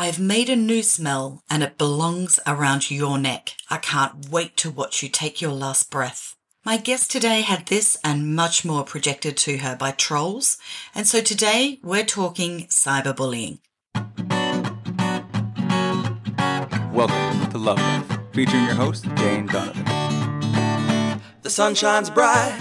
I've 0.00 0.20
made 0.20 0.48
a 0.48 0.54
noose, 0.54 1.00
Mel, 1.00 1.42
and 1.50 1.60
it 1.60 1.76
belongs 1.76 2.38
around 2.46 2.88
your 2.88 3.18
neck. 3.18 3.56
I 3.68 3.78
can't 3.78 4.28
wait 4.30 4.56
to 4.58 4.70
watch 4.70 5.02
you 5.02 5.08
take 5.08 5.40
your 5.40 5.50
last 5.50 5.90
breath. 5.90 6.36
My 6.64 6.76
guest 6.76 7.10
today 7.10 7.40
had 7.40 7.66
this 7.66 7.98
and 8.04 8.36
much 8.36 8.64
more 8.64 8.84
projected 8.84 9.36
to 9.38 9.58
her 9.58 9.74
by 9.74 9.90
trolls, 9.90 10.56
and 10.94 11.04
so 11.04 11.20
today 11.20 11.80
we're 11.82 12.04
talking 12.04 12.68
cyberbullying. 12.68 13.58
Welcome 16.92 17.50
to 17.50 17.58
Love 17.58 17.78
Life, 17.78 18.18
featuring 18.32 18.66
your 18.66 18.74
host, 18.74 19.04
Jane 19.16 19.46
Donovan. 19.46 19.84
The 21.42 21.50
sun 21.50 21.74
shines 21.74 22.08
bright 22.08 22.56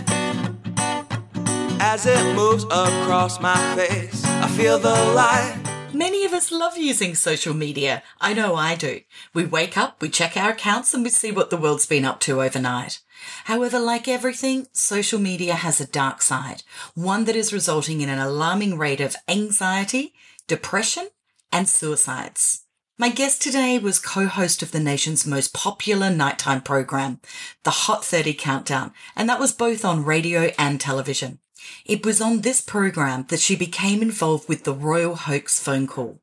as 1.79 2.07
it 2.07 2.35
moves 2.35 2.63
across 2.63 3.39
my 3.39 3.75
face. 3.75 4.25
I 4.25 4.47
feel 4.47 4.79
the 4.79 4.89
light. 5.13 5.66
Many 5.97 6.25
of 6.25 6.33
us 6.33 6.51
love 6.51 6.77
using 6.77 7.15
social 7.15 7.55
media. 7.55 8.03
I 8.21 8.35
know 8.35 8.53
I 8.53 8.75
do. 8.75 9.01
We 9.33 9.45
wake 9.45 9.75
up, 9.75 9.99
we 9.99 10.09
check 10.09 10.37
our 10.37 10.51
accounts, 10.51 10.93
and 10.93 11.03
we 11.03 11.09
see 11.09 11.31
what 11.31 11.49
the 11.49 11.57
world's 11.57 11.87
been 11.87 12.05
up 12.05 12.19
to 12.19 12.39
overnight. 12.43 12.99
However, 13.45 13.79
like 13.79 14.07
everything, 14.07 14.67
social 14.73 15.17
media 15.17 15.55
has 15.55 15.81
a 15.81 15.87
dark 15.87 16.21
side, 16.21 16.61
one 16.93 17.25
that 17.25 17.35
is 17.35 17.51
resulting 17.51 18.01
in 18.01 18.09
an 18.09 18.19
alarming 18.19 18.77
rate 18.77 19.01
of 19.01 19.15
anxiety, 19.27 20.13
depression, 20.45 21.07
and 21.51 21.67
suicides. 21.67 22.65
My 22.99 23.09
guest 23.09 23.41
today 23.41 23.79
was 23.79 23.97
co-host 23.97 24.61
of 24.61 24.71
the 24.71 24.79
nation's 24.79 25.25
most 25.25 25.51
popular 25.51 26.11
nighttime 26.11 26.61
program, 26.61 27.21
the 27.63 27.71
Hot 27.71 28.05
30 28.05 28.35
Countdown, 28.35 28.93
and 29.15 29.27
that 29.27 29.39
was 29.39 29.51
both 29.51 29.83
on 29.83 30.05
radio 30.05 30.51
and 30.59 30.79
television. 30.79 31.39
It 31.85 32.05
was 32.05 32.21
on 32.21 32.41
this 32.41 32.61
program 32.61 33.25
that 33.29 33.39
she 33.39 33.55
became 33.55 34.01
involved 34.01 34.47
with 34.49 34.63
the 34.63 34.73
Royal 34.73 35.15
Hoax 35.15 35.59
phone 35.59 35.87
call 35.87 36.19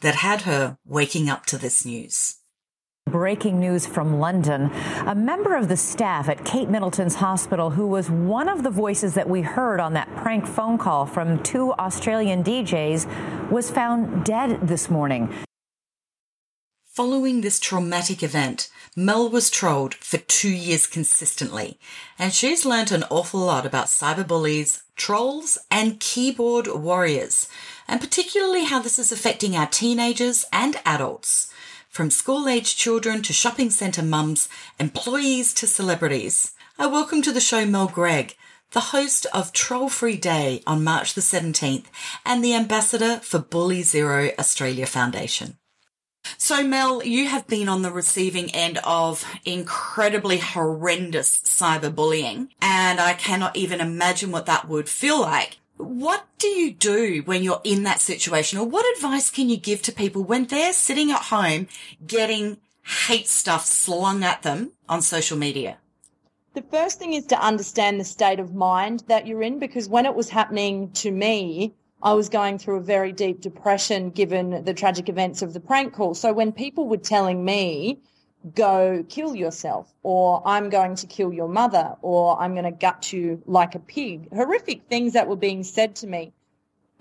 that 0.00 0.16
had 0.16 0.42
her 0.42 0.78
waking 0.86 1.28
up 1.28 1.46
to 1.46 1.58
this 1.58 1.84
news. 1.84 2.36
Breaking 3.06 3.58
news 3.58 3.86
from 3.86 4.20
London. 4.20 4.70
A 5.06 5.14
member 5.14 5.56
of 5.56 5.68
the 5.68 5.76
staff 5.76 6.28
at 6.28 6.44
Kate 6.44 6.68
Middleton's 6.68 7.16
hospital, 7.16 7.70
who 7.70 7.86
was 7.86 8.08
one 8.08 8.48
of 8.48 8.62
the 8.62 8.70
voices 8.70 9.14
that 9.14 9.28
we 9.28 9.42
heard 9.42 9.80
on 9.80 9.94
that 9.94 10.14
prank 10.16 10.46
phone 10.46 10.78
call 10.78 11.06
from 11.06 11.42
two 11.42 11.72
Australian 11.74 12.44
DJs, 12.44 13.50
was 13.50 13.70
found 13.70 14.24
dead 14.24 14.60
this 14.62 14.88
morning. 14.88 15.32
Following 17.00 17.40
this 17.40 17.58
traumatic 17.58 18.22
event, 18.22 18.68
Mel 18.94 19.30
was 19.30 19.48
trolled 19.48 19.94
for 19.94 20.18
two 20.18 20.50
years 20.50 20.86
consistently, 20.86 21.80
and 22.18 22.30
she's 22.30 22.66
learnt 22.66 22.90
an 22.90 23.04
awful 23.04 23.40
lot 23.40 23.64
about 23.64 23.86
cyberbullies, 23.86 24.82
trolls, 24.96 25.56
and 25.70 25.98
keyboard 25.98 26.66
warriors, 26.66 27.48
and 27.88 28.02
particularly 28.02 28.66
how 28.66 28.80
this 28.80 28.98
is 28.98 29.10
affecting 29.10 29.56
our 29.56 29.66
teenagers 29.66 30.44
and 30.52 30.76
adults, 30.84 31.50
from 31.88 32.10
school-aged 32.10 32.76
children 32.76 33.22
to 33.22 33.32
shopping 33.32 33.70
centre 33.70 34.02
mums, 34.02 34.50
employees 34.78 35.54
to 35.54 35.66
celebrities. 35.66 36.52
I 36.78 36.86
welcome 36.86 37.22
to 37.22 37.32
the 37.32 37.40
show 37.40 37.64
Mel 37.64 37.88
Greig, 37.88 38.36
the 38.72 38.92
host 38.92 39.26
of 39.32 39.54
Troll 39.54 39.88
Free 39.88 40.18
Day 40.18 40.62
on 40.66 40.84
March 40.84 41.14
the 41.14 41.22
17th 41.22 41.86
and 42.26 42.44
the 42.44 42.54
ambassador 42.54 43.20
for 43.20 43.38
Bully 43.38 43.82
Zero 43.82 44.32
Australia 44.38 44.84
Foundation. 44.84 45.56
So, 46.36 46.66
Mel, 46.66 47.04
you 47.04 47.28
have 47.28 47.46
been 47.46 47.68
on 47.68 47.82
the 47.82 47.92
receiving 47.92 48.50
end 48.54 48.78
of 48.82 49.24
incredibly 49.44 50.38
horrendous 50.38 51.38
cyberbullying, 51.40 52.48
and 52.60 52.98
I 52.98 53.14
cannot 53.14 53.56
even 53.56 53.80
imagine 53.80 54.30
what 54.30 54.46
that 54.46 54.68
would 54.68 54.88
feel 54.88 55.20
like. 55.20 55.58
What 55.76 56.26
do 56.38 56.48
you 56.48 56.72
do 56.72 57.22
when 57.24 57.42
you're 57.42 57.60
in 57.62 57.84
that 57.84 58.00
situation, 58.00 58.58
or 58.58 58.66
what 58.66 58.96
advice 58.96 59.30
can 59.30 59.48
you 59.48 59.56
give 59.56 59.80
to 59.82 59.92
people 59.92 60.24
when 60.24 60.46
they're 60.46 60.72
sitting 60.72 61.10
at 61.10 61.22
home 61.22 61.68
getting 62.06 62.58
hate 63.06 63.28
stuff 63.28 63.64
slung 63.64 64.24
at 64.24 64.42
them 64.42 64.72
on 64.88 65.02
social 65.02 65.38
media? 65.38 65.78
The 66.54 66.62
first 66.62 66.98
thing 66.98 67.12
is 67.12 67.26
to 67.26 67.40
understand 67.40 68.00
the 68.00 68.04
state 68.04 68.40
of 68.40 68.54
mind 68.54 69.04
that 69.06 69.26
you're 69.26 69.42
in 69.42 69.60
because 69.60 69.88
when 69.88 70.04
it 70.04 70.14
was 70.14 70.28
happening 70.28 70.90
to 70.94 71.10
me, 71.10 71.74
I 72.02 72.14
was 72.14 72.30
going 72.30 72.58
through 72.58 72.76
a 72.76 72.82
very 72.82 73.12
deep 73.12 73.42
depression 73.42 74.08
given 74.10 74.64
the 74.64 74.72
tragic 74.72 75.10
events 75.10 75.42
of 75.42 75.52
the 75.52 75.60
prank 75.60 75.92
call. 75.92 76.14
So 76.14 76.32
when 76.32 76.52
people 76.52 76.88
were 76.88 76.96
telling 76.96 77.44
me, 77.44 77.98
go 78.54 79.04
kill 79.06 79.34
yourself, 79.34 79.92
or 80.02 80.42
I'm 80.46 80.70
going 80.70 80.94
to 80.96 81.06
kill 81.06 81.30
your 81.30 81.48
mother, 81.48 81.96
or 82.00 82.40
I'm 82.40 82.54
going 82.54 82.64
to 82.64 82.70
gut 82.70 83.12
you 83.12 83.42
like 83.44 83.74
a 83.74 83.78
pig, 83.78 84.32
horrific 84.32 84.84
things 84.88 85.12
that 85.12 85.28
were 85.28 85.36
being 85.36 85.62
said 85.62 85.96
to 85.96 86.06
me, 86.06 86.32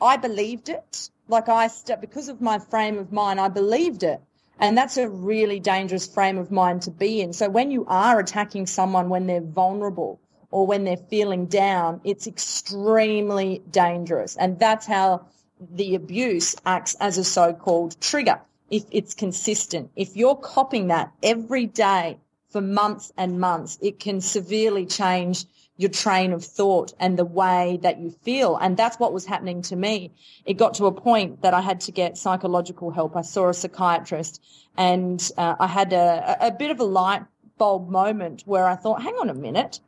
I 0.01 0.17
believed 0.17 0.67
it. 0.67 1.09
Like 1.29 1.47
I, 1.47 1.67
st- 1.67 2.01
because 2.01 2.27
of 2.27 2.41
my 2.41 2.59
frame 2.59 2.97
of 2.97 3.13
mind, 3.13 3.39
I 3.39 3.47
believed 3.47 4.03
it. 4.03 4.21
And 4.59 4.77
that's 4.77 4.97
a 4.97 5.07
really 5.07 5.61
dangerous 5.61 6.07
frame 6.07 6.37
of 6.37 6.51
mind 6.51 6.81
to 6.81 6.91
be 6.91 7.21
in. 7.21 7.31
So 7.31 7.47
when 7.49 7.71
you 7.71 7.85
are 7.87 8.19
attacking 8.19 8.67
someone 8.67 9.07
when 9.07 9.27
they're 9.27 9.39
vulnerable, 9.39 10.19
or 10.51 10.65
when 10.65 10.83
they're 10.83 10.97
feeling 10.97 11.45
down, 11.45 12.01
it's 12.03 12.27
extremely 12.27 13.61
dangerous. 13.69 14.35
And 14.35 14.59
that's 14.59 14.85
how 14.85 15.25
the 15.59 15.95
abuse 15.95 16.55
acts 16.65 16.95
as 16.95 17.17
a 17.17 17.23
so-called 17.23 17.99
trigger. 18.01 18.39
If 18.69 18.83
it's 18.91 19.13
consistent, 19.13 19.91
if 19.95 20.15
you're 20.15 20.35
copying 20.35 20.87
that 20.87 21.11
every 21.23 21.65
day 21.65 22.17
for 22.49 22.61
months 22.61 23.11
and 23.17 23.39
months, 23.39 23.77
it 23.81 23.99
can 23.99 24.21
severely 24.21 24.85
change 24.85 25.45
your 25.77 25.89
train 25.89 26.33
of 26.33 26.43
thought 26.43 26.93
and 26.99 27.17
the 27.17 27.25
way 27.25 27.79
that 27.83 27.99
you 27.99 28.11
feel. 28.11 28.57
And 28.57 28.75
that's 28.75 28.99
what 28.99 29.13
was 29.13 29.25
happening 29.25 29.61
to 29.63 29.75
me. 29.75 30.11
It 30.45 30.55
got 30.55 30.73
to 30.75 30.85
a 30.87 30.91
point 30.91 31.41
that 31.41 31.53
I 31.53 31.61
had 31.61 31.79
to 31.81 31.91
get 31.91 32.17
psychological 32.17 32.91
help. 32.91 33.15
I 33.15 33.21
saw 33.21 33.49
a 33.49 33.53
psychiatrist 33.53 34.41
and 34.77 35.31
uh, 35.37 35.55
I 35.59 35.67
had 35.67 35.93
a, 35.93 36.47
a 36.47 36.51
bit 36.51 36.69
of 36.69 36.79
a 36.79 36.83
light 36.83 37.23
bulb 37.57 37.89
moment 37.89 38.43
where 38.45 38.67
I 38.67 38.75
thought, 38.75 39.01
hang 39.01 39.15
on 39.15 39.29
a 39.29 39.33
minute 39.33 39.79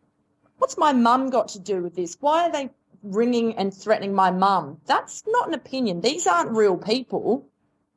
what's 0.61 0.77
my 0.77 0.94
mum 0.94 1.31
got 1.31 1.47
to 1.47 1.59
do 1.59 1.81
with 1.81 1.95
this? 1.95 2.16
Why 2.19 2.44
are 2.44 2.51
they 2.51 2.69
ringing 3.01 3.57
and 3.57 3.73
threatening 3.73 4.13
my 4.13 4.29
mum? 4.29 4.79
That's 4.85 5.23
not 5.25 5.47
an 5.47 5.55
opinion. 5.55 6.01
These 6.01 6.27
aren't 6.27 6.51
real 6.51 6.77
people. 6.77 7.47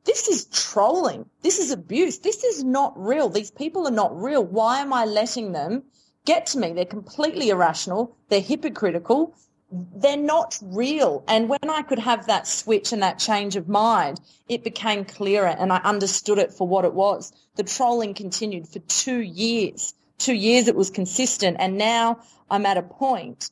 This 0.03 0.27
is 0.27 0.45
trolling. 0.45 1.29
This 1.43 1.59
is 1.59 1.69
abuse. 1.69 2.17
This 2.17 2.43
is 2.43 2.63
not 2.63 2.93
real. 2.97 3.29
These 3.29 3.51
people 3.51 3.87
are 3.87 3.91
not 3.91 4.19
real. 4.19 4.43
Why 4.43 4.79
am 4.79 4.93
I 4.93 5.05
letting 5.05 5.51
them 5.51 5.83
get 6.25 6.47
to 6.47 6.57
me? 6.57 6.73
They're 6.73 6.85
completely 6.85 7.49
irrational. 7.49 8.17
They're 8.29 8.41
hypocritical. 8.41 9.35
They're 9.71 10.17
not 10.17 10.57
real. 10.63 11.23
And 11.27 11.47
when 11.47 11.69
I 11.69 11.83
could 11.83 11.99
have 11.99 12.25
that 12.25 12.47
switch 12.47 12.93
and 12.93 13.03
that 13.03 13.19
change 13.19 13.55
of 13.57 13.69
mind, 13.69 14.19
it 14.49 14.63
became 14.63 15.05
clearer 15.05 15.47
and 15.59 15.71
I 15.71 15.77
understood 15.77 16.39
it 16.39 16.51
for 16.51 16.67
what 16.67 16.83
it 16.83 16.95
was. 16.95 17.31
The 17.57 17.63
trolling 17.63 18.15
continued 18.15 18.67
for 18.67 18.79
two 18.79 19.19
years. 19.19 19.93
Two 20.17 20.33
years 20.33 20.67
it 20.67 20.75
was 20.75 20.89
consistent. 20.89 21.57
And 21.59 21.77
now 21.77 22.19
I'm 22.49 22.65
at 22.65 22.77
a 22.77 22.83
point 22.83 23.51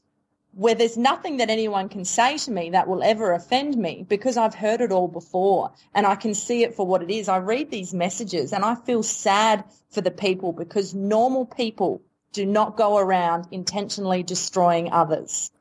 where 0.53 0.75
there's 0.75 0.97
nothing 0.97 1.37
that 1.37 1.49
anyone 1.49 1.89
can 1.89 2.05
say 2.05 2.37
to 2.37 2.51
me 2.51 2.69
that 2.69 2.87
will 2.87 3.01
ever 3.01 3.33
offend 3.33 3.75
me 3.75 4.05
because 4.07 4.37
I've 4.37 4.53
heard 4.53 4.81
it 4.81 4.91
all 4.91 5.07
before 5.07 5.71
and 5.95 6.05
I 6.05 6.15
can 6.15 6.35
see 6.35 6.63
it 6.63 6.75
for 6.75 6.85
what 6.85 7.01
it 7.01 7.09
is. 7.09 7.27
I 7.27 7.37
read 7.37 7.71
these 7.71 7.93
messages 7.93 8.53
and 8.53 8.63
I 8.63 8.75
feel 8.75 9.01
sad 9.01 9.63
for 9.89 10.01
the 10.01 10.11
people 10.11 10.53
because 10.53 10.93
normal 10.93 11.45
people 11.45 12.01
do 12.33 12.45
not 12.45 12.77
go 12.77 12.97
around 12.97 13.47
intentionally 13.51 14.21
destroying 14.21 14.91
others. 14.91 15.51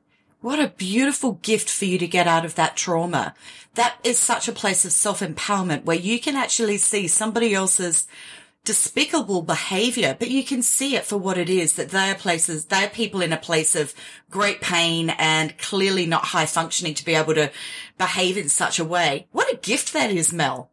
What 0.42 0.58
a 0.58 0.68
beautiful 0.68 1.34
gift 1.34 1.70
for 1.70 1.84
you 1.84 1.98
to 1.98 2.06
get 2.06 2.26
out 2.26 2.44
of 2.44 2.56
that 2.56 2.76
trauma. 2.76 3.34
That 3.74 3.94
is 4.02 4.18
such 4.18 4.48
a 4.48 4.52
place 4.52 4.84
of 4.84 4.90
self 4.90 5.20
empowerment 5.20 5.84
where 5.84 5.96
you 5.96 6.18
can 6.18 6.34
actually 6.34 6.78
see 6.78 7.06
somebody 7.06 7.54
else's 7.54 8.08
despicable 8.64 9.42
behavior, 9.42 10.16
but 10.18 10.30
you 10.30 10.44
can 10.44 10.62
see 10.62 10.94
it 10.94 11.04
for 11.04 11.16
what 11.16 11.36
it 11.36 11.50
is 11.50 11.74
that 11.74 11.90
they 11.90 12.10
are 12.10 12.14
places, 12.14 12.66
they 12.66 12.84
are 12.84 12.88
people 12.88 13.20
in 13.20 13.32
a 13.32 13.36
place 13.36 13.74
of 13.74 13.92
great 14.30 14.60
pain 14.60 15.10
and 15.10 15.58
clearly 15.58 16.06
not 16.06 16.26
high 16.26 16.46
functioning 16.46 16.94
to 16.94 17.04
be 17.04 17.14
able 17.14 17.34
to 17.34 17.50
behave 17.98 18.36
in 18.36 18.48
such 18.48 18.78
a 18.78 18.84
way. 18.84 19.26
What 19.32 19.52
a 19.52 19.56
gift 19.56 19.92
that 19.94 20.10
is, 20.10 20.32
Mel. 20.32 20.70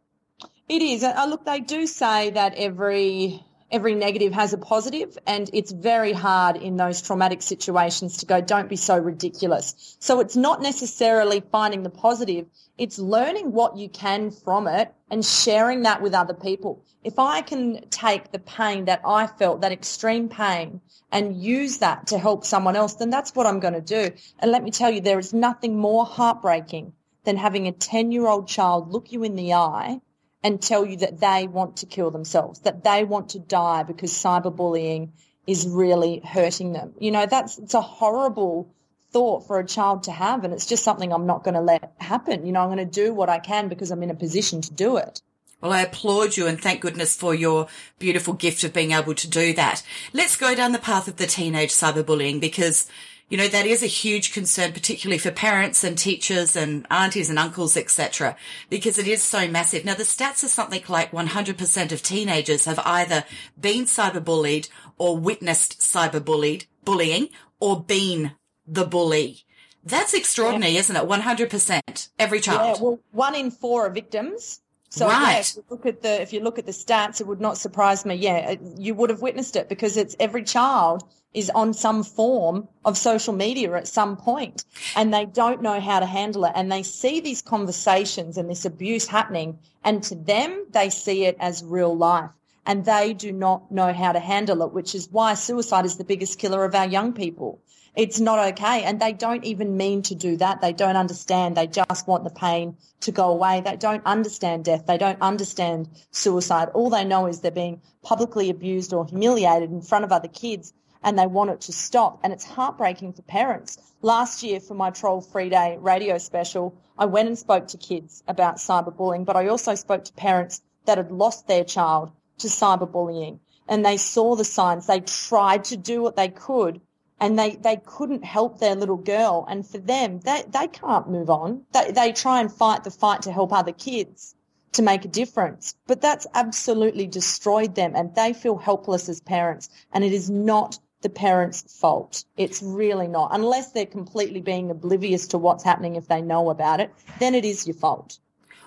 It 0.67 0.83
is. 0.83 1.03
Uh, 1.03 1.25
look, 1.27 1.45
they 1.45 1.61
do 1.61 1.87
say 1.87 2.29
that 2.29 2.53
every 2.55 3.43
every 3.71 3.93
negative 3.93 4.33
has 4.33 4.53
a 4.53 4.57
positive 4.57 5.17
and 5.27 5.49
it's 5.53 5.71
very 5.71 6.11
hard 6.11 6.57
in 6.57 6.75
those 6.75 7.01
traumatic 7.01 7.41
situations 7.41 8.17
to 8.17 8.25
go 8.25 8.41
don't 8.41 8.67
be 8.67 8.75
so 8.75 8.97
ridiculous. 8.97 9.95
So 9.99 10.19
it's 10.19 10.35
not 10.35 10.61
necessarily 10.61 11.41
finding 11.51 11.83
the 11.83 11.89
positive 11.89 12.47
it's 12.79 12.97
learning 12.97 13.51
what 13.51 13.75
you 13.75 13.89
can 13.89 14.31
from 14.31 14.65
it 14.65 14.93
and 15.11 15.23
sharing 15.25 15.81
that 15.81 16.01
with 16.01 16.13
other 16.13 16.33
people. 16.33 16.81
If 17.03 17.19
i 17.19 17.41
can 17.41 17.87
take 17.89 18.31
the 18.31 18.39
pain 18.39 18.85
that 18.85 19.01
i 19.05 19.27
felt 19.27 19.61
that 19.61 19.71
extreme 19.71 20.29
pain 20.29 20.81
and 21.11 21.35
use 21.41 21.79
that 21.79 22.07
to 22.07 22.17
help 22.17 22.45
someone 22.45 22.75
else 22.75 22.95
then 22.95 23.09
that's 23.09 23.35
what 23.35 23.45
i'm 23.45 23.59
going 23.59 23.73
to 23.73 23.81
do. 23.81 24.15
And 24.39 24.51
let 24.51 24.63
me 24.63 24.71
tell 24.71 24.89
you 24.89 25.01
there 25.01 25.19
is 25.19 25.33
nothing 25.33 25.77
more 25.77 26.05
heartbreaking 26.05 26.93
than 27.25 27.37
having 27.37 27.67
a 27.67 27.71
10 27.71 28.11
year 28.11 28.27
old 28.27 28.47
child 28.47 28.91
look 28.91 29.11
you 29.11 29.23
in 29.23 29.35
the 29.35 29.53
eye 29.53 30.01
and 30.43 30.61
tell 30.61 30.85
you 30.85 30.97
that 30.97 31.19
they 31.19 31.47
want 31.47 31.77
to 31.77 31.85
kill 31.85 32.11
themselves, 32.11 32.59
that 32.59 32.83
they 32.83 33.03
want 33.03 33.29
to 33.29 33.39
die 33.39 33.83
because 33.83 34.11
cyberbullying 34.11 35.09
is 35.45 35.67
really 35.67 36.19
hurting 36.19 36.73
them. 36.73 36.93
You 36.99 37.11
know, 37.11 37.25
that's, 37.25 37.57
it's 37.57 37.73
a 37.73 37.81
horrible 37.81 38.73
thought 39.11 39.47
for 39.47 39.59
a 39.59 39.65
child 39.65 40.03
to 40.03 40.11
have. 40.11 40.43
And 40.43 40.53
it's 40.53 40.65
just 40.65 40.83
something 40.83 41.11
I'm 41.11 41.25
not 41.25 41.43
going 41.43 41.55
to 41.55 41.61
let 41.61 41.93
happen. 41.97 42.45
You 42.45 42.51
know, 42.51 42.61
I'm 42.61 42.67
going 42.67 42.77
to 42.77 42.85
do 42.85 43.13
what 43.13 43.29
I 43.29 43.39
can 43.39 43.67
because 43.67 43.91
I'm 43.91 44.03
in 44.03 44.11
a 44.11 44.15
position 44.15 44.61
to 44.61 44.73
do 44.73 44.97
it. 44.97 45.21
Well, 45.61 45.73
I 45.73 45.81
applaud 45.81 46.37
you 46.37 46.47
and 46.47 46.59
thank 46.59 46.79
goodness 46.79 47.17
for 47.17 47.35
your 47.35 47.67
beautiful 47.97 48.33
gift 48.33 48.63
of 48.63 48.71
being 48.71 48.91
able 48.91 49.13
to 49.15 49.29
do 49.29 49.53
that. 49.55 49.83
Let's 50.13 50.37
go 50.37 50.55
down 50.55 50.71
the 50.71 50.79
path 50.79 51.09
of 51.09 51.17
the 51.17 51.27
teenage 51.27 51.71
cyberbullying 51.71 52.39
because, 52.39 52.87
you 53.29 53.37
know, 53.37 53.47
that 53.47 53.65
is 53.65 53.83
a 53.83 53.87
huge 53.87 54.33
concern, 54.33 54.73
particularly 54.73 55.19
for 55.19 55.31
parents 55.31 55.83
and 55.83 55.97
teachers 55.97 56.55
and 56.55 56.85
aunties 56.89 57.29
and 57.29 57.37
uncles, 57.37 57.77
etc., 57.77 58.35
because 58.69 58.97
it 58.97 59.07
is 59.07 59.21
so 59.21 59.47
massive. 59.47 59.85
Now, 59.85 59.93
the 59.93 60.03
stats 60.03 60.43
are 60.43 60.47
something 60.47 60.83
like 60.87 61.11
100% 61.11 61.91
of 61.91 62.03
teenagers 62.03 62.65
have 62.65 62.79
either 62.79 63.23
been 63.59 63.85
cyberbullied 63.85 64.69
or 64.97 65.17
witnessed 65.17 65.79
cyberbullied 65.79 66.65
bullying 66.83 67.29
or 67.59 67.83
been 67.83 68.31
the 68.65 68.85
bully. 68.85 69.43
That's 69.83 70.13
extraordinary, 70.13 70.73
yeah. 70.73 70.79
isn't 70.79 70.95
it? 70.95 71.03
100%. 71.03 72.09
Every 72.17 72.39
child. 72.39 72.77
Yeah, 72.77 72.83
well, 72.83 72.99
one 73.11 73.35
in 73.35 73.51
four 73.51 73.85
are 73.85 73.89
victims. 73.89 74.61
So 74.89 75.07
right. 75.07 75.33
yeah, 75.33 75.39
if 75.39 75.55
you 75.55 75.63
look 75.69 75.85
at 75.85 76.01
the 76.01 76.21
if 76.21 76.33
you 76.33 76.39
look 76.39 76.59
at 76.59 76.65
the 76.65 76.71
stats, 76.71 77.21
it 77.21 77.27
would 77.27 77.39
not 77.39 77.57
surprise 77.57 78.05
me. 78.05 78.15
Yeah, 78.15 78.55
uh, 78.55 78.55
you 78.77 78.95
would 78.95 79.11
have 79.11 79.21
witnessed 79.21 79.55
it 79.55 79.69
because 79.69 79.97
it's 79.97 80.15
every 80.19 80.43
child 80.43 81.03
is 81.33 81.51
on 81.51 81.73
some 81.73 82.03
form 82.03 82.67
of 82.83 82.97
social 82.97 83.33
media 83.33 83.71
at 83.75 83.87
some 83.87 84.17
point 84.17 84.65
and 84.95 85.13
they 85.13 85.25
don't 85.25 85.61
know 85.61 85.79
how 85.79 85.99
to 85.99 86.05
handle 86.05 86.43
it 86.45 86.51
and 86.55 86.71
they 86.71 86.81
see 86.81 87.19
these 87.19 87.43
conversations 87.43 88.35
and 88.37 88.49
this 88.49 88.65
abuse 88.65 89.05
happening 89.05 89.59
and 89.83 90.01
to 90.01 90.15
them 90.15 90.65
they 90.71 90.89
see 90.89 91.25
it 91.25 91.37
as 91.39 91.63
real 91.63 91.95
life 91.95 92.31
and 92.65 92.83
they 92.83 93.13
do 93.13 93.31
not 93.31 93.71
know 93.71 93.93
how 93.93 94.11
to 94.11 94.19
handle 94.19 94.63
it, 94.63 94.73
which 94.73 94.95
is 94.95 95.07
why 95.11 95.33
suicide 95.33 95.85
is 95.85 95.97
the 95.97 96.03
biggest 96.03 96.39
killer 96.39 96.63
of 96.63 96.75
our 96.75 96.87
young 96.87 97.13
people 97.13 97.59
it's 97.99 98.21
not 98.21 98.39
okay. 98.53 98.83
And 98.83 98.97
they 99.01 99.11
don't 99.11 99.43
even 99.43 99.75
mean 99.75 100.03
to 100.03 100.15
do 100.15 100.37
that. 100.37 100.61
They 100.61 100.71
don't 100.71 100.95
understand. 100.95 101.57
They 101.57 101.67
just 101.67 102.07
want 102.07 102.23
the 102.23 102.29
pain 102.29 102.77
to 103.01 103.11
go 103.11 103.29
away. 103.29 103.59
They 103.59 103.75
don't 103.75 104.05
understand 104.05 104.63
death. 104.63 104.85
They 104.85 104.97
don't 104.97 105.21
understand 105.21 105.89
suicide. 106.11 106.69
All 106.73 106.89
they 106.89 107.03
know 107.03 107.27
is 107.27 107.41
they're 107.41 107.51
being 107.51 107.81
publicly 108.01 108.49
abused 108.49 108.93
or 108.93 109.05
humiliated 109.05 109.69
in 109.69 109.81
front 109.81 110.05
of 110.05 110.13
other 110.13 110.29
kids 110.29 110.73
and 111.03 111.19
they 111.19 111.27
want 111.27 111.49
it 111.49 111.59
to 111.61 111.73
stop. 111.73 112.21
And 112.23 112.31
it's 112.31 112.45
heartbreaking 112.45 113.13
for 113.13 113.21
parents. 113.23 113.77
Last 114.01 114.43
year 114.43 114.61
for 114.61 114.75
my 114.75 114.91
Troll 114.91 115.19
Free 115.19 115.49
Day 115.49 115.77
radio 115.81 116.17
special, 116.19 116.77
I 116.97 117.05
went 117.05 117.27
and 117.27 117.37
spoke 117.37 117.67
to 117.67 117.77
kids 117.77 118.23
about 118.29 118.57
cyberbullying, 118.57 119.25
but 119.25 119.35
I 119.35 119.49
also 119.49 119.75
spoke 119.75 120.05
to 120.05 120.13
parents 120.13 120.61
that 120.85 120.97
had 120.97 121.11
lost 121.11 121.47
their 121.47 121.65
child 121.65 122.11
to 122.37 122.47
cyberbullying 122.47 123.39
and 123.67 123.85
they 123.85 123.97
saw 123.97 124.37
the 124.37 124.45
signs. 124.45 124.87
They 124.87 125.01
tried 125.01 125.65
to 125.65 125.75
do 125.77 126.01
what 126.01 126.15
they 126.15 126.29
could 126.29 126.79
and 127.19 127.37
they, 127.37 127.55
they 127.55 127.77
couldn't 127.85 128.23
help 128.23 128.59
their 128.59 128.75
little 128.75 128.97
girl. 128.97 129.45
And 129.49 129.65
for 129.65 129.77
them, 129.77 130.19
they, 130.19 130.43
they 130.47 130.67
can't 130.67 131.09
move 131.09 131.29
on. 131.29 131.63
They, 131.73 131.91
they 131.91 132.11
try 132.11 132.39
and 132.39 132.51
fight 132.51 132.83
the 132.83 132.91
fight 132.91 133.23
to 133.23 133.31
help 133.31 133.51
other 133.51 133.71
kids 133.71 134.35
to 134.73 134.81
make 134.81 135.05
a 135.05 135.09
difference. 135.09 135.75
But 135.87 136.01
that's 136.01 136.27
absolutely 136.33 137.07
destroyed 137.07 137.75
them 137.75 137.93
and 137.95 138.13
they 138.15 138.33
feel 138.33 138.57
helpless 138.57 139.09
as 139.09 139.21
parents. 139.21 139.69
And 139.91 140.03
it 140.03 140.13
is 140.13 140.29
not 140.29 140.79
the 141.01 141.09
parents' 141.09 141.77
fault. 141.79 142.25
It's 142.37 142.61
really 142.61 143.07
not. 143.07 143.29
Unless 143.33 143.71
they're 143.71 143.85
completely 143.85 144.41
being 144.41 144.69
oblivious 144.69 145.27
to 145.27 145.37
what's 145.37 145.63
happening 145.63 145.95
if 145.95 146.07
they 146.07 146.21
know 146.21 146.49
about 146.49 146.81
it, 146.81 146.93
then 147.19 147.35
it 147.35 147.45
is 147.45 147.65
your 147.65 147.75
fault. 147.75 148.19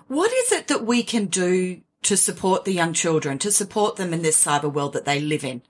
What 0.07 0.31
is 0.31 0.51
it 0.51 0.67
that 0.67 0.85
we 0.85 1.03
can 1.03 1.27
do 1.27 1.81
to 2.03 2.17
support 2.17 2.65
the 2.65 2.73
young 2.73 2.93
children, 2.93 3.39
to 3.39 3.51
support 3.51 3.95
them 3.95 4.13
in 4.13 4.23
this 4.23 4.43
cyber 4.43 4.71
world 4.71 4.93
that 4.93 5.05
they 5.05 5.19
live 5.19 5.43
in? 5.43 5.61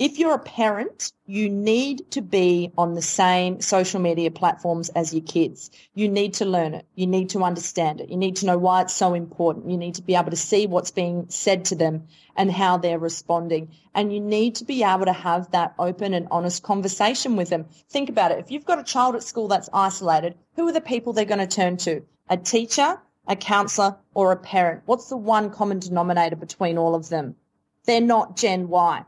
If 0.00 0.18
you're 0.18 0.32
a 0.32 0.38
parent, 0.38 1.12
you 1.26 1.50
need 1.50 2.10
to 2.12 2.22
be 2.22 2.72
on 2.78 2.94
the 2.94 3.02
same 3.02 3.60
social 3.60 4.00
media 4.00 4.30
platforms 4.30 4.88
as 4.88 5.12
your 5.12 5.22
kids. 5.22 5.70
You 5.92 6.08
need 6.08 6.32
to 6.34 6.46
learn 6.46 6.72
it. 6.72 6.86
You 6.94 7.06
need 7.06 7.28
to 7.30 7.44
understand 7.44 8.00
it. 8.00 8.08
You 8.08 8.16
need 8.16 8.36
to 8.36 8.46
know 8.46 8.56
why 8.56 8.80
it's 8.80 8.94
so 8.94 9.12
important. 9.12 9.70
You 9.70 9.76
need 9.76 9.96
to 9.96 10.02
be 10.02 10.14
able 10.14 10.30
to 10.30 10.38
see 10.38 10.66
what's 10.66 10.90
being 10.90 11.26
said 11.28 11.66
to 11.66 11.74
them 11.74 12.04
and 12.34 12.50
how 12.50 12.78
they're 12.78 12.98
responding. 12.98 13.72
And 13.94 14.10
you 14.10 14.20
need 14.20 14.54
to 14.54 14.64
be 14.64 14.82
able 14.82 15.04
to 15.04 15.12
have 15.12 15.50
that 15.50 15.74
open 15.78 16.14
and 16.14 16.28
honest 16.30 16.62
conversation 16.62 17.36
with 17.36 17.50
them. 17.50 17.66
Think 17.90 18.08
about 18.08 18.32
it. 18.32 18.38
If 18.38 18.50
you've 18.50 18.64
got 18.64 18.78
a 18.78 18.84
child 18.84 19.16
at 19.16 19.22
school 19.22 19.48
that's 19.48 19.68
isolated, 19.70 20.34
who 20.56 20.66
are 20.66 20.72
the 20.72 20.80
people 20.80 21.12
they're 21.12 21.26
going 21.26 21.46
to 21.46 21.46
turn 21.46 21.76
to? 21.76 22.00
A 22.30 22.38
teacher, 22.38 22.98
a 23.26 23.36
counselor, 23.36 23.98
or 24.14 24.32
a 24.32 24.36
parent? 24.36 24.80
What's 24.86 25.10
the 25.10 25.18
one 25.18 25.50
common 25.50 25.78
denominator 25.78 26.36
between 26.36 26.78
all 26.78 26.94
of 26.94 27.10
them? 27.10 27.36
They're 27.84 28.00
not 28.00 28.38
Gen 28.38 28.68
Y 28.68 29.04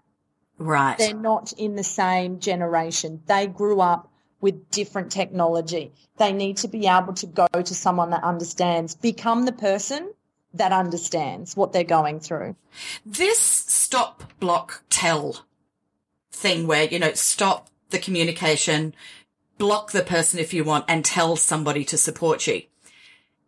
Right. 0.62 0.96
They're 0.96 1.14
not 1.14 1.52
in 1.54 1.74
the 1.74 1.84
same 1.84 2.38
generation. 2.38 3.20
They 3.26 3.48
grew 3.48 3.80
up 3.80 4.08
with 4.40 4.70
different 4.70 5.10
technology. 5.10 5.92
They 6.18 6.32
need 6.32 6.58
to 6.58 6.68
be 6.68 6.86
able 6.86 7.14
to 7.14 7.26
go 7.26 7.48
to 7.52 7.74
someone 7.74 8.10
that 8.10 8.22
understands, 8.22 8.94
become 8.94 9.44
the 9.44 9.52
person 9.52 10.12
that 10.54 10.72
understands 10.72 11.56
what 11.56 11.72
they're 11.72 11.84
going 11.84 12.20
through. 12.20 12.54
This 13.04 13.38
stop, 13.38 14.22
block, 14.38 14.84
tell 14.88 15.44
thing 16.30 16.66
where, 16.66 16.84
you 16.84 16.98
know, 16.98 17.12
stop 17.14 17.68
the 17.90 17.98
communication, 17.98 18.94
block 19.58 19.90
the 19.90 20.02
person 20.02 20.38
if 20.38 20.54
you 20.54 20.62
want, 20.62 20.84
and 20.86 21.04
tell 21.04 21.34
somebody 21.36 21.84
to 21.86 21.98
support 21.98 22.46
you. 22.46 22.62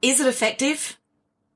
Is 0.02 0.20
it 0.20 0.26
effective? 0.26 0.98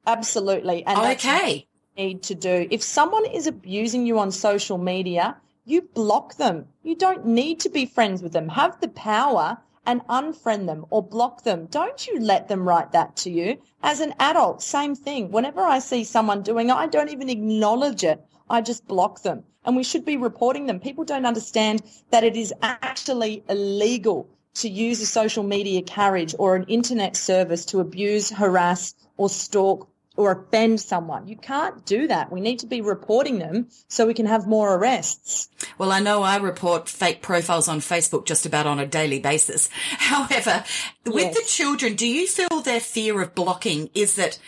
Absolutely. 0.07 0.85
And 0.87 0.99
okay 1.17 1.67
need 1.99 2.23
to 2.23 2.35
do. 2.35 2.67
If 2.71 2.83
someone 2.83 3.27
is 3.27 3.47
abusing 3.47 4.07
you 4.07 4.19
on 4.19 4.31
social 4.31 4.79
media, 4.79 5.37
you 5.69 5.83
block 5.83 6.37
them. 6.37 6.67
You 6.83 6.97
don't 6.97 7.27
need 7.27 7.61
to 7.61 7.69
be 7.69 7.85
friends 7.85 8.23
with 8.23 8.33
them. 8.33 8.49
Have 8.49 8.81
the 8.81 8.89
power 8.89 9.59
and 9.85 10.07
unfriend 10.07 10.67
them 10.67 10.87
or 10.91 11.03
block 11.03 11.45
them. 11.45 11.67
Don't 11.71 12.07
you 12.07 12.21
let 12.21 12.49
them 12.49 12.67
write 12.67 12.93
that 12.93 13.17
to 13.17 13.31
you. 13.31 13.59
As 13.83 14.01
an 14.01 14.15
adult, 14.19 14.63
same 14.63 14.95
thing. 14.95 15.31
Whenever 15.31 15.61
I 15.61 15.79
see 15.79 16.05
someone 16.05 16.43
doing 16.43 16.71
it, 16.71 16.75
I 16.75 16.87
don't 16.87 17.11
even 17.11 17.29
acknowledge 17.29 18.05
it. 18.05 18.25
I 18.51 18.61
just 18.61 18.87
block 18.87 19.23
them. 19.23 19.45
And 19.65 19.77
we 19.77 19.85
should 19.85 20.05
be 20.05 20.17
reporting 20.17 20.67
them. 20.67 20.81
People 20.81 21.05
don't 21.05 21.27
understand 21.27 21.83
that 22.11 22.25
it 22.25 22.37
is 22.37 22.53
actually 22.63 23.43
illegal 23.49 24.29
to 24.55 24.69
use 24.69 25.01
a 25.01 25.07
social 25.07 25.43
media 25.43 25.83
carriage 25.83 26.35
or 26.39 26.57
an 26.57 26.65
internet 26.65 27.17
service 27.17 27.65
to 27.67 27.81
abuse, 27.81 28.31
harass, 28.31 28.95
or 29.17 29.29
stalk 29.29 29.89
or 30.19 30.33
offend 30.33 30.81
someone. 30.81 31.29
You 31.29 31.37
can't 31.37 31.87
do 31.87 32.09
that. 32.09 32.33
We 32.33 32.41
need 32.41 32.59
to 32.59 32.67
be 32.67 32.81
reporting 32.81 33.39
them 33.39 33.69
so 33.87 34.05
we 34.05 34.15
can 34.15 34.27
have 34.27 34.49
more 34.49 34.75
arrests. 34.75 35.49
Well, 35.79 35.93
I 35.93 36.01
know 36.01 36.25
I 36.25 36.39
report 36.39 36.89
fake 36.89 37.23
profiles 37.23 37.69
on 37.69 37.79
Facebook 37.79 38.27
just 38.27 38.45
about 38.45 38.67
on 38.67 38.81
a 38.81 38.87
daily 38.87 39.21
basis. 39.21 39.71
However, 39.93 40.65
with 41.07 41.27
yes. 41.27 41.37
the 41.37 41.45
children, 41.45 41.95
do 41.95 42.07
you 42.07 42.27
feel 42.27 42.61
their 42.61 42.81
fear 42.81 43.23
of 43.23 43.37
blocking 43.37 43.91
is 43.95 44.17
that 44.17 44.41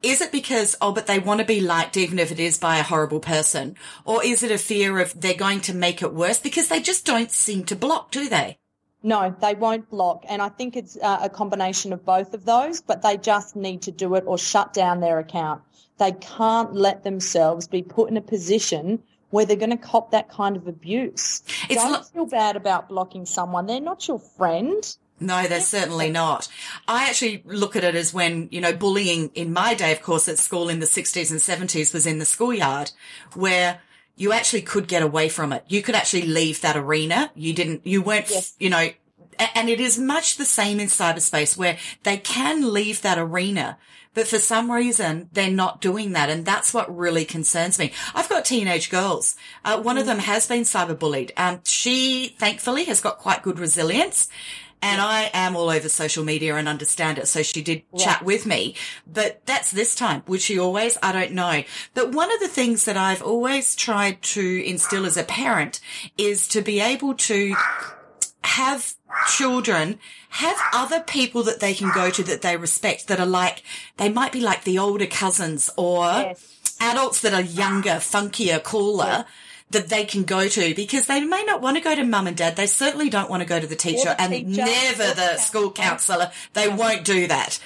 is 0.00 0.20
it 0.20 0.30
because, 0.30 0.76
oh, 0.80 0.92
but 0.92 1.08
they 1.08 1.18
want 1.18 1.40
to 1.40 1.46
be 1.46 1.60
liked 1.60 1.96
even 1.96 2.20
if 2.20 2.30
it 2.30 2.38
is 2.38 2.56
by 2.56 2.78
a 2.78 2.84
horrible 2.84 3.18
person? 3.18 3.74
Or 4.04 4.22
is 4.22 4.44
it 4.44 4.52
a 4.52 4.58
fear 4.58 5.00
of 5.00 5.20
they're 5.20 5.34
going 5.34 5.60
to 5.62 5.74
make 5.74 6.00
it 6.00 6.14
worse 6.14 6.38
because 6.38 6.68
they 6.68 6.80
just 6.80 7.04
don't 7.04 7.32
seem 7.32 7.64
to 7.64 7.74
block, 7.74 8.12
do 8.12 8.28
they? 8.28 8.58
No, 9.02 9.34
they 9.40 9.54
won't 9.54 9.88
block. 9.90 10.24
And 10.28 10.42
I 10.42 10.48
think 10.48 10.76
it's 10.76 10.96
uh, 11.02 11.20
a 11.22 11.28
combination 11.28 11.92
of 11.92 12.04
both 12.04 12.34
of 12.34 12.44
those, 12.44 12.80
but 12.80 13.02
they 13.02 13.16
just 13.16 13.54
need 13.54 13.82
to 13.82 13.92
do 13.92 14.14
it 14.16 14.24
or 14.26 14.38
shut 14.38 14.72
down 14.72 15.00
their 15.00 15.18
account. 15.18 15.62
They 15.98 16.12
can't 16.12 16.74
let 16.74 17.04
themselves 17.04 17.68
be 17.68 17.82
put 17.82 18.10
in 18.10 18.16
a 18.16 18.20
position 18.20 19.02
where 19.30 19.44
they're 19.44 19.56
going 19.56 19.70
to 19.70 19.76
cop 19.76 20.10
that 20.10 20.28
kind 20.30 20.56
of 20.56 20.66
abuse. 20.66 21.42
It's 21.68 21.82
Don't 21.82 21.92
lo- 21.92 22.02
feel 22.02 22.26
bad 22.26 22.56
about 22.56 22.88
blocking 22.88 23.26
someone. 23.26 23.66
They're 23.66 23.80
not 23.80 24.08
your 24.08 24.18
friend. 24.18 24.96
No, 25.20 25.46
they're 25.46 25.60
certainly 25.60 26.10
not. 26.10 26.48
I 26.86 27.08
actually 27.08 27.42
look 27.44 27.74
at 27.74 27.84
it 27.84 27.94
as 27.94 28.14
when, 28.14 28.48
you 28.52 28.60
know, 28.60 28.72
bullying 28.72 29.30
in 29.34 29.52
my 29.52 29.74
day, 29.74 29.92
of 29.92 30.00
course, 30.00 30.28
at 30.28 30.38
school 30.38 30.68
in 30.68 30.78
the 30.78 30.86
60s 30.86 31.30
and 31.30 31.40
70s 31.40 31.92
was 31.92 32.06
in 32.06 32.18
the 32.18 32.24
schoolyard 32.24 32.92
where 33.34 33.80
you 34.18 34.32
actually 34.32 34.62
could 34.62 34.88
get 34.88 35.02
away 35.02 35.28
from 35.28 35.52
it. 35.52 35.64
You 35.68 35.80
could 35.80 35.94
actually 35.94 36.26
leave 36.26 36.60
that 36.60 36.76
arena. 36.76 37.30
You 37.34 37.54
didn't, 37.54 37.86
you 37.86 38.02
weren't, 38.02 38.28
yes. 38.28 38.54
you 38.58 38.68
know, 38.68 38.90
and 39.54 39.68
it 39.68 39.80
is 39.80 39.98
much 39.98 40.36
the 40.36 40.44
same 40.44 40.80
in 40.80 40.88
cyberspace 40.88 41.56
where 41.56 41.78
they 42.02 42.16
can 42.16 42.72
leave 42.72 43.00
that 43.02 43.18
arena, 43.18 43.78
but 44.14 44.26
for 44.26 44.40
some 44.40 44.72
reason 44.72 45.30
they're 45.32 45.50
not 45.50 45.80
doing 45.80 46.12
that. 46.12 46.30
And 46.30 46.44
that's 46.44 46.74
what 46.74 46.94
really 46.94 47.24
concerns 47.24 47.78
me. 47.78 47.92
I've 48.12 48.28
got 48.28 48.44
teenage 48.44 48.90
girls. 48.90 49.36
Uh, 49.64 49.80
one 49.80 49.96
mm. 49.96 50.00
of 50.00 50.06
them 50.06 50.18
has 50.18 50.48
been 50.48 50.62
cyberbullied. 50.62 51.30
Um, 51.36 51.60
she 51.64 52.34
thankfully 52.38 52.84
has 52.84 53.00
got 53.00 53.18
quite 53.18 53.44
good 53.44 53.60
resilience 53.60 54.28
and 54.80 55.00
I 55.00 55.30
am 55.32 55.56
all 55.56 55.70
over 55.70 55.88
social 55.88 56.24
media 56.24 56.54
and 56.56 56.68
understand 56.68 57.18
it. 57.18 57.26
So 57.28 57.42
she 57.42 57.62
did 57.62 57.82
yeah. 57.92 58.04
chat 58.04 58.24
with 58.24 58.46
me, 58.46 58.74
but 59.06 59.44
that's 59.46 59.70
this 59.70 59.94
time. 59.94 60.22
Would 60.26 60.40
she 60.40 60.58
always? 60.58 60.96
I 61.02 61.12
don't 61.12 61.32
know. 61.32 61.62
But 61.94 62.12
one 62.12 62.32
of 62.32 62.40
the 62.40 62.48
things 62.48 62.84
that 62.84 62.96
I've 62.96 63.22
always 63.22 63.74
tried 63.74 64.22
to 64.22 64.64
instill 64.64 65.06
as 65.06 65.16
a 65.16 65.24
parent 65.24 65.80
is 66.16 66.46
to 66.48 66.62
be 66.62 66.80
able 66.80 67.14
to 67.14 67.54
have 68.44 68.94
children 69.28 69.98
have 70.30 70.56
other 70.72 71.00
people 71.00 71.42
that 71.42 71.60
they 71.60 71.74
can 71.74 71.90
go 71.94 72.10
to 72.10 72.22
that 72.22 72.42
they 72.42 72.56
respect 72.56 73.08
that 73.08 73.18
are 73.18 73.26
like, 73.26 73.62
they 73.96 74.08
might 74.08 74.32
be 74.32 74.40
like 74.40 74.64
the 74.64 74.78
older 74.78 75.06
cousins 75.06 75.70
or 75.76 76.04
yes. 76.04 76.76
adults 76.80 77.20
that 77.22 77.34
are 77.34 77.42
younger, 77.42 77.92
funkier, 77.92 78.62
cooler. 78.62 79.24
Yes 79.26 79.26
that 79.70 79.88
they 79.88 80.04
can 80.04 80.24
go 80.24 80.48
to 80.48 80.74
because 80.74 81.06
they 81.06 81.20
may 81.20 81.44
not 81.44 81.60
want 81.60 81.76
to 81.76 81.82
go 81.82 81.94
to 81.94 82.04
mum 82.04 82.26
and 82.26 82.36
dad. 82.36 82.56
They 82.56 82.66
certainly 82.66 83.10
don't 83.10 83.28
want 83.28 83.42
to 83.42 83.48
go 83.48 83.60
to 83.60 83.66
the 83.66 83.76
teacher 83.76 84.14
the 84.16 84.20
and 84.20 84.32
teacher, 84.32 84.64
never 84.64 85.14
the 85.14 85.36
school 85.36 85.70
counsellor. 85.70 86.30
They 86.54 86.68
won't 86.68 87.04
do 87.04 87.26
that. 87.26 87.58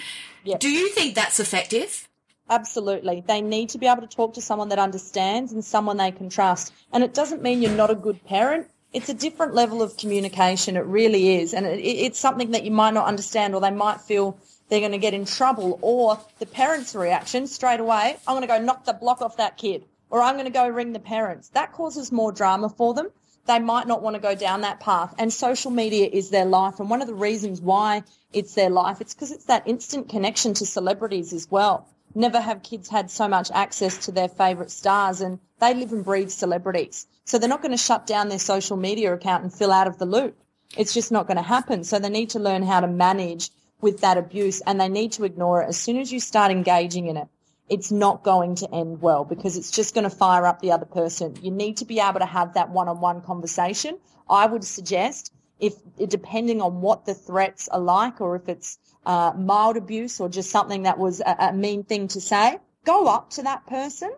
Yep. 0.44 0.60
Do 0.60 0.68
you 0.68 0.88
think 0.88 1.14
that's 1.14 1.38
effective? 1.38 2.08
Absolutely. 2.50 3.22
They 3.26 3.40
need 3.40 3.70
to 3.70 3.78
be 3.78 3.86
able 3.86 4.02
to 4.02 4.08
talk 4.08 4.34
to 4.34 4.42
someone 4.42 4.68
that 4.70 4.78
understands 4.78 5.52
and 5.52 5.64
someone 5.64 5.96
they 5.96 6.10
can 6.10 6.28
trust. 6.28 6.72
And 6.92 7.04
it 7.04 7.14
doesn't 7.14 7.42
mean 7.42 7.62
you're 7.62 7.70
not 7.70 7.90
a 7.90 7.94
good 7.94 8.24
parent. 8.24 8.68
It's 8.92 9.08
a 9.08 9.14
different 9.14 9.54
level 9.54 9.80
of 9.80 9.96
communication. 9.96 10.76
It 10.76 10.84
really 10.84 11.36
is. 11.36 11.54
And 11.54 11.64
it, 11.64 11.80
it's 11.80 12.18
something 12.18 12.50
that 12.50 12.64
you 12.64 12.72
might 12.72 12.94
not 12.94 13.06
understand 13.06 13.54
or 13.54 13.60
they 13.60 13.70
might 13.70 14.00
feel 14.00 14.36
they're 14.68 14.80
going 14.80 14.92
to 14.92 14.98
get 14.98 15.14
in 15.14 15.24
trouble 15.24 15.78
or 15.82 16.18
the 16.40 16.46
parents' 16.46 16.94
reaction 16.94 17.46
straight 17.46 17.80
away, 17.80 18.16
I'm 18.26 18.34
going 18.34 18.42
to 18.42 18.48
go 18.48 18.58
knock 18.58 18.84
the 18.84 18.92
block 18.92 19.22
off 19.22 19.36
that 19.36 19.56
kid 19.56 19.84
or 20.12 20.20
I'm 20.20 20.34
going 20.34 20.44
to 20.44 20.52
go 20.52 20.68
ring 20.68 20.92
the 20.92 21.00
parents. 21.00 21.48
That 21.48 21.72
causes 21.72 22.12
more 22.12 22.30
drama 22.30 22.68
for 22.68 22.92
them. 22.92 23.08
They 23.46 23.58
might 23.58 23.88
not 23.88 24.02
want 24.02 24.14
to 24.14 24.22
go 24.22 24.36
down 24.36 24.60
that 24.60 24.78
path. 24.78 25.14
And 25.18 25.32
social 25.32 25.70
media 25.70 26.06
is 26.06 26.28
their 26.28 26.44
life. 26.44 26.78
And 26.78 26.90
one 26.90 27.00
of 27.00 27.08
the 27.08 27.14
reasons 27.14 27.60
why 27.60 28.02
it's 28.32 28.54
their 28.54 28.70
life, 28.70 29.00
it's 29.00 29.14
because 29.14 29.32
it's 29.32 29.46
that 29.46 29.66
instant 29.66 30.10
connection 30.10 30.52
to 30.54 30.66
celebrities 30.66 31.32
as 31.32 31.50
well 31.50 31.88
never 32.14 32.40
have 32.40 32.62
kids 32.62 32.90
had 32.90 33.10
so 33.10 33.26
much 33.26 33.50
access 33.52 34.04
to 34.04 34.12
their 34.12 34.28
favourite 34.28 34.70
stars 34.70 35.22
and 35.22 35.38
they 35.60 35.72
live 35.72 35.92
and 35.92 36.04
breathe 36.04 36.28
celebrities. 36.28 37.06
So 37.24 37.38
they're 37.38 37.48
not 37.48 37.62
going 37.62 37.72
to 37.72 37.78
shut 37.78 38.06
down 38.06 38.28
their 38.28 38.38
social 38.38 38.76
media 38.76 39.14
account 39.14 39.44
and 39.44 39.52
fill 39.52 39.72
out 39.72 39.86
of 39.86 39.98
the 39.98 40.04
loop. 40.04 40.36
It's 40.76 40.92
just 40.92 41.10
not 41.10 41.26
going 41.26 41.38
to 41.38 41.42
happen. 41.42 41.84
So 41.84 41.98
they 41.98 42.10
need 42.10 42.30
to 42.30 42.38
learn 42.38 42.62
how 42.62 42.80
to 42.80 42.86
manage 42.86 43.50
with 43.80 44.00
that 44.00 44.18
abuse 44.18 44.60
and 44.60 44.80
they 44.80 44.88
need 44.88 45.12
to 45.12 45.24
ignore 45.24 45.62
it. 45.62 45.68
As 45.68 45.78
soon 45.78 45.96
as 45.96 46.12
you 46.12 46.20
start 46.20 46.50
engaging 46.52 47.06
in 47.06 47.16
it, 47.16 47.28
it's 47.72 47.90
not 47.90 48.22
going 48.22 48.54
to 48.56 48.70
end 48.70 49.00
well 49.00 49.24
because 49.24 49.56
it's 49.56 49.70
just 49.70 49.94
going 49.94 50.04
to 50.04 50.14
fire 50.14 50.44
up 50.44 50.60
the 50.60 50.72
other 50.72 50.84
person. 50.84 51.34
You 51.40 51.50
need 51.50 51.78
to 51.78 51.86
be 51.86 52.00
able 52.00 52.20
to 52.20 52.26
have 52.26 52.52
that 52.52 52.68
one-on-one 52.68 53.22
conversation. 53.22 53.98
I 54.28 54.44
would 54.44 54.62
suggest 54.62 55.32
if 55.58 55.72
depending 56.06 56.60
on 56.60 56.82
what 56.82 57.06
the 57.06 57.14
threats 57.14 57.68
are 57.68 57.80
like 57.80 58.20
or 58.20 58.36
if 58.36 58.46
it's 58.50 58.78
uh, 59.06 59.32
mild 59.34 59.78
abuse 59.78 60.20
or 60.20 60.28
just 60.28 60.50
something 60.50 60.82
that 60.82 60.98
was 60.98 61.20
a, 61.20 61.34
a 61.38 61.52
mean 61.54 61.82
thing 61.82 62.08
to 62.08 62.20
say, 62.20 62.58
go 62.84 63.06
up 63.06 63.30
to 63.30 63.42
that 63.44 63.66
person 63.66 64.12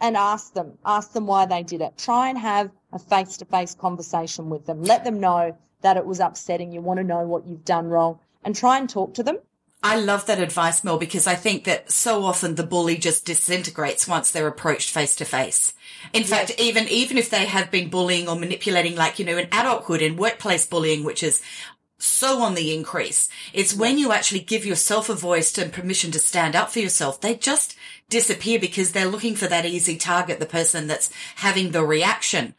and 0.00 0.16
ask 0.16 0.52
them, 0.54 0.76
ask 0.84 1.12
them 1.12 1.28
why 1.28 1.46
they 1.46 1.62
did 1.62 1.82
it. 1.82 1.96
Try 1.96 2.28
and 2.30 2.38
have 2.38 2.72
a 2.92 2.98
face 2.98 3.36
to 3.36 3.44
face 3.44 3.72
conversation 3.72 4.50
with 4.50 4.66
them. 4.66 4.82
Let 4.82 5.04
them 5.04 5.20
know 5.20 5.56
that 5.82 5.96
it 5.96 6.04
was 6.04 6.18
upsetting. 6.18 6.72
You 6.72 6.80
want 6.80 6.98
to 6.98 7.04
know 7.04 7.24
what 7.24 7.46
you've 7.46 7.64
done 7.64 7.86
wrong 7.86 8.18
and 8.42 8.56
try 8.56 8.78
and 8.78 8.90
talk 8.90 9.14
to 9.14 9.22
them. 9.22 9.38
I 9.82 9.96
love 9.96 10.26
that 10.26 10.40
advice, 10.40 10.84
Mel, 10.84 10.98
because 10.98 11.26
I 11.26 11.34
think 11.34 11.64
that 11.64 11.90
so 11.90 12.24
often 12.24 12.54
the 12.54 12.66
bully 12.66 12.98
just 12.98 13.24
disintegrates 13.24 14.06
once 14.06 14.30
they're 14.30 14.46
approached 14.46 14.90
face 14.90 15.14
to 15.16 15.24
face. 15.24 15.72
In 16.12 16.22
yes. 16.22 16.30
fact, 16.30 16.60
even, 16.60 16.86
even 16.88 17.16
if 17.16 17.30
they 17.30 17.46
have 17.46 17.70
been 17.70 17.88
bullying 17.88 18.28
or 18.28 18.36
manipulating, 18.36 18.94
like, 18.94 19.18
you 19.18 19.24
know, 19.24 19.38
in 19.38 19.48
adulthood 19.52 20.02
and 20.02 20.18
workplace 20.18 20.66
bullying, 20.66 21.02
which 21.02 21.22
is 21.22 21.40
so 22.02 22.42
on 22.42 22.54
the 22.54 22.74
increase. 22.74 23.28
It's 23.52 23.74
when 23.74 23.98
you 23.98 24.12
actually 24.12 24.40
give 24.40 24.64
yourself 24.64 25.08
a 25.08 25.14
voice 25.14 25.56
and 25.58 25.72
permission 25.72 26.10
to 26.12 26.18
stand 26.18 26.56
up 26.56 26.70
for 26.70 26.80
yourself. 26.80 27.20
They 27.20 27.34
just 27.34 27.76
disappear 28.08 28.58
because 28.58 28.92
they're 28.92 29.06
looking 29.06 29.36
for 29.36 29.46
that 29.46 29.66
easy 29.66 29.96
target, 29.96 30.40
the 30.40 30.46
person 30.46 30.86
that's 30.86 31.10
having 31.36 31.70
the 31.70 31.84
reaction. 31.84 32.54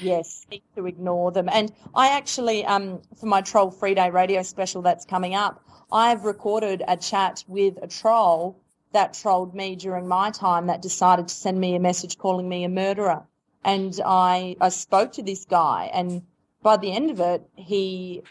Yes, 0.00 0.46
to 0.76 0.86
ignore 0.86 1.30
them. 1.30 1.48
And 1.50 1.72
I 1.94 2.08
actually, 2.08 2.64
um, 2.64 3.00
for 3.18 3.26
my 3.26 3.42
Troll 3.42 3.70
Free 3.70 3.94
Day 3.94 4.10
radio 4.10 4.42
special 4.42 4.82
that's 4.82 5.04
coming 5.04 5.34
up, 5.34 5.62
I've 5.90 6.24
recorded 6.24 6.82
a 6.86 6.96
chat 6.96 7.44
with 7.46 7.78
a 7.80 7.86
troll 7.86 8.58
that 8.92 9.14
trolled 9.14 9.54
me 9.54 9.76
during 9.76 10.08
my 10.08 10.30
time 10.30 10.66
that 10.66 10.82
decided 10.82 11.28
to 11.28 11.34
send 11.34 11.60
me 11.60 11.74
a 11.74 11.80
message 11.80 12.18
calling 12.18 12.48
me 12.48 12.64
a 12.64 12.68
murderer. 12.68 13.26
And 13.64 14.00
I, 14.04 14.56
I 14.60 14.68
spoke 14.70 15.12
to 15.12 15.22
this 15.22 15.44
guy 15.44 15.90
and 15.92 16.22
by 16.62 16.76
the 16.76 16.92
end 16.92 17.10
of 17.10 17.20
it, 17.20 17.48
he 17.54 18.22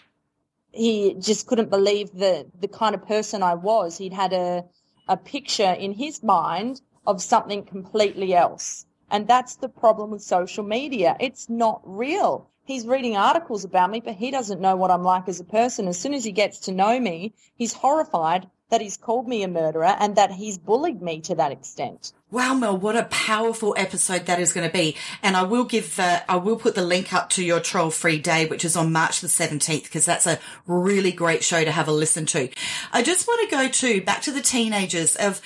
he 0.71 1.13
just 1.13 1.47
couldn't 1.47 1.69
believe 1.69 2.11
the 2.11 2.45
the 2.59 2.67
kind 2.67 2.93
of 2.93 3.07
person 3.07 3.41
I 3.41 3.53
was. 3.53 3.97
He'd 3.97 4.11
had 4.11 4.33
a 4.33 4.65
a 5.07 5.15
picture 5.15 5.71
in 5.85 5.93
his 5.93 6.21
mind 6.21 6.81
of 7.07 7.21
something 7.21 7.63
completely 7.63 8.33
else. 8.33 8.85
And 9.09 9.27
that's 9.27 9.55
the 9.55 9.69
problem 9.69 10.11
with 10.11 10.21
social 10.21 10.65
media. 10.65 11.15
It's 11.19 11.47
not 11.47 11.79
real. 11.85 12.49
He's 12.65 12.87
reading 12.87 13.15
articles 13.15 13.63
about 13.63 13.91
me, 13.91 13.99
but 13.99 14.15
he 14.15 14.31
doesn't 14.31 14.59
know 14.59 14.75
what 14.75 14.89
I'm 14.89 15.03
like 15.03 15.27
as 15.27 15.39
a 15.39 15.43
person. 15.43 15.87
As 15.87 15.99
soon 15.99 16.15
as 16.15 16.23
he 16.23 16.31
gets 16.31 16.59
to 16.61 16.71
know 16.71 16.99
me, 16.99 17.33
he's 17.55 17.73
horrified 17.73 18.49
that 18.69 18.81
he's 18.81 18.97
called 18.97 19.27
me 19.27 19.43
a 19.43 19.47
murderer 19.47 19.95
and 19.99 20.15
that 20.15 20.31
he's 20.31 20.57
bullied 20.57 20.99
me 20.99 21.21
to 21.21 21.35
that 21.35 21.51
extent. 21.51 22.11
Wow, 22.31 22.55
Mel, 22.55 22.75
what 22.75 22.95
a 22.95 23.03
powerful 23.03 23.75
episode 23.77 24.25
that 24.25 24.39
is 24.39 24.51
going 24.51 24.67
to 24.67 24.73
be. 24.73 24.97
And 25.21 25.37
I 25.37 25.43
will 25.43 25.63
give, 25.63 25.99
uh, 25.99 26.21
I 26.27 26.37
will 26.37 26.57
put 26.57 26.73
the 26.73 26.83
link 26.83 27.13
up 27.13 27.29
to 27.31 27.45
your 27.45 27.59
troll 27.59 27.91
free 27.91 28.17
day, 28.17 28.47
which 28.47 28.65
is 28.65 28.75
on 28.75 28.91
March 28.91 29.21
the 29.21 29.27
17th, 29.27 29.83
because 29.83 30.05
that's 30.05 30.25
a 30.25 30.39
really 30.65 31.11
great 31.11 31.43
show 31.43 31.63
to 31.63 31.71
have 31.71 31.87
a 31.87 31.91
listen 31.91 32.25
to. 32.27 32.49
I 32.91 33.03
just 33.03 33.27
want 33.27 33.47
to 33.47 33.55
go 33.55 33.67
to 33.67 34.01
back 34.01 34.23
to 34.23 34.31
the 34.31 34.41
teenagers 34.41 35.15
of, 35.15 35.39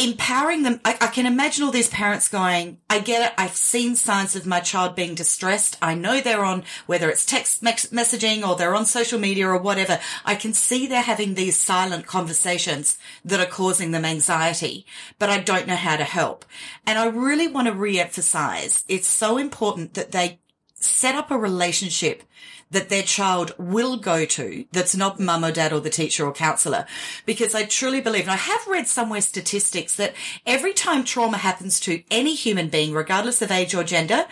empowering 0.00 0.62
them. 0.62 0.80
I, 0.84 0.96
I, 1.00 1.06
can 1.08 1.26
imagine 1.26 1.64
all 1.64 1.70
these 1.70 1.88
parents 1.88 2.28
going, 2.28 2.78
I 2.88 3.00
get 3.00 3.28
it. 3.28 3.34
I've 3.36 3.56
seen 3.56 3.96
signs 3.96 4.34
of 4.34 4.46
my 4.46 4.60
child 4.60 4.96
being 4.96 5.14
distressed. 5.14 5.76
I 5.82 5.94
know 5.94 6.20
they're 6.20 6.44
on, 6.44 6.64
whether 6.86 7.10
it's 7.10 7.26
text 7.26 7.62
messaging 7.62 8.46
or 8.46 8.56
they're 8.56 8.74
on 8.74 8.86
social 8.86 9.18
media 9.18 9.48
or 9.48 9.58
whatever. 9.58 10.00
I 10.24 10.34
can 10.34 10.54
see 10.54 10.86
they're 10.86 11.02
having 11.02 11.34
these 11.34 11.56
silent 11.56 12.06
conversations 12.06 12.98
that 13.24 13.40
are 13.40 13.50
causing 13.50 13.90
them 13.90 14.04
anxiety, 14.04 14.86
but 15.18 15.28
I 15.28 15.38
don't 15.38 15.66
know 15.66 15.76
how 15.76 15.96
to 15.96 16.04
help. 16.04 16.44
And 16.86 16.98
I 16.98 17.06
really 17.06 17.48
want 17.48 17.68
to 17.68 17.74
re-emphasize 17.74 18.84
it's 18.88 19.08
so 19.08 19.36
important 19.36 19.94
that 19.94 20.12
they 20.12 20.40
set 20.74 21.14
up 21.14 21.30
a 21.30 21.36
relationship 21.36 22.22
that 22.70 22.88
their 22.88 23.02
child 23.02 23.54
will 23.58 23.96
go 23.96 24.24
to 24.24 24.64
that's 24.72 24.96
not 24.96 25.20
mum 25.20 25.44
or 25.44 25.52
dad 25.52 25.72
or 25.72 25.80
the 25.80 25.90
teacher 25.90 26.24
or 26.24 26.32
counselor. 26.32 26.86
Because 27.26 27.54
I 27.54 27.64
truly 27.64 28.00
believe, 28.00 28.22
and 28.22 28.30
I 28.30 28.36
have 28.36 28.66
read 28.66 28.86
somewhere 28.86 29.20
statistics 29.20 29.96
that 29.96 30.14
every 30.46 30.72
time 30.72 31.04
trauma 31.04 31.38
happens 31.38 31.80
to 31.80 32.02
any 32.10 32.34
human 32.34 32.68
being, 32.68 32.92
regardless 32.92 33.42
of 33.42 33.50
age 33.50 33.74
or 33.74 33.84
gender, 33.84 34.26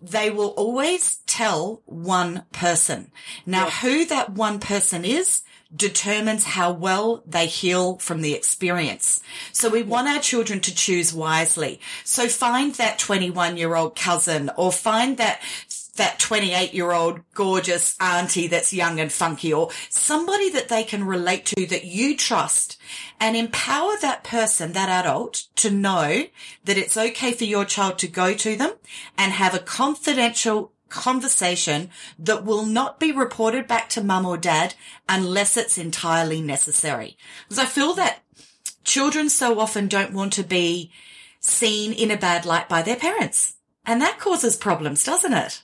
they 0.00 0.30
will 0.30 0.48
always 0.48 1.18
tell 1.26 1.82
one 1.86 2.44
person. 2.52 3.12
Now, 3.46 3.70
who 3.70 4.04
that 4.06 4.32
one 4.32 4.58
person 4.58 5.04
is 5.04 5.42
determines 5.74 6.44
how 6.44 6.72
well 6.72 7.22
they 7.26 7.46
heal 7.46 7.96
from 7.98 8.20
the 8.20 8.34
experience. 8.34 9.22
So 9.52 9.70
we 9.70 9.82
want 9.82 10.08
our 10.08 10.20
children 10.20 10.60
to 10.60 10.74
choose 10.74 11.14
wisely. 11.14 11.80
So 12.04 12.28
find 12.28 12.74
that 12.74 12.98
21 12.98 13.56
year 13.56 13.74
old 13.74 13.96
cousin 13.96 14.50
or 14.56 14.70
find 14.70 15.16
that 15.16 15.40
that 15.96 16.18
28 16.18 16.72
year 16.72 16.92
old 16.92 17.20
gorgeous 17.34 17.96
auntie 18.00 18.46
that's 18.46 18.72
young 18.72 18.98
and 18.98 19.12
funky 19.12 19.52
or 19.52 19.70
somebody 19.90 20.50
that 20.50 20.68
they 20.68 20.84
can 20.84 21.04
relate 21.04 21.44
to 21.46 21.66
that 21.66 21.84
you 21.84 22.16
trust 22.16 22.78
and 23.20 23.36
empower 23.36 23.92
that 24.00 24.24
person, 24.24 24.72
that 24.72 24.88
adult 24.88 25.46
to 25.56 25.70
know 25.70 26.24
that 26.64 26.78
it's 26.78 26.96
okay 26.96 27.32
for 27.32 27.44
your 27.44 27.64
child 27.64 27.98
to 27.98 28.08
go 28.08 28.32
to 28.34 28.56
them 28.56 28.72
and 29.18 29.32
have 29.32 29.54
a 29.54 29.58
confidential 29.58 30.72
conversation 30.88 31.90
that 32.18 32.44
will 32.44 32.66
not 32.66 33.00
be 33.00 33.12
reported 33.12 33.66
back 33.66 33.88
to 33.88 34.04
mum 34.04 34.26
or 34.26 34.36
dad 34.36 34.74
unless 35.08 35.56
it's 35.56 35.78
entirely 35.78 36.40
necessary. 36.40 37.16
Because 37.48 37.58
I 37.58 37.66
feel 37.66 37.94
that 37.94 38.20
children 38.84 39.28
so 39.28 39.58
often 39.58 39.88
don't 39.88 40.12
want 40.12 40.32
to 40.34 40.42
be 40.42 40.90
seen 41.40 41.92
in 41.92 42.10
a 42.10 42.16
bad 42.16 42.46
light 42.46 42.68
by 42.68 42.82
their 42.82 42.96
parents. 42.96 43.54
And 43.84 44.00
that 44.00 44.20
causes 44.20 44.56
problems, 44.56 45.02
doesn't 45.02 45.32
it? 45.32 45.62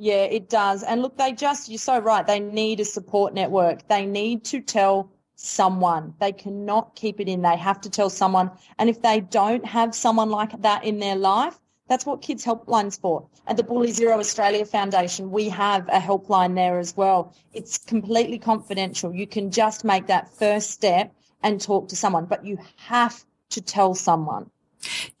Yeah, 0.00 0.22
it 0.22 0.48
does. 0.48 0.84
And 0.84 1.02
look, 1.02 1.16
they 1.18 1.32
just, 1.32 1.68
you're 1.68 1.78
so 1.78 1.98
right. 1.98 2.24
They 2.24 2.38
need 2.38 2.78
a 2.78 2.84
support 2.84 3.34
network. 3.34 3.88
They 3.88 4.06
need 4.06 4.44
to 4.44 4.60
tell 4.60 5.10
someone. 5.34 6.14
They 6.20 6.30
cannot 6.32 6.94
keep 6.94 7.20
it 7.20 7.28
in. 7.28 7.42
They 7.42 7.56
have 7.56 7.80
to 7.80 7.90
tell 7.90 8.08
someone. 8.08 8.52
And 8.78 8.88
if 8.88 9.02
they 9.02 9.20
don't 9.20 9.66
have 9.66 9.94
someone 9.94 10.30
like 10.30 10.62
that 10.62 10.84
in 10.84 11.00
their 11.00 11.16
life, 11.16 11.58
that's 11.88 12.06
what 12.06 12.22
Kids 12.22 12.44
Helpline's 12.44 12.96
for. 12.96 13.26
At 13.48 13.56
the 13.56 13.64
Bully 13.64 13.90
Zero 13.90 14.18
Australia 14.18 14.64
Foundation, 14.64 15.32
we 15.32 15.48
have 15.48 15.88
a 15.88 15.98
helpline 15.98 16.54
there 16.54 16.78
as 16.78 16.96
well. 16.96 17.34
It's 17.52 17.78
completely 17.78 18.38
confidential. 18.38 19.12
You 19.12 19.26
can 19.26 19.50
just 19.50 19.84
make 19.84 20.06
that 20.06 20.32
first 20.34 20.70
step 20.70 21.12
and 21.42 21.60
talk 21.60 21.88
to 21.88 21.96
someone, 21.96 22.26
but 22.26 22.44
you 22.44 22.58
have 22.76 23.24
to 23.50 23.60
tell 23.60 23.94
someone. 23.94 24.50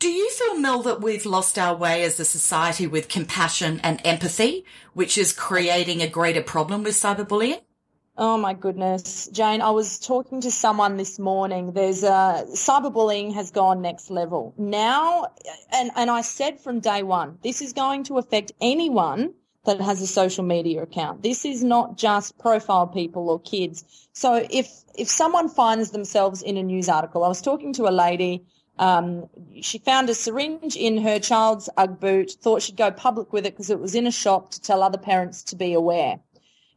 Do 0.00 0.08
you 0.08 0.30
feel, 0.30 0.56
Mel, 0.56 0.82
that 0.82 1.00
we've 1.00 1.26
lost 1.26 1.58
our 1.58 1.74
way 1.74 2.04
as 2.04 2.20
a 2.20 2.24
society 2.24 2.86
with 2.86 3.08
compassion 3.08 3.80
and 3.82 4.00
empathy, 4.04 4.64
which 4.94 5.18
is 5.18 5.32
creating 5.32 6.02
a 6.02 6.08
greater 6.08 6.40
problem 6.40 6.84
with 6.84 6.94
cyberbullying? 6.94 7.62
Oh 8.16 8.38
my 8.38 8.54
goodness, 8.54 9.28
Jane, 9.32 9.60
I 9.60 9.70
was 9.70 9.98
talking 9.98 10.40
to 10.42 10.52
someone 10.52 10.98
this 10.98 11.18
morning. 11.18 11.72
There's 11.72 12.04
a 12.04 12.44
cyberbullying 12.46 13.34
has 13.34 13.50
gone 13.50 13.82
next 13.82 14.08
level. 14.08 14.54
Now, 14.56 15.32
and, 15.72 15.90
and 15.96 16.10
I 16.12 16.20
said 16.20 16.60
from 16.60 16.78
day 16.78 17.02
one, 17.02 17.38
this 17.42 17.60
is 17.60 17.72
going 17.72 18.04
to 18.04 18.18
affect 18.18 18.52
anyone 18.60 19.34
that 19.64 19.80
has 19.80 20.00
a 20.00 20.06
social 20.06 20.44
media 20.44 20.82
account. 20.82 21.24
This 21.24 21.44
is 21.44 21.64
not 21.64 21.98
just 21.98 22.38
profile 22.38 22.86
people 22.86 23.30
or 23.30 23.40
kids. 23.40 23.84
So 24.12 24.46
if, 24.48 24.70
if 24.96 25.08
someone 25.08 25.48
finds 25.48 25.90
themselves 25.90 26.42
in 26.42 26.56
a 26.56 26.62
news 26.62 26.88
article, 26.88 27.24
I 27.24 27.28
was 27.28 27.42
talking 27.42 27.72
to 27.74 27.88
a 27.88 27.90
lady 27.90 28.44
um, 28.78 29.28
she 29.60 29.78
found 29.78 30.08
a 30.08 30.14
syringe 30.14 30.76
in 30.76 30.98
her 30.98 31.18
child's 31.18 31.68
Ugg 31.76 31.98
boot, 31.98 32.32
thought 32.40 32.62
she'd 32.62 32.76
go 32.76 32.90
public 32.90 33.32
with 33.32 33.46
it 33.46 33.54
because 33.54 33.70
it 33.70 33.80
was 33.80 33.94
in 33.94 34.06
a 34.06 34.12
shop 34.12 34.50
to 34.52 34.60
tell 34.60 34.82
other 34.82 34.98
parents 34.98 35.42
to 35.44 35.56
be 35.56 35.72
aware. 35.72 36.20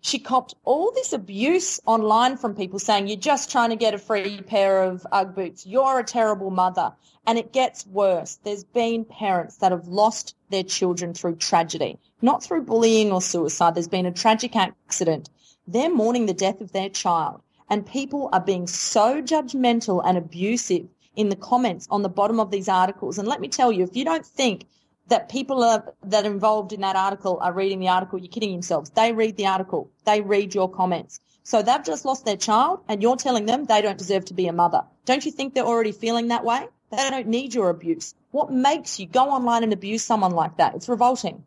She 0.03 0.17
copped 0.17 0.55
all 0.63 0.91
this 0.91 1.13
abuse 1.13 1.79
online 1.85 2.35
from 2.37 2.55
people 2.55 2.79
saying, 2.79 3.07
you're 3.07 3.17
just 3.17 3.51
trying 3.51 3.69
to 3.69 3.75
get 3.75 3.93
a 3.93 3.99
free 3.99 4.41
pair 4.41 4.81
of 4.83 5.05
Ugg 5.11 5.35
boots. 5.35 5.67
You're 5.67 5.99
a 5.99 6.03
terrible 6.03 6.49
mother. 6.49 6.91
And 7.27 7.37
it 7.37 7.53
gets 7.53 7.85
worse. 7.85 8.39
There's 8.43 8.63
been 8.63 9.05
parents 9.05 9.57
that 9.57 9.71
have 9.71 9.87
lost 9.87 10.35
their 10.49 10.63
children 10.63 11.13
through 11.13 11.35
tragedy, 11.35 11.99
not 12.23 12.43
through 12.43 12.63
bullying 12.63 13.11
or 13.11 13.21
suicide. 13.21 13.75
There's 13.75 13.87
been 13.87 14.07
a 14.07 14.11
tragic 14.11 14.55
accident. 14.55 15.29
They're 15.67 15.93
mourning 15.93 16.25
the 16.25 16.33
death 16.33 16.61
of 16.61 16.71
their 16.71 16.89
child. 16.89 17.43
And 17.69 17.85
people 17.85 18.29
are 18.33 18.41
being 18.41 18.65
so 18.65 19.21
judgmental 19.21 20.01
and 20.03 20.17
abusive 20.17 20.87
in 21.15 21.29
the 21.29 21.35
comments 21.35 21.87
on 21.89 22.01
the 22.01 22.09
bottom 22.09 22.39
of 22.39 22.51
these 22.51 22.69
articles. 22.69 23.17
And 23.17 23.27
let 23.27 23.41
me 23.41 23.47
tell 23.47 23.71
you, 23.71 23.83
if 23.83 23.95
you 23.95 24.05
don't 24.05 24.25
think 24.25 24.65
that 25.07 25.29
people 25.29 25.63
are, 25.63 25.93
that 26.03 26.25
are 26.25 26.31
involved 26.31 26.71
in 26.71 26.81
that 26.81 26.95
article 26.95 27.37
are 27.41 27.51
reading 27.51 27.79
the 27.79 27.89
article, 27.89 28.19
you're 28.19 28.29
kidding 28.29 28.53
yourselves. 28.53 28.89
They 28.91 29.11
read 29.11 29.35
the 29.35 29.47
article. 29.47 29.91
They 30.05 30.21
read 30.21 30.55
your 30.55 30.69
comments. 30.69 31.19
So 31.43 31.61
they've 31.61 31.83
just 31.83 32.05
lost 32.05 32.23
their 32.23 32.37
child 32.37 32.81
and 32.87 33.01
you're 33.01 33.17
telling 33.17 33.45
them 33.45 33.65
they 33.65 33.81
don't 33.81 33.97
deserve 33.97 34.25
to 34.25 34.33
be 34.33 34.47
a 34.47 34.53
mother. 34.53 34.83
Don't 35.05 35.25
you 35.25 35.31
think 35.31 35.53
they're 35.53 35.65
already 35.65 35.91
feeling 35.91 36.29
that 36.29 36.45
way? 36.45 36.67
They 36.91 37.09
don't 37.09 37.27
need 37.27 37.53
your 37.53 37.69
abuse. 37.69 38.13
What 38.31 38.51
makes 38.51 38.99
you 38.99 39.07
go 39.07 39.31
online 39.31 39.63
and 39.63 39.73
abuse 39.73 40.03
someone 40.03 40.31
like 40.31 40.57
that? 40.57 40.75
It's 40.75 40.87
revolting. 40.87 41.43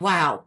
Wow. 0.00 0.44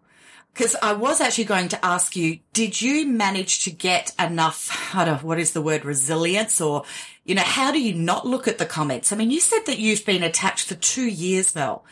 Because 0.53 0.75
I 0.81 0.93
was 0.93 1.21
actually 1.21 1.45
going 1.45 1.69
to 1.69 1.85
ask 1.85 2.15
you, 2.15 2.39
did 2.51 2.81
you 2.81 3.07
manage 3.07 3.63
to 3.63 3.71
get 3.71 4.13
enough, 4.19 4.93
I 4.93 5.05
don't 5.05 5.21
know, 5.21 5.27
what 5.27 5.39
is 5.39 5.53
the 5.53 5.61
word, 5.61 5.85
resilience 5.85 6.59
or, 6.59 6.83
you 7.23 7.35
know, 7.35 7.43
how 7.43 7.71
do 7.71 7.81
you 7.81 7.93
not 7.93 8.25
look 8.25 8.47
at 8.47 8.57
the 8.57 8.65
comments? 8.65 9.11
I 9.11 9.15
mean, 9.15 9.31
you 9.31 9.39
said 9.39 9.65
that 9.65 9.79
you've 9.79 10.05
been 10.05 10.23
attacked 10.23 10.63
for 10.63 10.75
two 10.75 11.07
years, 11.07 11.53
Mel. 11.53 11.85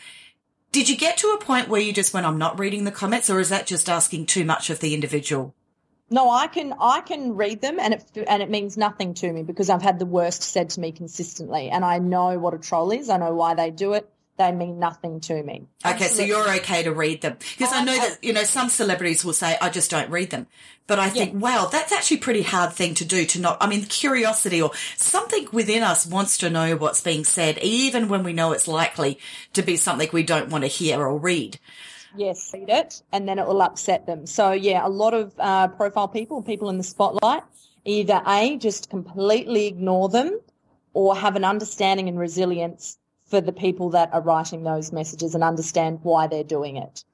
Did 0.72 0.88
you 0.88 0.96
get 0.96 1.18
to 1.18 1.28
a 1.28 1.44
point 1.44 1.68
where 1.68 1.80
you 1.80 1.92
just 1.92 2.14
went, 2.14 2.26
I'm 2.26 2.38
not 2.38 2.58
reading 2.58 2.84
the 2.84 2.90
comments, 2.90 3.30
or 3.30 3.40
is 3.40 3.48
that 3.48 3.66
just 3.66 3.88
asking 3.88 4.26
too 4.26 4.44
much 4.44 4.70
of 4.70 4.80
the 4.80 4.94
individual? 4.94 5.54
No, 6.12 6.28
I 6.28 6.48
can 6.48 6.74
I 6.80 7.02
can 7.02 7.36
read 7.36 7.60
them, 7.60 7.78
and 7.78 7.94
it 7.94 8.04
and 8.26 8.42
it 8.42 8.50
means 8.50 8.76
nothing 8.76 9.14
to 9.14 9.32
me 9.32 9.44
because 9.44 9.70
I've 9.70 9.82
had 9.82 10.00
the 10.00 10.06
worst 10.06 10.42
said 10.42 10.70
to 10.70 10.80
me 10.80 10.90
consistently, 10.90 11.70
and 11.70 11.84
I 11.84 12.00
know 12.00 12.36
what 12.36 12.52
a 12.52 12.58
troll 12.58 12.90
is. 12.90 13.08
I 13.08 13.16
know 13.16 13.32
why 13.32 13.54
they 13.54 13.70
do 13.70 13.92
it 13.92 14.10
they 14.40 14.52
mean 14.52 14.78
nothing 14.78 15.20
to 15.20 15.42
me. 15.42 15.66
Okay, 15.84 16.06
so 16.06 16.22
you're 16.22 16.50
okay 16.56 16.82
to 16.82 16.94
read 16.94 17.20
them 17.20 17.36
because 17.58 17.72
I 17.74 17.84
know 17.84 17.94
that 17.94 18.24
you 18.24 18.32
know 18.32 18.44
some 18.44 18.70
celebrities 18.70 19.22
will 19.22 19.34
say 19.34 19.58
I 19.60 19.68
just 19.68 19.90
don't 19.90 20.10
read 20.10 20.30
them, 20.30 20.46
but 20.86 20.98
I 20.98 21.10
think 21.10 21.34
yeah. 21.34 21.38
wow, 21.38 21.68
that's 21.70 21.92
actually 21.92 22.16
a 22.16 22.20
pretty 22.20 22.42
hard 22.42 22.72
thing 22.72 22.94
to 22.94 23.04
do. 23.04 23.26
To 23.26 23.40
not, 23.40 23.58
I 23.60 23.66
mean, 23.66 23.84
curiosity 23.84 24.62
or 24.62 24.70
something 24.96 25.46
within 25.52 25.82
us 25.82 26.06
wants 26.06 26.38
to 26.38 26.48
know 26.48 26.74
what's 26.74 27.02
being 27.02 27.24
said, 27.24 27.58
even 27.58 28.08
when 28.08 28.22
we 28.22 28.32
know 28.32 28.52
it's 28.52 28.66
likely 28.66 29.18
to 29.52 29.60
be 29.60 29.76
something 29.76 30.08
we 30.10 30.22
don't 30.22 30.48
want 30.48 30.64
to 30.64 30.68
hear 30.68 30.98
or 30.98 31.18
read. 31.18 31.58
Yes, 32.16 32.50
read 32.54 32.70
it, 32.70 33.02
and 33.12 33.28
then 33.28 33.38
it 33.38 33.46
will 33.46 33.60
upset 33.60 34.06
them. 34.06 34.26
So 34.26 34.52
yeah, 34.52 34.86
a 34.86 34.88
lot 34.88 35.12
of 35.12 35.34
uh, 35.38 35.68
profile 35.68 36.08
people, 36.08 36.42
people 36.42 36.70
in 36.70 36.78
the 36.78 36.82
spotlight, 36.82 37.42
either 37.84 38.22
a 38.26 38.56
just 38.56 38.88
completely 38.88 39.66
ignore 39.66 40.08
them, 40.08 40.40
or 40.94 41.14
have 41.14 41.36
an 41.36 41.44
understanding 41.44 42.08
and 42.08 42.18
resilience 42.18 42.96
for 43.30 43.40
the 43.40 43.52
people 43.52 43.90
that 43.90 44.12
are 44.12 44.20
writing 44.20 44.64
those 44.64 44.92
messages 44.92 45.34
and 45.34 45.44
understand 45.44 46.00
why 46.02 46.26
they're 46.26 46.44
doing 46.44 46.76
it. 46.76 47.04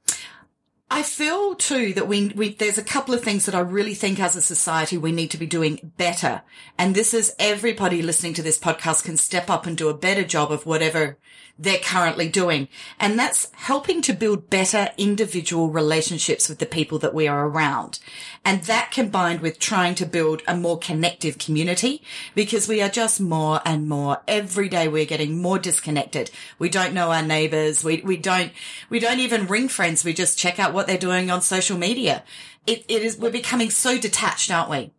I 0.89 1.03
feel 1.03 1.57
too 1.57 1.93
that 1.95 2.07
we, 2.07 2.29
we, 2.29 2.55
there's 2.55 2.79
a 2.79 2.85
couple 2.85 3.13
of 3.13 3.23
things 3.23 3.45
that 3.47 3.57
I 3.57 3.61
really 3.61 3.95
think 3.95 4.21
as 4.21 4.37
a 4.37 4.41
society 4.41 4.97
we 4.97 5.11
need 5.11 5.33
to 5.33 5.37
be 5.37 5.47
doing 5.47 5.93
better. 5.97 6.43
And 6.79 6.95
this 6.95 7.13
is 7.13 7.35
everybody 7.41 8.03
listening 8.03 8.35
to 8.35 8.43
this 8.43 8.59
podcast 8.59 9.05
can 9.05 9.17
step 9.17 9.51
up 9.51 9.67
and 9.67 9.77
do 9.77 9.89
a 9.89 9.95
better 9.95 10.23
job 10.23 10.53
of 10.53 10.65
whatever 10.65 11.19
they're 11.59 11.79
currently 11.79 12.29
doing. 12.29 12.69
And 13.01 13.19
that's 13.19 13.51
helping 13.55 14.01
to 14.03 14.13
build 14.13 14.49
better 14.49 14.91
individual 14.97 15.71
relationships 15.71 16.49
with 16.49 16.61
the 16.61 16.67
people 16.67 17.01
that 17.01 17.15
we 17.15 17.27
are 17.27 17.49
around. 17.49 17.99
And 18.47 18.63
that 18.63 18.93
combined 18.93 19.41
with 19.41 19.59
trying 19.59 19.97
to 19.97 20.07
build 20.07 20.41
a 20.47 20.57
more 20.57 20.79
connective 20.79 21.37
community 21.37 22.01
because 22.37 22.69
we 22.69 22.81
are 22.81 22.89
just 22.89 23.21
more 23.21 23.61
and 23.65 23.89
more 23.89 24.23
every 24.29 24.69
day 24.69 24.87
we're 24.87 25.05
getting 25.05 25.43
more 25.43 25.59
disconnected. 25.59 26.31
We 26.57 26.69
don't 26.69 26.95
know 26.95 27.11
our 27.11 27.25
neighbors. 27.25 27.83
We, 27.83 28.03
we 28.03 28.17
don't, 28.17 28.53
we 28.89 29.01
don't 29.01 29.19
even 29.19 29.49
ring 29.49 29.67
friends. 29.67 30.05
We 30.05 30.13
just 30.13 30.39
check 30.39 30.61
out 30.61 30.73
what 30.73 30.87
they're 30.87 30.97
doing 30.97 31.29
on 31.29 31.43
social 31.43 31.77
media. 31.77 32.23
It, 32.69 32.85
it 32.87 33.03
is, 33.03 33.19
we're 33.19 33.33
becoming 33.33 33.69
so 33.69 33.99
detached, 33.99 34.53
aren't 34.53 34.71
we? 34.71 34.93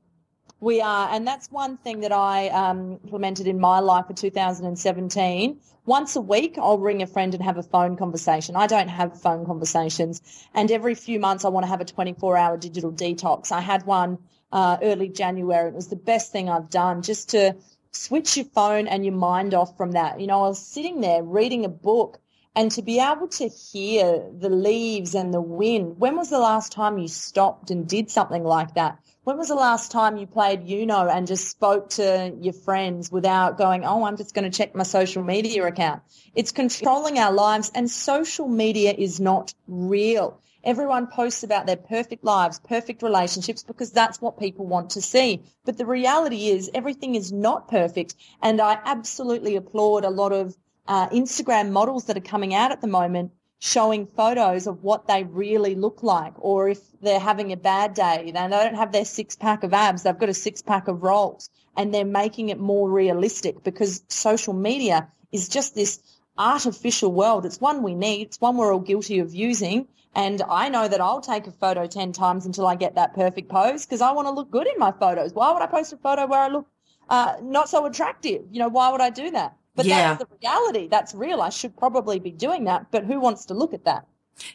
We 0.60 0.82
are, 0.82 1.08
and 1.10 1.26
that's 1.26 1.50
one 1.50 1.78
thing 1.78 2.02
that 2.02 2.12
I 2.12 2.50
um, 2.50 3.00
implemented 3.06 3.48
in 3.48 3.62
my 3.62 3.80
life 3.80 4.08
for 4.08 4.14
2017. 4.14 5.58
Once 5.88 6.18
a 6.18 6.22
week, 6.22 6.58
I'll 6.58 6.78
ring 6.78 7.02
a 7.02 7.08
friend 7.08 7.34
and 7.34 7.42
have 7.42 7.58
a 7.58 7.64
phone 7.64 7.96
conversation. 7.96 8.58
I 8.58 8.68
don't 8.68 8.90
have 8.90 9.22
phone 9.22 9.46
conversations, 9.46 10.22
and 10.54 10.70
every 10.70 10.96
few 10.96 11.18
months, 11.18 11.46
I 11.46 11.48
want 11.48 11.64
to 11.64 11.70
have 11.70 11.80
a 11.80 11.86
24-hour 11.86 12.58
digital 12.58 12.92
detox. 12.92 13.54
I 13.54 13.62
had 13.62 13.86
one 13.86 14.18
uh, 14.52 14.78
early 14.82 15.08
January. 15.08 15.70
It 15.70 15.76
was 15.76 15.88
the 15.88 15.96
best 15.96 16.34
thing 16.34 16.50
I've 16.50 16.70
done, 16.70 17.04
just 17.04 17.30
to 17.30 17.56
switch 17.94 18.36
your 18.36 18.48
phone 18.48 18.88
and 18.88 19.06
your 19.06 19.16
mind 19.16 19.54
off 19.54 19.78
from 19.78 19.94
that. 19.94 20.20
You 20.20 20.28
know, 20.28 20.44
I 20.44 20.50
was 20.50 20.60
sitting 20.60 21.00
there 21.00 21.24
reading 21.24 21.64
a 21.64 21.70
book 21.70 22.20
and 22.54 22.70
to 22.72 22.82
be 22.82 23.00
able 23.00 23.30
to 23.30 23.48
hear 23.48 24.30
the 24.38 24.50
leaves 24.50 25.16
and 25.16 25.34
the 25.34 25.40
wind. 25.40 26.00
When 26.00 26.18
was 26.18 26.30
the 26.30 26.40
last 26.40 26.74
time 26.74 26.98
you 26.98 27.08
stopped 27.08 27.72
and 27.72 27.88
did 27.88 28.12
something 28.12 28.44
like 28.44 28.74
that? 28.74 29.00
When 29.28 29.38
was 29.38 29.50
the 29.50 29.56
last 29.56 29.92
time 29.92 30.16
you 30.16 30.26
played 30.26 30.62
Uno 30.70 31.06
and 31.10 31.28
just 31.28 31.50
spoke 31.50 31.90
to 31.90 32.34
your 32.40 32.54
friends 32.54 33.12
without 33.12 33.58
going, 33.58 33.84
oh, 33.84 34.06
I'm 34.06 34.16
just 34.16 34.34
going 34.34 34.50
to 34.50 34.58
check 34.58 34.74
my 34.74 34.84
social 34.84 35.22
media 35.22 35.66
account? 35.66 36.02
It's 36.34 36.54
controlling 36.54 37.20
our 37.20 37.34
lives 37.34 37.70
and 37.76 37.92
social 37.92 38.48
media 38.48 38.94
is 38.98 39.20
not 39.20 39.54
real. 39.68 40.40
Everyone 40.64 41.08
posts 41.08 41.44
about 41.44 41.66
their 41.66 41.76
perfect 41.76 42.24
lives, 42.24 42.62
perfect 42.62 43.04
relationships, 43.04 43.64
because 43.64 43.92
that's 43.92 44.22
what 44.22 44.40
people 44.40 44.66
want 44.66 44.92
to 44.92 45.02
see. 45.02 45.44
But 45.66 45.78
the 45.78 45.86
reality 45.86 46.48
is 46.48 46.72
everything 46.74 47.16
is 47.16 47.30
not 47.30 47.68
perfect. 47.68 48.16
And 48.42 48.62
I 48.62 48.80
absolutely 48.82 49.58
applaud 49.58 50.06
a 50.06 50.10
lot 50.10 50.32
of 50.32 50.56
uh, 50.88 51.10
Instagram 51.10 51.72
models 51.72 52.06
that 52.06 52.16
are 52.16 52.22
coming 52.22 52.56
out 52.56 52.72
at 52.72 52.80
the 52.80 52.88
moment 52.88 53.34
showing 53.60 54.06
photos 54.06 54.68
of 54.68 54.84
what 54.84 55.08
they 55.08 55.24
really 55.24 55.76
look 55.76 56.04
like 56.04 56.34
or 56.38 56.70
if 56.70 56.80
they're 57.02 57.20
having 57.20 57.52
a 57.52 57.58
bad 57.58 57.94
day 57.94 58.32
then 58.34 58.50
they 58.52 58.58
don't 58.58 58.76
have 58.76 58.92
their 58.92 59.06
six 59.06 59.36
pack 59.36 59.64
of 59.64 59.74
abs 59.74 60.04
they've 60.04 60.20
got 60.20 60.30
a 60.30 60.34
six 60.34 60.62
pack 60.62 60.88
of 60.88 61.04
rolls 61.04 61.50
and 61.76 61.94
they're 61.94 62.06
making 62.06 62.50
it 62.50 62.60
more 62.60 62.90
realistic 62.90 63.64
because 63.64 64.04
social 64.10 64.54
media 64.54 65.08
is 65.32 65.50
just 65.50 65.76
this 65.76 66.00
artificial 66.38 67.12
world 67.12 67.46
it's 67.46 67.60
one 67.60 67.82
we 67.82 67.96
need 67.96 68.28
it's 68.28 68.40
one 68.42 68.58
we're 68.58 68.74
all 68.74 68.80
guilty 68.80 69.20
of 69.20 69.34
using 69.34 69.88
and 70.18 70.42
I 70.50 70.70
know 70.70 70.88
that 70.88 71.00
I'll 71.00 71.22
take 71.22 71.46
a 71.46 71.52
photo 71.52 71.86
10 71.86 72.12
times 72.12 72.48
until 72.48 72.66
I 72.66 72.76
get 72.76 72.96
that 72.96 73.14
perfect 73.14 73.50
pose 73.50 73.86
because 73.86 74.02
I 74.02 74.12
want 74.14 74.28
to 74.28 74.32
look 74.32 74.50
good 74.50 74.66
in 74.66 74.80
my 74.80 74.92
photos. 74.92 75.32
Why 75.32 75.52
would 75.52 75.62
I 75.62 75.68
post 75.68 75.94
a 75.94 75.98
photo 75.98 76.26
where 76.26 76.40
I 76.40 76.48
look 76.48 76.68
uh, 77.08 77.36
not 77.44 77.70
so 77.70 77.86
attractive? 77.86 78.46
You 78.50 78.60
know, 78.60 78.68
why 78.68 78.92
would 78.92 79.00
I 79.00 79.12
do 79.12 79.30
that? 79.32 79.56
But 79.78 79.86
yeah. 79.86 80.16
that's 80.16 80.24
the 80.26 80.38
reality. 80.42 80.88
That's 80.90 81.16
real. 81.16 81.42
I 81.42 81.50
should 81.50 81.78
probably 81.78 82.20
be 82.20 82.32
doing 82.32 82.66
that. 82.66 82.88
But 82.92 83.06
who 83.06 83.22
wants 83.22 83.46
to 83.46 83.54
look 83.54 83.74
at 83.74 83.86
that? 83.86 84.06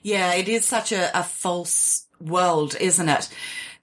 Yeah, 0.03 0.35
it 0.35 0.49
is 0.49 0.67
such 0.67 0.93
a, 0.93 1.17
a 1.19 1.23
false 1.23 2.07
world, 2.21 2.77
isn't 2.79 3.09
it? 3.09 3.31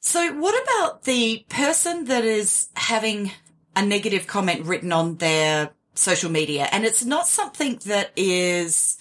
So 0.02 0.34
what 0.34 0.62
about 0.64 1.04
the 1.04 1.46
person 1.50 2.06
that 2.06 2.24
is 2.24 2.70
having 2.76 3.32
a 3.76 3.86
negative 3.86 4.28
comment 4.28 4.66
written 4.66 4.92
on 4.92 5.16
their 5.16 5.72
social 5.94 6.32
media 6.32 6.68
and 6.72 6.86
it's 6.86 7.04
not 7.04 7.28
something 7.28 7.80
that 7.86 8.12
is 8.16 8.98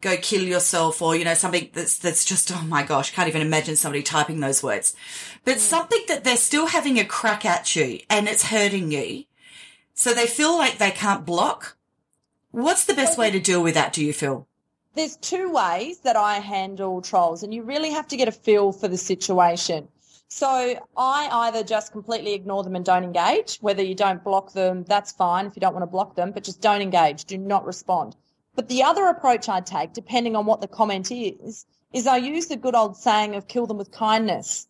go 0.00 0.16
kill 0.16 0.42
yourself 0.42 1.02
or, 1.02 1.16
you 1.16 1.24
know, 1.24 1.34
something 1.34 1.68
that's, 1.72 1.98
that's 1.98 2.24
just, 2.24 2.52
oh 2.52 2.62
my 2.62 2.84
gosh, 2.84 3.12
can't 3.12 3.28
even 3.28 3.42
imagine 3.42 3.74
somebody 3.76 4.02
typing 4.02 4.40
those 4.40 4.62
words, 4.62 4.94
but 5.44 5.56
mm. 5.56 5.60
something 5.60 6.02
that 6.08 6.22
they're 6.22 6.36
still 6.36 6.66
having 6.66 6.98
a 6.98 7.04
crack 7.04 7.44
at 7.44 7.74
you 7.74 8.00
and 8.10 8.28
it's 8.28 8.44
hurting 8.44 8.92
you. 8.92 9.24
So 9.96 10.14
they 10.14 10.28
feel 10.28 10.56
like 10.56 10.78
they 10.78 10.92
can't 10.92 11.26
block 11.26 11.76
What's 12.56 12.86
the 12.86 12.94
best 12.94 13.18
way 13.18 13.30
to 13.30 13.38
deal 13.38 13.62
with 13.62 13.74
that, 13.74 13.92
do 13.92 14.02
you 14.02 14.14
feel? 14.14 14.46
There's 14.94 15.18
two 15.18 15.52
ways 15.52 15.98
that 15.98 16.16
I 16.16 16.38
handle 16.38 17.02
trolls, 17.02 17.42
and 17.42 17.52
you 17.52 17.62
really 17.62 17.90
have 17.90 18.08
to 18.08 18.16
get 18.16 18.28
a 18.28 18.32
feel 18.32 18.72
for 18.72 18.88
the 18.88 18.96
situation. 18.96 19.88
So 20.28 20.80
I 20.96 21.28
either 21.30 21.62
just 21.62 21.92
completely 21.92 22.32
ignore 22.32 22.64
them 22.64 22.74
and 22.74 22.82
don't 22.82 23.04
engage. 23.04 23.58
Whether 23.58 23.82
you 23.82 23.94
don't 23.94 24.24
block 24.24 24.54
them, 24.54 24.84
that's 24.84 25.12
fine 25.12 25.44
if 25.44 25.54
you 25.54 25.60
don't 25.60 25.74
want 25.74 25.82
to 25.82 25.86
block 25.86 26.14
them, 26.14 26.32
but 26.32 26.44
just 26.44 26.62
don't 26.62 26.80
engage. 26.80 27.26
Do 27.26 27.36
not 27.36 27.66
respond. 27.66 28.16
But 28.54 28.68
the 28.68 28.82
other 28.82 29.04
approach 29.04 29.50
I 29.50 29.60
take, 29.60 29.92
depending 29.92 30.34
on 30.34 30.46
what 30.46 30.62
the 30.62 30.66
comment 30.66 31.12
is, 31.12 31.66
is 31.92 32.06
I 32.06 32.16
use 32.16 32.46
the 32.46 32.56
good 32.56 32.74
old 32.74 32.96
saying 32.96 33.34
of 33.34 33.48
kill 33.48 33.66
them 33.66 33.76
with 33.76 33.90
kindness. 33.90 34.66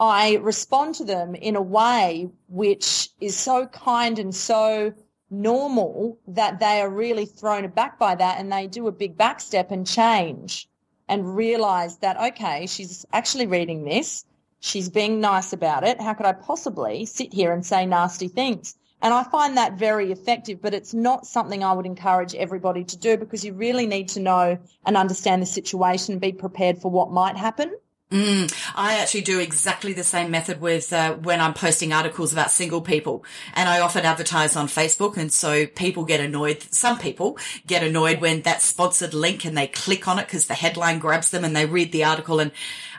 I 0.00 0.36
respond 0.36 0.94
to 0.94 1.04
them 1.04 1.34
in 1.34 1.56
a 1.56 1.62
way 1.62 2.30
which 2.48 3.10
is 3.20 3.36
so 3.36 3.66
kind 3.66 4.18
and 4.18 4.34
so 4.34 4.94
normal 5.28 6.18
that 6.26 6.58
they 6.58 6.80
are 6.80 6.88
really 6.88 7.26
thrown 7.26 7.66
aback 7.66 7.98
by 7.98 8.14
that 8.14 8.40
and 8.40 8.50
they 8.50 8.66
do 8.66 8.86
a 8.86 8.92
big 8.92 9.18
backstep 9.18 9.70
and 9.70 9.86
change 9.86 10.68
and 11.06 11.36
realize 11.36 11.98
that, 11.98 12.18
okay, 12.18 12.66
she's 12.66 13.04
actually 13.12 13.46
reading 13.46 13.84
this. 13.84 14.24
She's 14.60 14.88
being 14.88 15.20
nice 15.20 15.52
about 15.52 15.84
it. 15.84 16.00
How 16.00 16.14
could 16.14 16.26
I 16.26 16.32
possibly 16.32 17.04
sit 17.04 17.34
here 17.34 17.52
and 17.52 17.64
say 17.64 17.84
nasty 17.84 18.28
things? 18.28 18.76
And 19.02 19.12
I 19.12 19.24
find 19.24 19.56
that 19.56 19.78
very 19.78 20.12
effective, 20.12 20.62
but 20.62 20.72
it's 20.72 20.94
not 20.94 21.26
something 21.26 21.62
I 21.62 21.74
would 21.74 21.86
encourage 21.86 22.34
everybody 22.34 22.84
to 22.84 22.98
do 22.98 23.18
because 23.18 23.44
you 23.44 23.52
really 23.52 23.86
need 23.86 24.08
to 24.10 24.20
know 24.20 24.58
and 24.86 24.96
understand 24.96 25.42
the 25.42 25.46
situation 25.46 26.12
and 26.12 26.20
be 26.20 26.32
prepared 26.32 26.78
for 26.78 26.90
what 26.90 27.10
might 27.10 27.36
happen. 27.36 27.74
Mm, 28.10 28.52
I 28.74 28.98
actually 28.98 29.20
do 29.20 29.38
exactly 29.38 29.92
the 29.92 30.02
same 30.02 30.32
method 30.32 30.60
with 30.60 30.92
uh, 30.92 31.14
when 31.14 31.40
I'm 31.40 31.54
posting 31.54 31.92
articles 31.92 32.32
about 32.32 32.50
single 32.50 32.80
people, 32.80 33.24
and 33.54 33.68
I 33.68 33.78
often 33.78 34.04
advertise 34.04 34.56
on 34.56 34.66
Facebook, 34.66 35.16
and 35.16 35.32
so 35.32 35.66
people 35.66 36.04
get 36.04 36.18
annoyed. 36.18 36.64
Some 36.72 36.98
people 36.98 37.38
get 37.68 37.84
annoyed 37.84 38.20
when 38.20 38.42
that 38.42 38.62
sponsored 38.62 39.14
link 39.14 39.44
and 39.44 39.56
they 39.56 39.68
click 39.68 40.08
on 40.08 40.18
it 40.18 40.26
because 40.26 40.48
the 40.48 40.54
headline 40.54 40.98
grabs 40.98 41.30
them 41.30 41.44
and 41.44 41.54
they 41.54 41.66
read 41.66 41.92
the 41.92 42.02
article, 42.02 42.40
and 42.40 42.50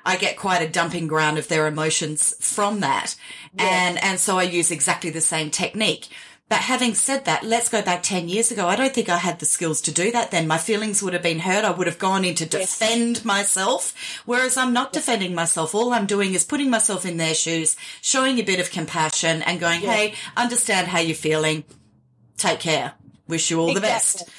I 0.05 0.15
get 0.15 0.37
quite 0.37 0.61
a 0.61 0.69
dumping 0.69 1.07
ground 1.07 1.37
of 1.37 1.49
their 1.49 1.67
emotions 1.67 2.33
from 2.39 2.79
that, 2.79 3.15
yes. 3.53 3.67
and 3.69 4.01
and 4.01 4.17
so 4.17 4.39
I 4.39 4.43
use 4.43 4.71
exactly 4.71 5.09
the 5.09 5.19
same 5.19 5.49
technique. 5.49 6.07
But 6.51 6.59
having 6.63 6.95
said 6.95 7.23
that, 7.23 7.45
let's 7.45 7.69
go 7.69 7.81
back 7.81 8.03
10 8.03 8.27
years 8.27 8.51
ago. 8.51 8.67
I 8.67 8.75
don't 8.75 8.93
think 8.93 9.07
I 9.07 9.19
had 9.19 9.39
the 9.39 9.45
skills 9.45 9.79
to 9.83 9.91
do 9.93 10.11
that 10.11 10.31
then. 10.31 10.49
My 10.49 10.57
feelings 10.57 11.01
would 11.01 11.13
have 11.13 11.23
been 11.23 11.39
hurt. 11.39 11.63
I 11.63 11.71
would 11.71 11.87
have 11.87 11.97
gone 11.97 12.25
in 12.25 12.35
to 12.35 12.45
defend 12.45 13.15
yes. 13.15 13.23
myself. 13.23 13.93
Whereas 14.25 14.57
I'm 14.57 14.73
not 14.73 14.89
yes. 14.91 15.05
defending 15.05 15.33
myself. 15.33 15.73
All 15.73 15.93
I'm 15.93 16.05
doing 16.05 16.33
is 16.33 16.43
putting 16.43 16.69
myself 16.69 17.05
in 17.05 17.15
their 17.15 17.35
shoes, 17.35 17.77
showing 18.01 18.37
a 18.37 18.41
bit 18.41 18.59
of 18.59 18.69
compassion 18.69 19.41
and 19.43 19.61
going, 19.61 19.81
yes. 19.81 19.95
Hey, 19.95 20.13
understand 20.35 20.89
how 20.89 20.99
you're 20.99 21.15
feeling. 21.15 21.63
Take 22.35 22.59
care. 22.59 22.95
Wish 23.29 23.49
you 23.49 23.61
all 23.61 23.69
exactly. 23.69 23.87
the 23.87 23.93
best. 23.93 24.29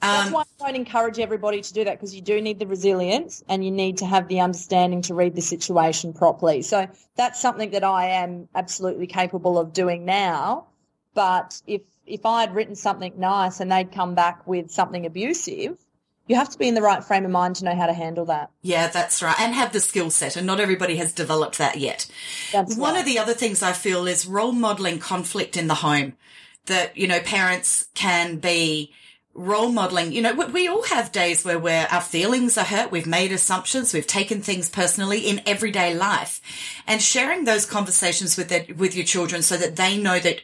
That's 0.00 0.26
um, 0.28 0.32
why 0.32 0.44
I 0.62 0.68
don't 0.68 0.74
encourage 0.74 1.18
everybody 1.18 1.60
to 1.60 1.72
do 1.74 1.84
that 1.84 1.98
because 1.98 2.14
you 2.14 2.22
do 2.22 2.40
need 2.40 2.60
the 2.60 2.66
resilience 2.66 3.44
and 3.46 3.62
you 3.62 3.70
need 3.70 3.98
to 3.98 4.06
have 4.06 4.28
the 4.28 4.40
understanding 4.40 5.02
to 5.02 5.14
read 5.14 5.34
the 5.34 5.42
situation 5.42 6.14
properly. 6.14 6.62
So 6.62 6.88
that's 7.14 7.38
something 7.38 7.72
that 7.72 7.84
I 7.84 8.06
am 8.06 8.48
absolutely 8.54 9.06
capable 9.06 9.58
of 9.58 9.74
doing 9.74 10.06
now 10.06 10.68
but 11.18 11.60
if 11.66 11.82
if 12.06 12.24
I 12.24 12.42
had 12.42 12.54
written 12.54 12.76
something 12.76 13.12
nice 13.18 13.58
and 13.58 13.72
they'd 13.72 13.90
come 13.90 14.14
back 14.14 14.46
with 14.46 14.70
something 14.70 15.04
abusive, 15.04 15.76
you 16.28 16.36
have 16.36 16.48
to 16.50 16.58
be 16.58 16.68
in 16.68 16.74
the 16.74 16.80
right 16.80 17.02
frame 17.02 17.24
of 17.24 17.32
mind 17.32 17.56
to 17.56 17.64
know 17.64 17.74
how 17.74 17.86
to 17.86 17.92
handle 17.92 18.26
that. 18.26 18.52
Yeah, 18.62 18.86
that's 18.86 19.20
right. 19.20 19.34
And 19.40 19.52
have 19.52 19.72
the 19.72 19.80
skill 19.80 20.10
set. 20.10 20.36
And 20.36 20.46
not 20.46 20.60
everybody 20.60 20.94
has 20.98 21.12
developed 21.12 21.58
that 21.58 21.78
yet. 21.78 22.06
That's 22.52 22.76
One 22.76 22.94
right. 22.94 23.00
of 23.00 23.04
the 23.04 23.18
other 23.18 23.34
things 23.34 23.64
I 23.64 23.72
feel 23.72 24.06
is 24.06 24.26
role 24.26 24.52
modeling 24.52 25.00
conflict 25.00 25.56
in 25.56 25.66
the 25.66 25.74
home 25.74 26.12
that, 26.66 26.96
you 26.96 27.08
know, 27.08 27.18
parents 27.18 27.88
can 27.94 28.36
be 28.36 28.92
role 29.34 29.72
modeling. 29.72 30.12
You 30.12 30.22
know, 30.22 30.34
we 30.34 30.68
all 30.68 30.84
have 30.84 31.10
days 31.10 31.44
where 31.44 31.58
where 31.58 31.88
our 31.90 32.00
feelings 32.00 32.56
are 32.56 32.64
hurt. 32.64 32.92
We've 32.92 33.08
made 33.08 33.32
assumptions. 33.32 33.92
We've 33.92 34.06
taken 34.06 34.40
things 34.40 34.70
personally 34.70 35.28
in 35.28 35.42
everyday 35.46 35.94
life 35.94 36.40
and 36.86 37.02
sharing 37.02 37.44
those 37.44 37.66
conversations 37.66 38.36
with 38.36 38.50
their, 38.50 38.66
with 38.76 38.94
your 38.94 39.04
children 39.04 39.42
so 39.42 39.56
that 39.56 39.74
they 39.74 39.98
know 39.98 40.20
that 40.20 40.42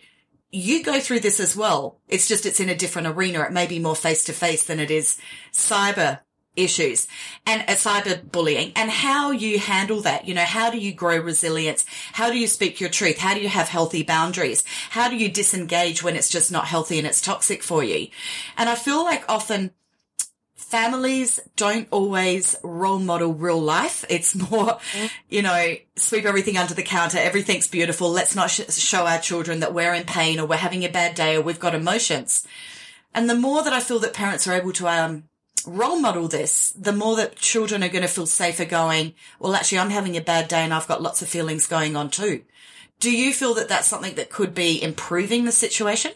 you 0.51 0.83
go 0.83 1.01
through 1.01 1.21
this 1.21 1.41
as 1.41 1.57
well. 1.57 2.01
It's 2.09 2.29
just 2.29 2.47
it's 2.47 2.61
in 2.61 2.69
a 2.69 2.77
different 2.77 3.09
arena. 3.09 3.43
It 3.43 3.53
may 3.53 3.67
be 3.67 3.79
more 3.79 3.97
face 3.97 4.25
to 4.25 4.33
face 4.33 4.65
than 4.65 4.81
it 4.81 4.91
is 4.91 5.19
cyber 5.53 6.21
issues 6.57 7.09
and 7.47 7.63
uh, 7.63 7.73
cyber 7.73 8.31
bullying 8.31 8.73
and 8.77 8.91
how 8.91 9.31
you 9.31 9.59
handle 9.59 10.01
that. 10.03 10.27
You 10.27 10.35
know, 10.35 10.45
how 10.45 10.71
do 10.71 10.79
you 10.79 10.93
grow 10.93 11.19
resilience? 11.19 11.85
How 12.13 12.31
do 12.31 12.39
you 12.39 12.47
speak 12.47 12.81
your 12.81 12.91
truth? 12.91 13.19
How 13.19 13.35
do 13.35 13.41
you 13.41 13.49
have 13.49 13.69
healthy 13.69 14.03
boundaries? 14.03 14.65
How 14.91 15.09
do 15.09 15.17
you 15.17 15.29
disengage 15.29 16.03
when 16.03 16.17
it's 16.17 16.31
just 16.31 16.53
not 16.53 16.67
healthy 16.67 16.99
and 16.99 17.07
it's 17.07 17.21
toxic 17.21 17.63
for 17.63 17.83
you? 17.83 18.09
And 18.57 18.69
I 18.69 18.75
feel 18.75 19.05
like 19.05 19.25
often 19.29 19.73
families 20.65 21.41
don't 21.57 21.89
always 21.91 22.57
role 22.63 22.99
model 22.99 23.33
real 23.33 23.61
life. 23.61 24.05
It's 24.09 24.35
more, 24.51 24.79
you 25.29 25.43
know, 25.43 25.75
sweep 25.97 26.25
everything 26.25 26.57
under 26.57 26.75
the 26.75 26.83
counter. 26.83 27.19
Everything's 27.19 27.69
beautiful. 27.69 28.11
Let's 28.11 28.35
not 28.35 28.51
sh- 28.51 28.71
show 28.71 29.07
our 29.07 29.19
children 29.19 29.61
that 29.61 29.75
we're 29.75 29.95
in 29.95 30.05
pain 30.05 30.41
or 30.41 30.47
we're 30.47 30.57
having 30.57 30.85
a 30.85 30.89
bad 30.89 31.15
day 31.15 31.37
or 31.37 31.43
we've 31.43 31.61
got 31.61 31.75
emotions. 31.75 32.47
And 33.15 33.31
the 33.31 33.37
more 33.37 33.63
that 33.63 33.73
I 33.73 33.81
feel 33.81 34.01
that 34.01 34.13
parents 34.13 34.49
are 34.49 34.55
able 34.55 34.73
to, 34.73 34.89
um, 34.89 35.25
role 35.67 35.99
model 36.01 36.29
this, 36.29 36.71
the 36.73 36.93
more 36.93 37.17
that 37.17 37.37
children 37.37 37.83
are 37.83 37.89
going 37.89 38.03
to 38.03 38.09
feel 38.09 38.27
safer 38.27 38.65
going, 38.65 39.15
well, 39.39 39.55
actually, 39.55 39.79
I'm 39.79 39.91
having 39.91 40.17
a 40.17 40.21
bad 40.21 40.49
day 40.49 40.61
and 40.61 40.75
I've 40.75 40.89
got 40.89 41.03
lots 41.03 41.23
of 41.23 41.29
feelings 41.29 41.67
going 41.67 41.97
on 41.97 42.11
too. 42.11 42.43
Do 43.01 43.11
you 43.11 43.33
feel 43.33 43.55
that 43.55 43.69
that's 43.69 43.89
something 43.89 44.15
that 44.15 44.31
could 44.31 44.55
be 44.55 44.83
improving 44.83 45.45
the 45.45 45.53
situation? 45.53 46.13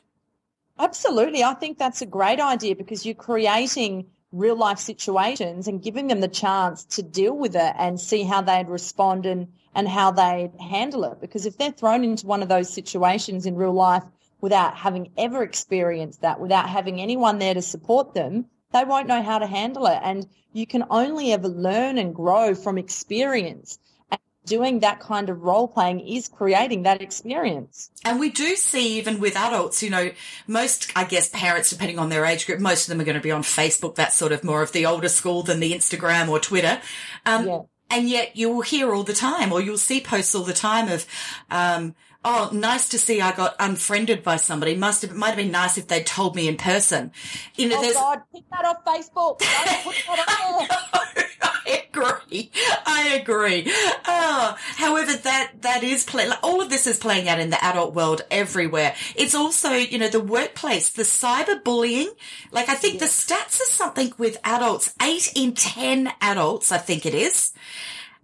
Absolutely. 0.79 1.43
I 1.43 1.55
think 1.55 1.79
that's 1.79 2.03
a 2.03 2.07
great 2.07 2.41
idea 2.41 2.77
because 2.77 3.05
you're 3.05 3.15
creating 3.15 4.07
real 4.33 4.57
life 4.57 4.79
situations 4.79 5.69
and 5.69 5.83
giving 5.83 6.09
them 6.09 6.21
the 6.21 6.29
chance 6.29 6.85
to 6.85 7.03
deal 7.03 7.37
with 7.37 7.57
it 7.57 7.75
and 7.79 8.01
see 8.01 8.23
how 8.23 8.43
they'd 8.43 8.69
respond 8.69 9.25
and, 9.27 9.49
and 9.75 9.89
how 9.89 10.11
they'd 10.11 10.53
handle 10.61 11.05
it. 11.05 11.21
Because 11.21 11.47
if 11.47 11.57
they're 11.57 11.73
thrown 11.73 12.05
into 12.05 12.27
one 12.27 12.43
of 12.43 12.49
those 12.49 12.73
situations 12.73 13.47
in 13.47 13.57
real 13.57 13.73
life 13.73 14.05
without 14.41 14.77
having 14.77 15.11
ever 15.17 15.43
experienced 15.43 16.21
that, 16.21 16.41
without 16.41 16.69
having 16.69 17.01
anyone 17.01 17.39
there 17.39 17.55
to 17.55 17.63
support 17.63 18.15
them, 18.15 18.47
they 18.73 18.85
won't 18.85 19.09
know 19.09 19.23
how 19.23 19.39
to 19.39 19.47
handle 19.47 19.87
it. 19.87 19.99
And 20.03 20.27
you 20.53 20.67
can 20.67 20.85
only 20.91 21.33
ever 21.33 21.49
learn 21.49 21.97
and 21.97 22.15
grow 22.15 22.55
from 22.55 22.77
experience 22.77 23.79
doing 24.49 24.81
that 24.81 25.01
kind 25.01 25.29
of 25.29 25.43
role 25.43 25.69
playing 25.69 26.01
is 26.01 26.29
creating 26.29 26.83
that 26.83 27.03
experience. 27.03 27.91
And 28.05 28.19
we 28.19 28.31
do 28.31 28.57
see 28.57 28.99
even 28.99 29.21
with 29.21 29.37
adults, 29.37 29.83
you 29.83 29.91
know, 29.91 30.11
most, 30.47 30.91
I 30.97 31.05
guess, 31.05 31.29
parents, 31.29 31.71
depending 31.71 31.99
on 31.99 32.09
their 32.09 32.25
age 32.25 32.47
group, 32.47 32.61
most 32.61 32.85
of 32.85 32.89
them 32.89 33.01
are 33.01 33.05
going 33.05 33.17
to 33.17 33.23
be 33.23 33.31
on 33.31 33.43
Facebook, 33.43 33.95
that's 33.95 34.17
sort 34.17 34.33
of 34.33 34.43
more 34.45 34.63
of 34.63 34.73
the 34.73 34.87
older 34.87 35.09
school 35.09 35.43
than 35.43 35.61
the 35.61 35.73
Instagram 35.73 36.29
or 36.29 36.41
Twitter. 36.41 36.81
Um, 37.27 37.47
yeah. 37.47 37.61
And 37.91 38.09
yet 38.09 38.37
you 38.37 38.51
will 38.51 38.61
hear 38.61 38.95
all 38.95 39.03
the 39.03 39.15
time, 39.15 39.53
or 39.53 39.61
you'll 39.61 39.79
see 39.79 40.01
posts 40.01 40.35
all 40.35 40.45
the 40.45 40.53
time 40.53 40.89
of, 40.89 41.07
um, 41.51 41.95
oh, 42.29 42.51
nice 42.53 42.89
to 42.91 42.99
see 42.99 43.21
I 43.21 43.33
got 43.35 43.57
unfriended 43.59 44.23
by 44.23 44.37
somebody. 44.37 44.75
Must 44.77 45.03
have, 45.03 45.13
it 45.13 45.17
might 45.17 45.29
have 45.29 45.37
been 45.37 45.51
nice 45.51 45.79
if 45.79 45.89
they'd 45.89 46.07
told 46.07 46.37
me 46.37 46.47
in 46.49 46.57
person. 46.57 47.13
You 47.57 47.69
know, 47.69 47.77
oh 47.79 47.93
God, 47.95 48.23
pick 48.35 48.45
that 48.51 48.65
off 48.65 48.85
Facebook. 48.85 49.39
Don't 49.39 49.85
put 49.85 50.17
that 50.17 50.41
on 50.45 50.69
there. 50.69 51.27
I 51.43 51.85
agree. 51.89 52.51
I 52.87 53.19
agree. 53.21 53.71
Oh, 54.07 54.57
however, 54.77 55.13
that 55.13 55.53
that 55.63 55.83
is 55.83 56.05
play. 56.05 56.29
Like, 56.29 56.39
all 56.43 56.61
of 56.61 56.71
this 56.71 56.87
is 56.87 56.99
playing 56.99 57.29
out 57.29 57.41
in 57.41 57.51
the 57.51 57.63
adult 57.63 57.95
world 57.95 58.23
everywhere. 58.31 58.95
It's 59.17 59.35
also, 59.35 59.73
you 59.73 59.99
know, 59.99 60.09
the 60.09 60.21
workplace, 60.21 60.91
the 60.91 61.03
cyberbullying. 61.03 62.09
Like 62.53 62.69
I 62.69 62.75
think 62.75 63.01
the 63.01 63.07
stats 63.07 63.61
are 63.61 63.71
something 63.71 64.13
with 64.19 64.39
adults. 64.45 64.95
Eight 65.03 65.33
in 65.35 65.55
ten 65.55 66.13
adults, 66.21 66.73
I 66.73 66.79
think 66.79 67.07
it 67.07 67.15
is. 67.15 67.53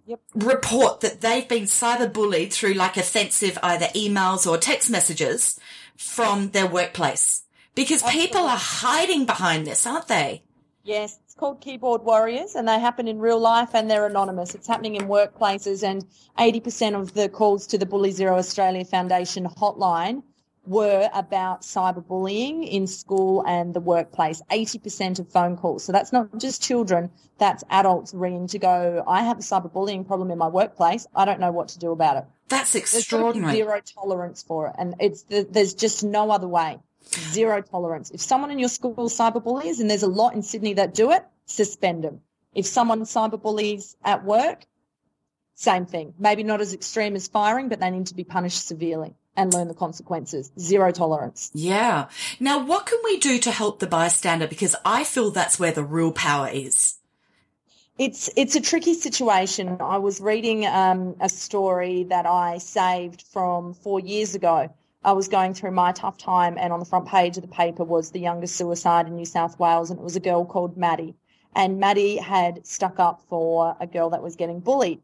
Yep. 0.07 0.19
report 0.35 0.99
that 1.01 1.21
they've 1.21 1.47
been 1.47 1.63
cyberbullied 1.63 2.53
through 2.53 2.73
like 2.73 2.95
offensive 2.95 3.57
either 3.63 3.87
emails 3.87 4.45
or 4.45 4.57
text 4.57 4.89
messages 4.89 5.59
from 5.97 6.51
their 6.51 6.67
workplace 6.67 7.41
because 7.73 8.03
Absolutely. 8.03 8.27
people 8.27 8.41
are 8.41 8.57
hiding 8.57 9.25
behind 9.25 9.65
this, 9.65 9.87
aren't 9.87 10.07
they? 10.07 10.43
Yes, 10.83 11.17
it's 11.23 11.33
called 11.33 11.59
Keyboard 11.59 12.03
Warriors 12.03 12.53
and 12.53 12.67
they 12.67 12.79
happen 12.79 13.07
in 13.07 13.17
real 13.17 13.39
life 13.39 13.69
and 13.73 13.89
they're 13.89 14.05
anonymous. 14.05 14.53
It's 14.53 14.67
happening 14.67 14.95
in 14.95 15.07
workplaces 15.07 15.81
and 15.81 16.05
80% 16.37 16.99
of 16.99 17.13
the 17.15 17.27
calls 17.27 17.65
to 17.67 17.79
the 17.79 17.87
Bully 17.87 18.11
Zero 18.11 18.37
Australia 18.37 18.85
Foundation 18.85 19.45
hotline 19.45 20.21
were 20.67 21.09
about 21.13 21.61
cyberbullying 21.61 22.67
in 22.67 22.87
school 22.87 23.43
and 23.47 23.73
the 23.73 23.79
workplace. 23.79 24.41
80% 24.51 25.19
of 25.19 25.29
phone 25.31 25.57
calls. 25.57 25.83
So 25.83 25.91
that's 25.91 26.11
not 26.11 26.37
just 26.37 26.61
children, 26.61 27.11
that's 27.37 27.63
adults 27.69 28.13
ringing 28.13 28.47
to 28.47 28.59
go, 28.59 29.03
I 29.07 29.23
have 29.23 29.39
a 29.39 29.41
cyberbullying 29.41 30.07
problem 30.07 30.31
in 30.31 30.37
my 30.37 30.47
workplace. 30.47 31.07
I 31.15 31.25
don't 31.25 31.39
know 31.39 31.51
what 31.51 31.69
to 31.69 31.79
do 31.79 31.91
about 31.91 32.17
it. 32.17 32.25
That's 32.47 32.75
extraordinary. 32.75 33.53
zero 33.53 33.81
tolerance 33.81 34.43
for 34.43 34.67
it. 34.67 34.75
And 34.77 34.95
it's, 34.99 35.23
there's 35.23 35.73
just 35.73 36.03
no 36.03 36.31
other 36.31 36.47
way. 36.47 36.79
Zero 37.31 37.61
tolerance. 37.61 38.11
If 38.11 38.21
someone 38.21 38.51
in 38.51 38.59
your 38.59 38.69
school 38.69 38.95
cyberbullies, 38.95 39.79
and 39.79 39.89
there's 39.89 40.03
a 40.03 40.07
lot 40.07 40.33
in 40.33 40.41
Sydney 40.41 40.73
that 40.73 40.93
do 40.93 41.11
it, 41.11 41.23
suspend 41.45 42.03
them. 42.03 42.21
If 42.53 42.65
someone 42.65 43.01
cyberbullies 43.01 43.95
at 44.03 44.23
work, 44.23 44.65
same 45.53 45.85
thing. 45.85 46.13
Maybe 46.17 46.43
not 46.43 46.61
as 46.61 46.73
extreme 46.73 47.15
as 47.15 47.27
firing, 47.27 47.69
but 47.69 47.79
they 47.79 47.91
need 47.91 48.07
to 48.07 48.15
be 48.15 48.23
punished 48.23 48.67
severely 48.67 49.13
and 49.35 49.53
learn 49.53 49.67
the 49.67 49.73
consequences. 49.73 50.51
Zero 50.59 50.91
tolerance. 50.91 51.51
Yeah. 51.53 52.07
Now, 52.39 52.65
what 52.65 52.85
can 52.85 52.99
we 53.03 53.19
do 53.19 53.37
to 53.39 53.51
help 53.51 53.79
the 53.79 53.87
bystander? 53.87 54.47
Because 54.47 54.75
I 54.85 55.03
feel 55.03 55.31
that's 55.31 55.59
where 55.59 55.71
the 55.71 55.83
real 55.83 56.11
power 56.11 56.49
is. 56.51 56.95
It's 57.97 58.29
it's 58.35 58.55
a 58.55 58.61
tricky 58.61 58.93
situation. 58.93 59.77
I 59.79 59.99
was 59.99 60.19
reading 60.19 60.65
um, 60.65 61.15
a 61.21 61.29
story 61.29 62.03
that 62.05 62.25
I 62.25 62.57
saved 62.57 63.21
from 63.21 63.73
four 63.73 64.01
years 64.01 64.35
ago 64.35 64.69
I 65.05 65.11
was 65.11 65.27
going 65.27 65.53
through 65.53 65.71
my 65.71 65.91
tough 65.91 66.17
time, 66.17 66.57
and 66.57 66.73
on 66.73 66.79
the 66.79 66.85
front 66.85 67.07
page 67.07 67.37
of 67.37 67.43
the 67.43 67.47
paper 67.47 67.83
was 67.83 68.09
the 68.09 68.19
youngest 68.19 68.55
suicide 68.55 69.05
in 69.05 69.15
New 69.15 69.25
South 69.25 69.59
Wales, 69.59 69.91
and 69.91 69.99
it 69.99 70.03
was 70.03 70.15
a 70.15 70.19
girl 70.19 70.45
called 70.45 70.77
Maddie. 70.77 71.13
And 71.55 71.79
Maddie 71.79 72.17
had 72.17 72.65
stuck 72.65 72.99
up 72.99 73.21
for 73.29 73.77
a 73.79 73.85
girl 73.85 74.09
that 74.09 74.23
was 74.23 74.35
getting 74.35 74.61
bullied. 74.61 75.03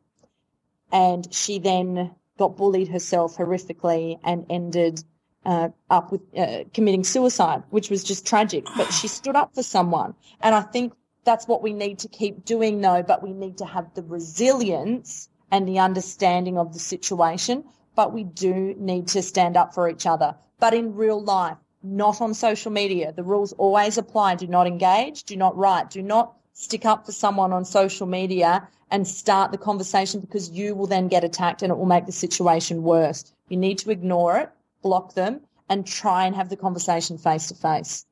And 0.92 1.32
she 1.32 1.60
then 1.60 2.16
got 2.38 2.58
bullied 2.58 2.88
herself 2.88 3.38
horrifically 3.38 4.20
and 4.24 4.46
ended 4.50 5.04
uh, 5.46 5.70
up 5.90 6.12
with 6.12 6.22
uh, 6.38 6.64
committing 6.74 7.04
suicide, 7.04 7.64
which 7.70 7.90
was 7.90 8.04
just 8.04 8.26
tragic. 8.26 8.66
But 8.76 8.92
she 8.92 9.08
stood 9.20 9.36
up 9.36 9.56
for 9.56 9.64
someone. 9.64 10.16
And 10.42 10.56
I 10.56 10.62
think 10.62 10.94
that's 11.24 11.48
what 11.48 11.62
we 11.62 11.74
need 11.74 12.00
to 12.00 12.08
keep 12.08 12.46
doing, 12.46 12.82
though. 12.82 13.04
But 13.04 13.24
we 13.24 13.34
need 13.34 13.58
to 13.60 13.66
have 13.66 13.94
the 13.94 14.04
resilience 14.04 15.30
and 15.52 15.68
the 15.68 15.80
understanding 15.80 16.58
of 16.58 16.74
the 16.74 16.80
situation 16.80 17.64
but 17.96 18.14
we 18.14 18.24
do 18.24 18.76
need 18.78 19.08
to 19.10 19.22
stand 19.22 19.58
up 19.58 19.74
for 19.74 19.90
each 19.90 20.06
other. 20.06 20.36
But 20.60 20.74
in 20.74 20.96
real 20.96 21.22
life, 21.22 21.58
not 21.84 22.22
on 22.22 22.34
social 22.34 22.72
media. 22.72 23.12
The 23.12 23.24
rules 23.24 23.54
always 23.54 23.98
apply. 23.98 24.36
Do 24.36 24.48
not 24.48 24.68
engage, 24.68 25.24
do 25.24 25.36
not 25.36 25.58
write, 25.58 25.90
do 25.90 26.02
not 26.04 26.36
stick 26.54 26.86
up 26.86 27.06
for 27.06 27.12
someone 27.12 27.54
on 27.54 27.66
social 27.66 28.08
media 28.08 28.68
and 28.90 29.08
start 29.08 29.52
the 29.52 29.58
conversation 29.58 30.20
because 30.20 30.50
you 30.50 30.76
will 30.76 30.88
then 30.88 31.08
get 31.08 31.24
attacked 31.24 31.62
and 31.62 31.72
it 31.72 31.78
will 31.78 31.86
make 31.86 32.06
the 32.06 32.12
situation 32.12 32.84
worse. 32.84 33.34
You 33.50 33.58
need 33.58 33.78
to 33.80 33.92
ignore 33.92 34.38
it, 34.38 34.50
block 34.82 35.14
them, 35.14 35.42
and 35.70 35.88
try 35.88 36.26
and 36.26 36.36
have 36.36 36.50
the 36.50 36.58
conversation 36.58 37.18
face 37.18 37.48
to 37.48 37.56
face. 37.56 38.06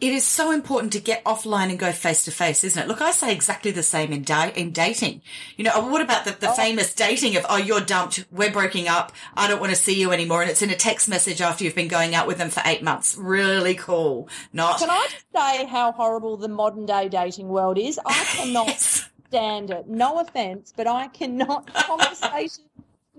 It 0.00 0.12
is 0.12 0.24
so 0.24 0.50
important 0.50 0.92
to 0.94 1.00
get 1.00 1.22
offline 1.24 1.68
and 1.68 1.78
go 1.78 1.92
face 1.92 2.24
to 2.24 2.30
face, 2.30 2.64
isn't 2.64 2.82
it? 2.82 2.88
Look, 2.88 3.02
I 3.02 3.10
say 3.10 3.32
exactly 3.32 3.70
the 3.70 3.82
same 3.82 4.12
in, 4.12 4.22
da- 4.22 4.52
in 4.54 4.72
dating. 4.72 5.20
You 5.56 5.64
know, 5.64 5.88
what 5.88 6.00
about 6.00 6.24
the, 6.24 6.32
the 6.32 6.50
oh. 6.50 6.54
famous 6.54 6.94
dating 6.94 7.36
of, 7.36 7.44
oh, 7.48 7.56
you're 7.56 7.80
dumped, 7.80 8.24
we're 8.30 8.50
breaking 8.50 8.88
up, 8.88 9.12
I 9.34 9.46
don't 9.46 9.60
want 9.60 9.70
to 9.70 9.76
see 9.76 10.00
you 10.00 10.12
anymore, 10.12 10.40
and 10.42 10.50
it's 10.50 10.62
in 10.62 10.70
a 10.70 10.76
text 10.76 11.08
message 11.08 11.40
after 11.40 11.64
you've 11.64 11.74
been 11.74 11.88
going 11.88 12.14
out 12.14 12.26
with 12.26 12.38
them 12.38 12.50
for 12.50 12.62
eight 12.64 12.82
months. 12.82 13.16
Really 13.18 13.74
cool. 13.74 14.28
Not. 14.52 14.78
Can 14.78 14.90
I 14.90 15.06
just 15.10 15.26
say 15.34 15.66
how 15.66 15.92
horrible 15.92 16.36
the 16.36 16.48
modern 16.48 16.86
day 16.86 17.08
dating 17.08 17.48
world 17.48 17.78
is? 17.78 18.00
I 18.04 18.12
cannot 18.24 18.68
yes. 18.68 19.08
stand 19.28 19.70
it. 19.70 19.86
No 19.86 20.20
offense, 20.20 20.72
but 20.76 20.86
I 20.86 21.08
cannot 21.08 21.72
conversation. 21.74 22.64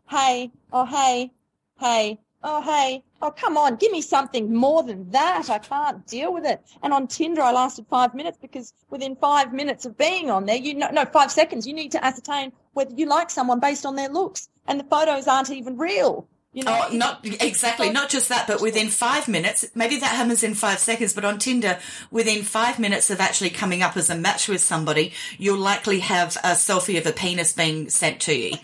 hey, 0.10 0.52
oh 0.74 0.86
hey, 0.86 1.32
hey, 1.80 2.20
oh 2.44 2.62
hey, 2.62 3.04
oh 3.22 3.32
come 3.32 3.58
on, 3.58 3.76
give 3.76 3.92
me 3.92 4.02
something 4.02 4.54
more 4.54 4.84
than 4.84 5.10
that. 5.12 5.50
I 5.50 5.60
can't 5.60 6.06
deal 6.08 6.34
with 6.34 6.46
it. 6.46 6.62
And 6.84 6.94
on 6.94 7.08
Tinder, 7.08 7.42
I 7.42 7.52
lasted 7.52 7.86
five 7.90 8.14
minutes 8.14 8.38
because 8.42 8.74
within 8.90 9.16
five 9.16 9.54
minutes 9.54 9.86
of 9.86 9.98
being 9.98 10.30
on 10.30 10.46
there, 10.46 10.56
you 10.56 10.74
know, 10.74 10.90
no, 10.92 11.06
five 11.06 11.32
seconds, 11.32 11.68
you 11.68 11.74
need 11.74 11.92
to 11.92 12.04
ascertain 12.04 12.52
whether 12.74 12.94
you 12.94 13.06
like 13.06 13.30
someone 13.30 13.60
based 13.60 13.86
on 13.86 13.96
their 13.96 14.10
looks, 14.10 14.50
and 14.68 14.80
the 14.80 14.84
photos 14.86 15.28
aren't 15.28 15.52
even 15.52 15.78
real. 15.78 16.28
You 16.54 16.64
oh, 16.68 16.70
know, 16.70 16.86
oh, 16.90 16.96
not 16.96 17.20
exactly. 17.24 17.90
Not 17.92 18.10
just 18.10 18.28
that, 18.28 18.46
but 18.46 18.60
within 18.60 18.90
five 18.90 19.30
minutes, 19.30 19.66
maybe 19.74 19.98
that 19.98 20.16
happens 20.16 20.44
in 20.44 20.54
five 20.54 20.80
seconds, 20.80 21.14
but 21.14 21.24
on 21.24 21.40
Tinder, 21.40 21.80
within 22.12 22.44
five 22.44 22.78
minutes 22.78 23.10
of 23.10 23.22
actually 23.22 23.52
coming 23.52 23.82
up 23.82 23.96
as 23.96 24.10
a 24.10 24.16
match 24.16 24.50
with 24.50 24.60
somebody, 24.60 25.14
you'll 25.38 25.58
likely 25.58 26.00
have 26.00 26.36
a 26.44 26.52
selfie 26.52 26.98
of 26.98 27.06
a 27.06 27.14
penis 27.14 27.54
being 27.54 27.90
sent 27.90 28.20
to 28.22 28.36
you. 28.36 28.58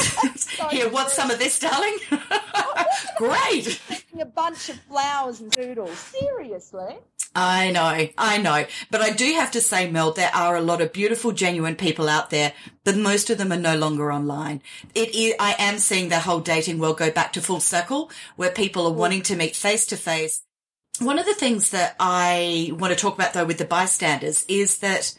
Here, 0.70 0.88
want 0.88 1.10
some 1.10 1.32
of 1.32 1.40
this, 1.40 1.58
darling? 1.58 1.96
Great. 3.16 3.80
A 4.20 4.24
bunch 4.24 4.68
of 4.68 4.76
flowers 4.82 5.40
and 5.40 5.50
doodles. 5.50 5.98
Seriously. 5.98 6.96
I 7.36 7.70
know, 7.70 8.08
I 8.16 8.38
know. 8.38 8.64
But 8.90 9.02
I 9.02 9.10
do 9.10 9.30
have 9.34 9.50
to 9.52 9.60
say, 9.60 9.90
Mel, 9.90 10.12
there 10.12 10.34
are 10.34 10.56
a 10.56 10.62
lot 10.62 10.80
of 10.80 10.94
beautiful, 10.94 11.32
genuine 11.32 11.76
people 11.76 12.08
out 12.08 12.30
there, 12.30 12.54
but 12.82 12.96
most 12.96 13.28
of 13.28 13.36
them 13.36 13.52
are 13.52 13.58
no 13.58 13.76
longer 13.76 14.10
online. 14.10 14.62
It 14.94 15.14
is, 15.14 15.34
I 15.38 15.54
am 15.58 15.78
seeing 15.78 16.08
the 16.08 16.18
whole 16.18 16.40
dating 16.40 16.78
world 16.78 16.96
go 16.96 17.10
back 17.16 17.32
to 17.32 17.40
full 17.40 17.60
circle 17.60 18.10
where 18.36 18.50
people 18.50 18.86
are 18.86 18.92
wanting 18.92 19.22
to 19.22 19.34
meet 19.34 19.56
face 19.56 19.86
to 19.86 19.96
face. 19.96 20.42
One 21.00 21.18
of 21.18 21.24
the 21.24 21.34
things 21.34 21.70
that 21.70 21.96
I 21.98 22.70
want 22.74 22.92
to 22.92 23.00
talk 23.00 23.14
about 23.14 23.32
though 23.32 23.46
with 23.46 23.56
the 23.56 23.64
bystanders 23.64 24.44
is 24.48 24.78
that 24.78 25.14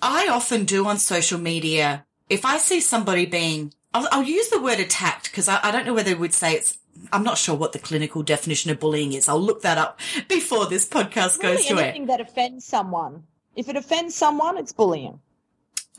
I 0.00 0.28
often 0.28 0.64
do 0.64 0.86
on 0.86 0.98
social 0.98 1.38
media, 1.38 2.06
if 2.30 2.44
I 2.44 2.58
see 2.58 2.80
somebody 2.80 3.26
being, 3.26 3.74
I'll, 3.92 4.06
I'll 4.12 4.22
use 4.22 4.50
the 4.50 4.62
word 4.62 4.78
attacked 4.78 5.24
because 5.24 5.48
I, 5.48 5.58
I 5.64 5.72
don't 5.72 5.84
know 5.84 5.94
whether 5.94 6.16
we'd 6.16 6.32
say 6.32 6.54
it's 6.54 6.78
I'm 7.12 7.24
not 7.24 7.38
sure 7.38 7.56
what 7.56 7.72
the 7.72 7.78
clinical 7.80 8.22
definition 8.22 8.70
of 8.70 8.78
bullying 8.78 9.12
is. 9.12 9.28
I'll 9.28 9.40
look 9.40 9.62
that 9.62 9.78
up 9.78 9.98
before 10.28 10.66
this 10.66 10.88
podcast 10.88 11.42
really 11.42 11.56
goes 11.56 11.66
to 11.66 11.78
anything 11.78 12.04
it. 12.04 12.06
that 12.06 12.20
offends 12.20 12.64
someone. 12.64 13.24
If 13.56 13.68
it 13.68 13.76
offends 13.76 14.14
someone, 14.14 14.58
it's 14.58 14.72
bullying. 14.72 15.20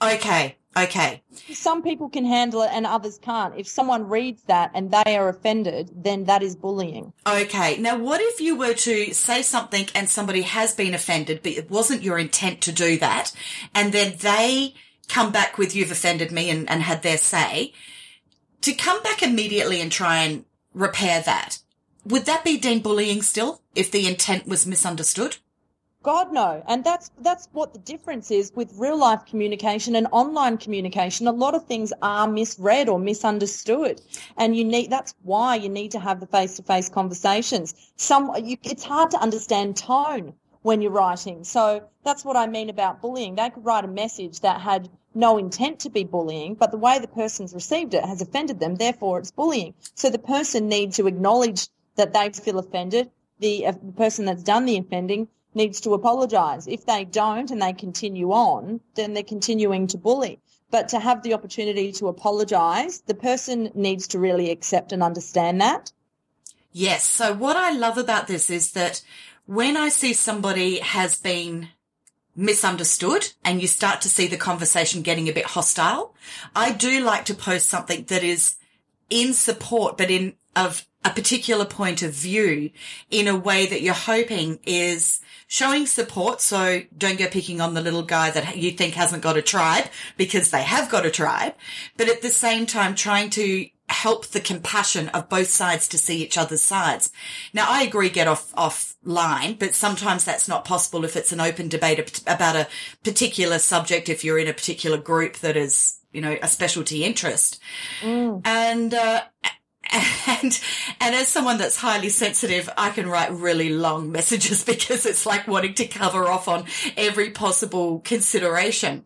Okay. 0.02 0.56
Okay. 0.84 1.24
Some 1.54 1.82
people 1.82 2.10
can 2.10 2.26
handle 2.26 2.62
it 2.62 2.70
and 2.72 2.86
others 2.86 3.18
can't. 3.18 3.58
If 3.58 3.68
someone 3.68 4.08
reads 4.08 4.44
that 4.44 4.72
and 4.74 4.92
they 4.92 5.18
are 5.18 5.30
offended, 5.30 5.92
then 5.96 6.26
that 6.26 6.44
is 6.44 6.56
bullying. 6.56 7.14
Okay. 7.26 7.78
Now, 7.78 7.98
what 7.98 8.22
if 8.22 8.42
you 8.42 8.56
were 8.56 8.74
to 8.74 9.14
say 9.14 9.42
something 9.42 9.88
and 9.96 10.10
somebody 10.10 10.42
has 10.44 10.76
been 10.76 10.94
offended, 10.94 11.42
but 11.44 11.54
it 11.54 11.72
wasn't 11.72 12.04
your 12.04 12.20
intent 12.20 12.62
to 12.62 12.72
do 12.72 12.98
that, 13.00 13.32
and 13.74 13.94
then 13.94 14.16
they 14.20 14.74
come 15.08 15.32
back 15.32 15.58
with 15.58 15.76
you've 15.76 15.92
offended 15.92 16.32
me 16.32 16.50
and, 16.50 16.70
and 16.70 16.84
had 16.84 17.02
their 17.02 17.18
say, 17.18 17.74
to 18.62 18.74
come 18.74 19.02
back 19.04 19.24
immediately 19.24 19.82
and 19.82 19.92
try 19.92 20.18
and 20.24 20.46
repair 20.74 21.22
that. 21.22 21.60
Would 22.06 22.26
that 22.26 22.44
be 22.44 22.58
deemed 22.58 22.84
bullying 22.84 23.22
still 23.22 23.62
if 23.76 23.92
the 23.92 24.08
intent 24.08 24.48
was 24.48 24.66
misunderstood? 24.66 25.38
God 26.04 26.32
no. 26.32 26.64
And 26.68 26.84
that's 26.84 27.12
that's 27.20 27.50
what 27.54 27.74
the 27.74 27.80
difference 27.80 28.30
is 28.32 28.52
with 28.56 28.72
real 28.78 28.98
life 28.98 29.26
communication 29.26 29.96
and 29.96 30.08
online 30.12 30.58
communication. 30.58 31.28
A 31.28 31.32
lot 31.32 31.56
of 31.56 31.66
things 31.66 31.92
are 32.02 32.28
misread 32.28 32.88
or 32.88 33.00
misunderstood. 33.00 34.02
And 34.38 34.56
you 34.56 34.64
need 34.64 34.90
that's 34.90 35.16
why 35.24 35.56
you 35.56 35.70
need 35.70 35.92
to 35.92 36.00
have 36.00 36.20
the 36.20 36.28
face 36.28 36.56
to 36.58 36.64
face 36.64 36.88
conversations. 36.88 37.74
Some 37.96 38.32
you, 38.44 38.58
it's 38.64 38.84
hard 38.84 39.12
to 39.12 39.20
understand 39.20 39.76
tone 39.76 40.34
when 40.62 40.82
you're 40.82 40.92
writing. 40.92 41.44
So 41.44 41.84
that's 42.04 42.24
what 42.24 42.38
I 42.38 42.46
mean 42.46 42.70
about 42.70 43.02
bullying. 43.02 43.36
They 43.36 43.50
could 43.50 43.66
write 43.66 43.86
a 43.86 43.88
message 43.88 44.42
that 44.42 44.62
had 44.62 44.90
no 45.16 45.38
intent 45.38 45.80
to 45.80 45.90
be 45.90 46.04
bullying, 46.04 46.54
but 46.54 46.72
the 46.72 46.78
way 46.78 47.00
the 47.00 47.08
person's 47.08 47.54
received 47.54 47.94
it 47.94 48.06
has 48.06 48.22
offended 48.22 48.60
them, 48.60 48.76
therefore 48.76 49.18
it's 49.20 49.32
bullying. 49.32 49.74
So 49.96 50.10
the 50.10 50.20
person 50.20 50.70
needs 50.70 50.98
to 50.98 51.08
acknowledge 51.08 51.70
that 51.96 52.14
they 52.14 52.30
feel 52.30 52.60
offended. 52.60 53.10
The, 53.40 53.68
uh, 53.68 53.72
the 53.72 53.94
person 53.94 54.26
that's 54.26 54.44
done 54.44 54.66
the 54.66 54.78
offending 54.78 55.28
needs 55.58 55.82
to 55.82 55.94
apologise. 55.94 56.68
If 56.68 56.86
they 56.86 57.04
don't 57.04 57.52
and 57.52 57.62
they 57.62 57.74
continue 57.74 58.32
on, 58.32 58.80
then 58.96 59.14
they're 59.14 59.24
continuing 59.24 59.88
to 59.88 59.98
bully. 59.98 60.40
But 60.72 60.90
to 60.90 61.00
have 61.00 61.24
the 61.24 61.34
opportunity 61.34 61.92
to 61.94 62.08
apologise, 62.08 63.00
the 63.00 63.14
person 63.14 63.72
needs 63.74 64.08
to 64.10 64.20
really 64.20 64.52
accept 64.52 64.92
and 64.92 65.04
understand 65.04 65.60
that. 65.62 65.92
Yes. 66.72 67.06
So 67.06 67.34
what 67.34 67.58
I 67.58 67.72
love 67.72 67.98
about 67.98 68.28
this 68.28 68.50
is 68.50 68.72
that 68.74 69.02
when 69.46 69.76
I 69.76 69.90
see 69.90 70.14
somebody 70.14 70.80
has 70.80 71.18
been 71.18 71.70
misunderstood 72.36 73.34
and 73.44 73.62
you 73.62 73.68
start 73.68 74.02
to 74.02 74.10
see 74.10 74.28
the 74.28 74.38
conversation 74.38 75.02
getting 75.02 75.28
a 75.28 75.34
bit 75.34 75.46
hostile, 75.46 76.14
I 76.56 76.72
do 76.72 77.00
like 77.04 77.26
to 77.26 77.34
post 77.34 77.70
something 77.70 78.04
that 78.06 78.24
is 78.24 78.56
in 79.10 79.34
support, 79.34 79.98
but 79.98 80.12
in 80.12 80.36
of 80.56 80.86
a 81.06 81.12
particular 81.12 81.66
point 81.66 82.02
of 82.02 82.12
view 82.12 82.72
in 83.10 83.28
a 83.28 83.36
way 83.36 83.66
that 83.68 83.82
you're 83.82 83.94
hoping 83.94 84.60
is 84.66 85.22
showing 85.48 85.86
support. 85.86 86.42
So 86.42 86.82
don't 86.96 87.18
go 87.18 87.28
picking 87.28 87.62
on 87.62 87.74
the 87.74 87.82
little 87.82 88.04
guy 88.04 88.30
that 88.32 88.58
you 88.58 88.72
think 88.72 88.94
hasn't 88.94 89.24
got 89.24 89.38
a 89.38 89.42
tribe 89.42 89.86
because 90.18 90.52
they 90.52 90.64
have 90.64 90.90
got 90.90 91.06
a 91.06 91.12
tribe, 91.12 91.56
but 91.96 92.10
at 92.10 92.22
the 92.22 92.30
same 92.30 92.66
time 92.66 92.94
trying 92.94 93.30
to 93.32 93.68
help 93.90 94.28
the 94.28 94.42
compassion 94.42 95.08
of 95.10 95.30
both 95.30 95.48
sides 95.48 95.88
to 95.88 95.98
see 95.98 96.22
each 96.22 96.38
other's 96.38 96.62
sides. 96.62 97.10
Now, 97.54 97.68
I 97.70 97.84
agree 97.84 98.10
get 98.10 98.28
off, 98.28 98.52
off 98.56 98.96
line, 99.04 99.54
but 99.54 99.76
sometimes 99.76 100.26
that's 100.26 100.48
not 100.48 100.66
possible 100.66 101.06
if 101.06 101.16
it's 101.16 101.32
an 101.32 101.40
open 101.40 101.70
debate 101.70 102.22
about 102.28 102.58
a 102.58 102.68
particular 103.04 103.60
subject, 103.60 104.10
if 104.10 104.26
you're 104.26 104.40
in 104.40 104.50
a 104.50 104.54
particular 104.54 104.98
group 104.98 105.38
that 105.38 105.56
is, 105.56 106.00
you 106.12 106.20
know, 106.20 106.38
a 106.42 106.50
specialty 106.50 107.06
interest. 107.06 107.62
Mm. 108.02 108.42
And, 108.46 108.94
uh, 108.94 109.22
and 109.92 110.60
and 111.00 111.16
as 111.16 111.28
someone 111.28 111.58
that's 111.58 111.78
highly 111.78 112.10
sensitive 112.10 112.70
i 112.78 112.90
can 112.90 113.08
write 113.08 113.32
really 113.32 113.70
long 113.70 114.12
messages 114.12 114.64
because 114.66 115.06
it's 115.06 115.26
like 115.26 115.48
wanting 115.48 115.74
to 115.74 115.88
cover 115.88 116.28
off 116.28 116.48
on 116.48 116.66
every 116.96 117.30
possible 117.30 118.00
consideration 118.00 119.06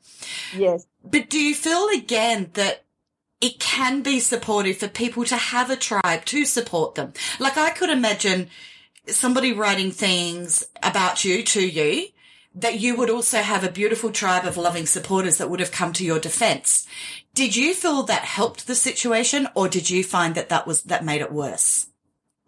yes 0.55 0.85
but 1.03 1.29
do 1.29 1.39
you 1.39 1.55
feel 1.55 1.87
again 1.89 2.49
that 2.53 2.83
it 3.41 3.59
can 3.59 4.03
be 4.03 4.19
supportive 4.19 4.77
for 4.77 4.87
people 4.87 5.25
to 5.25 5.35
have 5.35 5.71
a 5.71 5.75
tribe 5.75 6.23
to 6.25 6.45
support 6.45 6.93
them. 6.93 7.11
Like 7.39 7.57
I 7.57 7.71
could 7.71 7.89
imagine 7.89 8.49
somebody 9.07 9.51
writing 9.51 9.91
things 9.91 10.63
about 10.83 11.25
you 11.25 11.43
to 11.43 11.67
you 11.67 12.07
that 12.53 12.79
you 12.79 12.95
would 12.95 13.09
also 13.09 13.37
have 13.37 13.63
a 13.63 13.71
beautiful 13.71 14.11
tribe 14.11 14.45
of 14.45 14.57
loving 14.57 14.85
supporters 14.85 15.37
that 15.37 15.49
would 15.49 15.59
have 15.59 15.71
come 15.71 15.93
to 15.93 16.05
your 16.05 16.19
defense. 16.19 16.85
Did 17.33 17.55
you 17.55 17.73
feel 17.73 18.03
that 18.03 18.23
helped 18.23 18.67
the 18.67 18.75
situation 18.75 19.47
or 19.55 19.69
did 19.69 19.89
you 19.89 20.03
find 20.03 20.35
that 20.35 20.49
that 20.49 20.67
was, 20.67 20.83
that 20.83 21.05
made 21.05 21.21
it 21.21 21.31
worse? 21.31 21.87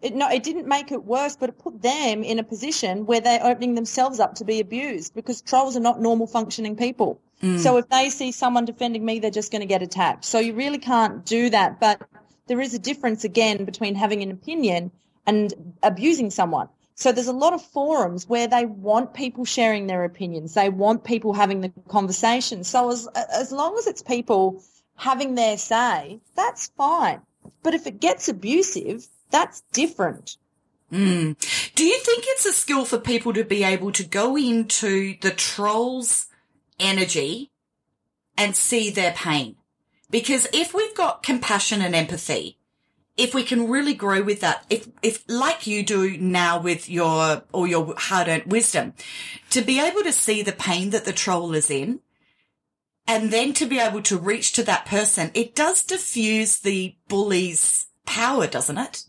It, 0.02 0.14
no, 0.14 0.28
it 0.28 0.42
didn't 0.42 0.68
make 0.68 0.92
it 0.92 1.02
worse, 1.04 1.36
but 1.36 1.48
it 1.48 1.58
put 1.58 1.80
them 1.80 2.22
in 2.22 2.38
a 2.38 2.44
position 2.44 3.06
where 3.06 3.20
they're 3.20 3.44
opening 3.44 3.74
themselves 3.74 4.20
up 4.20 4.34
to 4.34 4.44
be 4.44 4.60
abused 4.60 5.14
because 5.14 5.40
trolls 5.40 5.76
are 5.78 5.80
not 5.80 6.02
normal 6.02 6.26
functioning 6.26 6.76
people. 6.76 7.22
Mm. 7.42 7.58
So 7.58 7.78
if 7.78 7.88
they 7.88 8.10
see 8.10 8.30
someone 8.30 8.66
defending 8.66 9.02
me, 9.02 9.18
they're 9.18 9.30
just 9.30 9.50
going 9.50 9.60
to 9.60 9.66
get 9.66 9.82
attacked. 9.82 10.26
So 10.26 10.38
you 10.38 10.52
really 10.52 10.78
can't 10.78 11.24
do 11.24 11.48
that. 11.48 11.80
But 11.80 12.02
there 12.46 12.60
is 12.60 12.74
a 12.74 12.78
difference 12.78 13.24
again 13.24 13.64
between 13.64 13.94
having 13.94 14.22
an 14.22 14.30
opinion 14.30 14.90
and 15.26 15.74
abusing 15.82 16.30
someone. 16.30 16.68
So 16.96 17.10
there's 17.10 17.28
a 17.28 17.32
lot 17.32 17.52
of 17.52 17.62
forums 17.62 18.28
where 18.28 18.46
they 18.46 18.66
want 18.66 19.14
people 19.14 19.44
sharing 19.44 19.86
their 19.86 20.04
opinions. 20.04 20.54
They 20.54 20.68
want 20.68 21.04
people 21.04 21.32
having 21.32 21.60
the 21.60 21.72
conversation. 21.88 22.62
So 22.64 22.90
as, 22.90 23.08
as 23.32 23.50
long 23.50 23.76
as 23.78 23.86
it's 23.86 24.02
people 24.02 24.62
having 24.96 25.34
their 25.34 25.58
say, 25.58 26.20
that's 26.36 26.68
fine. 26.76 27.20
But 27.62 27.74
if 27.74 27.86
it 27.86 28.00
gets 28.00 28.28
abusive, 28.28 29.06
that's 29.30 29.62
different. 29.72 30.36
Mm. 30.92 31.36
Do 31.74 31.84
you 31.84 31.98
think 31.98 32.24
it's 32.28 32.46
a 32.46 32.52
skill 32.52 32.84
for 32.84 32.98
people 32.98 33.32
to 33.32 33.44
be 33.44 33.64
able 33.64 33.90
to 33.92 34.04
go 34.04 34.36
into 34.36 35.16
the 35.20 35.32
trolls 35.32 36.26
energy 36.78 37.50
and 38.36 38.56
see 38.56 38.90
their 38.90 39.12
pain. 39.12 39.56
Because 40.10 40.46
if 40.52 40.74
we've 40.74 40.94
got 40.94 41.22
compassion 41.22 41.80
and 41.80 41.94
empathy, 41.94 42.58
if 43.16 43.34
we 43.34 43.44
can 43.44 43.68
really 43.68 43.94
grow 43.94 44.22
with 44.22 44.40
that, 44.40 44.64
if, 44.68 44.88
if 45.02 45.24
like 45.28 45.66
you 45.66 45.84
do 45.84 46.16
now 46.18 46.60
with 46.60 46.88
your, 46.88 47.42
or 47.52 47.66
your 47.66 47.94
hard 47.96 48.28
earned 48.28 48.50
wisdom, 48.50 48.94
to 49.50 49.62
be 49.62 49.80
able 49.80 50.02
to 50.02 50.12
see 50.12 50.42
the 50.42 50.52
pain 50.52 50.90
that 50.90 51.04
the 51.04 51.12
troll 51.12 51.54
is 51.54 51.70
in 51.70 52.00
and 53.06 53.30
then 53.30 53.52
to 53.54 53.66
be 53.66 53.78
able 53.78 54.02
to 54.02 54.18
reach 54.18 54.52
to 54.54 54.62
that 54.64 54.86
person, 54.86 55.30
it 55.34 55.54
does 55.54 55.84
diffuse 55.84 56.58
the 56.58 56.96
bully's 57.08 57.86
power, 58.06 58.46
doesn't 58.46 58.78
it? 58.78 59.04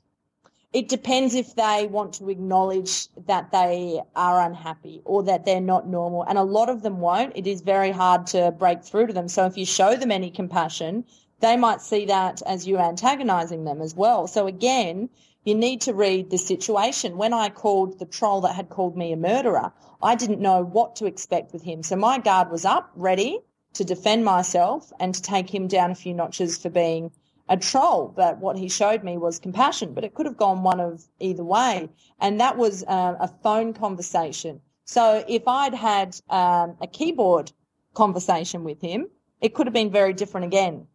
It 0.73 0.89
depends 0.89 1.35
if 1.35 1.55
they 1.55 1.87
want 1.89 2.15
to 2.15 2.29
acknowledge 2.29 3.07
that 3.27 3.49
they 3.51 4.01
are 4.13 4.41
unhappy 4.41 5.01
or 5.05 5.23
that 5.23 5.45
they're 5.45 5.61
not 5.61 5.87
normal. 5.87 6.23
And 6.23 6.37
a 6.37 6.43
lot 6.43 6.67
of 6.67 6.81
them 6.81 6.99
won't. 6.99 7.31
It 7.37 7.47
is 7.47 7.61
very 7.61 7.91
hard 7.91 8.27
to 8.27 8.51
break 8.51 8.83
through 8.83 9.07
to 9.07 9.13
them. 9.13 9.29
So 9.29 9.45
if 9.45 9.57
you 9.57 9.65
show 9.65 9.95
them 9.95 10.11
any 10.11 10.29
compassion, 10.29 11.05
they 11.39 11.57
might 11.57 11.81
see 11.81 12.05
that 12.05 12.41
as 12.45 12.67
you 12.67 12.77
antagonizing 12.77 13.65
them 13.65 13.81
as 13.81 13.95
well. 13.95 14.27
So 14.27 14.47
again, 14.47 15.09
you 15.43 15.53
need 15.53 15.81
to 15.81 15.93
read 15.93 16.29
the 16.29 16.37
situation. 16.37 17.17
When 17.17 17.33
I 17.33 17.49
called 17.49 17.99
the 17.99 18.05
troll 18.05 18.41
that 18.41 18.55
had 18.55 18.69
called 18.69 18.97
me 18.97 19.11
a 19.11 19.17
murderer, 19.17 19.71
I 20.01 20.15
didn't 20.15 20.39
know 20.39 20.63
what 20.63 20.95
to 20.97 21.05
expect 21.05 21.53
with 21.53 21.61
him. 21.61 21.83
So 21.83 21.95
my 21.95 22.17
guard 22.17 22.49
was 22.49 22.65
up, 22.65 22.91
ready 22.95 23.39
to 23.73 23.83
defend 23.83 24.25
myself 24.25 24.91
and 24.99 25.13
to 25.13 25.21
take 25.21 25.53
him 25.53 25.67
down 25.67 25.91
a 25.91 25.95
few 25.95 26.13
notches 26.13 26.57
for 26.57 26.69
being 26.69 27.11
a 27.47 27.57
troll. 27.57 28.11
But 28.15 28.39
what 28.39 28.57
he 28.57 28.69
showed 28.69 29.03
me 29.03 29.17
was 29.17 29.37
compassion, 29.37 29.93
but 29.93 30.03
it 30.03 30.15
could 30.15 30.25
have 30.25 30.37
gone 30.37 30.63
one 30.63 30.79
of 30.79 31.03
either 31.19 31.43
way. 31.43 31.89
And 32.19 32.39
that 32.39 32.57
was 32.57 32.83
uh, 32.83 33.15
a 33.19 33.27
phone 33.43 33.73
conversation. 33.73 34.61
So 34.85 35.23
if 35.27 35.47
I'd 35.47 35.73
had 35.73 36.15
um, 36.29 36.77
a 36.81 36.87
keyboard 36.87 37.51
conversation 37.93 38.63
with 38.63 38.81
him, 38.81 39.07
it 39.41 39.53
could 39.53 39.67
have 39.67 39.73
been 39.73 39.91
very 39.91 40.13
different 40.13 40.45
again. 40.45 40.87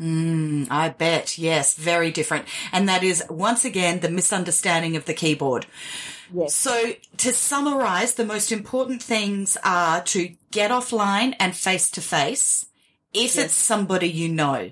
Mm, 0.00 0.66
I 0.70 0.88
bet. 0.88 1.36
Yes, 1.36 1.74
very 1.74 2.10
different. 2.10 2.46
And 2.72 2.88
that 2.88 3.02
is 3.02 3.22
once 3.28 3.64
again 3.64 4.00
the 4.00 4.08
misunderstanding 4.10 4.96
of 4.96 5.04
the 5.04 5.12
keyboard. 5.14 5.66
Yes. 6.32 6.54
So 6.54 6.92
to 7.18 7.32
summarize, 7.32 8.14
the 8.14 8.24
most 8.24 8.50
important 8.52 9.02
things 9.02 9.58
are 9.62 10.00
to 10.04 10.30
get 10.50 10.70
offline 10.70 11.34
and 11.38 11.54
face 11.54 11.90
to 11.90 12.00
face 12.00 12.66
if 13.12 13.34
Yes. 13.34 13.38
it's 13.38 13.54
somebody 13.54 14.08
you 14.08 14.28
know. 14.28 14.70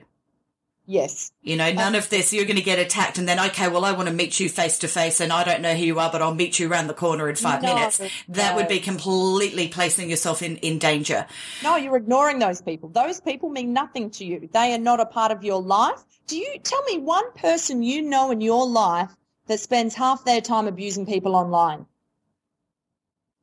Yes. 0.91 1.33
You 1.43 1.57
know, 1.57 1.71
none 1.71 1.95
um, 1.95 1.97
of 1.97 2.09
this, 2.09 2.33
you're 2.33 2.47
going 2.47 2.57
to 2.57 2.63
get 2.63 2.79
attacked 2.79 3.19
and 3.19 3.29
then, 3.29 3.39
okay, 3.39 3.69
well, 3.69 3.85
I 3.85 3.93
want 3.93 4.09
to 4.09 4.15
meet 4.15 4.41
you 4.41 4.49
face 4.49 4.79
to 4.79 4.89
face 4.89 5.21
and 5.21 5.31
I 5.31 5.45
don't 5.45 5.61
know 5.61 5.75
who 5.75 5.85
you 5.85 5.99
are, 5.99 6.11
but 6.11 6.23
I'll 6.23 6.35
meet 6.35 6.59
you 6.59 6.67
around 6.67 6.87
the 6.87 6.95
corner 6.95 7.29
in 7.29 7.37
five 7.37 7.63
No, 7.63 7.75
minutes. 7.75 8.01
That 8.29 8.57
would 8.57 8.69
be 8.69 8.81
completely 8.81 9.69
placing 9.69 10.09
yourself 10.09 10.41
in, 10.41 10.57
in 10.57 10.79
danger. 10.79 11.27
No, 11.63 11.77
you're 11.77 11.99
ignoring 11.99 12.39
those 12.39 12.63
people. 12.63 12.89
Those 12.89 13.21
people 13.21 13.51
mean 13.51 13.75
nothing 13.75 14.09
to 14.13 14.25
you. 14.25 14.49
They 14.51 14.73
are 14.73 14.79
not 14.79 14.99
a 14.99 15.05
part 15.05 15.31
of 15.31 15.45
your 15.45 15.61
life. 15.61 16.03
Do 16.27 16.39
you 16.39 16.59
tell 16.63 16.83
me 16.85 16.97
one 16.97 17.33
person 17.35 17.83
you 17.83 18.01
know 18.01 18.31
in 18.31 18.41
your 18.41 18.67
life 18.67 19.15
that 19.47 19.61
spends 19.61 19.95
half 19.95 20.25
their 20.25 20.41
time 20.41 20.67
abusing 20.67 21.05
people 21.05 21.37
online? 21.37 21.85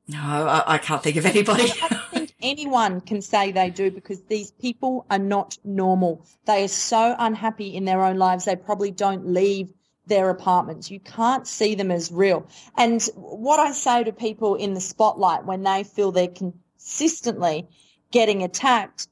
No, 0.08 0.20
I, 0.20 0.64
I 0.66 0.78
can't 0.80 1.04
think 1.04 1.18
of 1.18 1.28
anybody. 1.28 1.72
Anyone 2.46 3.02
can 3.02 3.24
say 3.24 3.52
they 3.52 3.72
do 3.72 3.90
because 3.90 4.22
these 4.22 4.52
people 4.52 5.08
are 5.10 5.18
not 5.18 5.58
normal. 5.64 6.28
They 6.46 6.64
are 6.64 6.68
so 6.68 7.16
unhappy 7.18 7.76
in 7.76 7.86
their 7.86 8.06
own 8.06 8.18
lives, 8.18 8.46
they 8.46 8.56
probably 8.56 8.92
don't 8.92 9.34
leave 9.34 9.74
their 10.06 10.30
apartments. 10.30 10.92
You 10.92 11.00
can't 11.00 11.48
see 11.48 11.74
them 11.74 11.90
as 11.90 12.12
real. 12.12 12.48
And 12.78 13.02
what 13.16 13.60
I 13.60 13.72
say 13.72 14.04
to 14.04 14.14
people 14.14 14.54
in 14.54 14.76
the 14.76 14.80
spotlight 14.80 15.46
when 15.46 15.64
they 15.64 15.84
feel 15.84 16.12
they're 16.12 16.28
consistently 16.28 17.68
getting 18.12 18.44
attacked, 18.44 19.08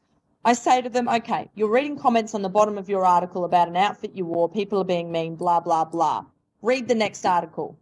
I 0.46 0.54
say 0.54 0.84
to 0.84 0.90
them, 0.90 1.10
okay, 1.10 1.50
you're 1.56 1.72
reading 1.72 1.98
comments 1.98 2.36
on 2.36 2.44
the 2.44 2.50
bottom 2.50 2.78
of 2.78 2.88
your 2.88 3.04
article 3.04 3.46
about 3.46 3.68
an 3.68 3.78
outfit 3.78 4.12
you 4.14 4.26
wore, 4.28 4.48
people 4.48 4.80
are 4.80 4.86
being 4.86 5.12
mean, 5.12 5.38
blah, 5.38 5.60
blah, 5.60 5.86
blah. 5.86 6.26
Read 6.62 6.88
the 6.88 6.94
next 6.94 7.26
article. 7.26 7.80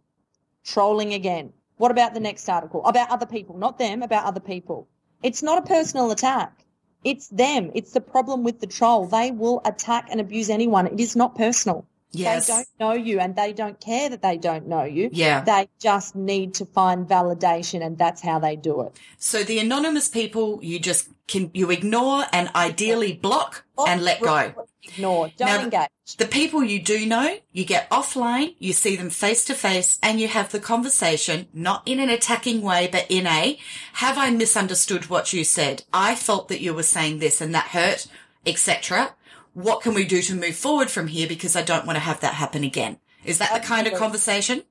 Trolling 0.64 1.12
again. 1.12 1.52
What 1.76 1.90
about 1.90 2.14
the 2.14 2.20
next 2.20 2.48
article? 2.48 2.82
About 2.86 3.10
other 3.10 3.26
people, 3.26 3.58
not 3.58 3.78
them, 3.78 4.02
about 4.02 4.24
other 4.24 4.40
people. 4.40 4.88
It's 5.22 5.42
not 5.42 5.58
a 5.58 5.62
personal 5.62 6.10
attack. 6.10 6.64
It's 7.04 7.28
them. 7.28 7.70
It's 7.74 7.92
the 7.92 8.00
problem 8.00 8.44
with 8.44 8.60
the 8.60 8.66
troll. 8.66 9.06
They 9.06 9.30
will 9.30 9.60
attack 9.64 10.08
and 10.10 10.20
abuse 10.20 10.50
anyone. 10.50 10.86
It 10.86 11.00
is 11.00 11.16
not 11.16 11.34
personal. 11.34 11.86
Yes. 12.12 12.46
They 12.46 12.52
don't 12.52 12.68
know 12.78 12.92
you 12.92 13.20
and 13.20 13.34
they 13.34 13.52
don't 13.52 13.80
care 13.80 14.08
that 14.10 14.22
they 14.22 14.36
don't 14.36 14.68
know 14.68 14.84
you. 14.84 15.08
Yeah. 15.12 15.42
They 15.42 15.68
just 15.78 16.14
need 16.14 16.54
to 16.54 16.66
find 16.66 17.08
validation 17.08 17.84
and 17.84 17.96
that's 17.96 18.20
how 18.20 18.38
they 18.38 18.56
do 18.56 18.82
it. 18.82 18.98
So 19.18 19.42
the 19.42 19.58
anonymous 19.58 20.08
people, 20.08 20.60
you 20.62 20.78
just 20.78 21.08
can, 21.26 21.50
you 21.54 21.70
ignore 21.70 22.24
and 22.32 22.50
ideally 22.54 23.14
block 23.14 23.64
and 23.78 24.02
let 24.02 24.20
go. 24.20 24.52
Ignore. 24.82 25.30
Don't 25.36 25.48
Now, 25.48 25.62
engage. 25.62 25.88
The 26.18 26.26
people 26.26 26.62
you 26.64 26.82
do 26.82 27.06
know, 27.06 27.38
you 27.52 27.64
get 27.64 27.88
offline, 27.88 28.56
you 28.58 28.72
see 28.72 28.96
them 28.96 29.10
face 29.10 29.44
to 29.44 29.54
face, 29.54 29.98
and 30.02 30.20
you 30.20 30.28
have 30.28 30.50
the 30.50 30.58
conversation, 30.58 31.46
not 31.54 31.82
in 31.86 32.00
an 32.00 32.10
attacking 32.10 32.60
way, 32.62 32.88
but 32.90 33.06
in 33.08 33.26
a, 33.26 33.58
have 33.94 34.18
I 34.18 34.30
misunderstood 34.30 35.08
what 35.08 35.32
you 35.32 35.44
said? 35.44 35.84
I 35.92 36.16
felt 36.16 36.48
that 36.48 36.60
you 36.60 36.74
were 36.74 36.82
saying 36.82 37.20
this 37.20 37.40
and 37.40 37.54
that 37.54 37.68
hurt, 37.68 38.08
etc. 38.44 39.14
What 39.54 39.82
can 39.82 39.94
we 39.94 40.04
do 40.04 40.22
to 40.22 40.34
move 40.34 40.56
forward 40.56 40.90
from 40.90 41.08
here? 41.08 41.28
Because 41.28 41.56
I 41.56 41.62
don't 41.62 41.86
want 41.86 41.96
to 41.96 42.00
have 42.00 42.20
that 42.20 42.34
happen 42.34 42.64
again. 42.64 42.98
Is 43.24 43.38
that 43.38 43.52
the 43.52 43.66
kind 43.66 43.86
of 43.86 43.94
conversation? 43.94 44.62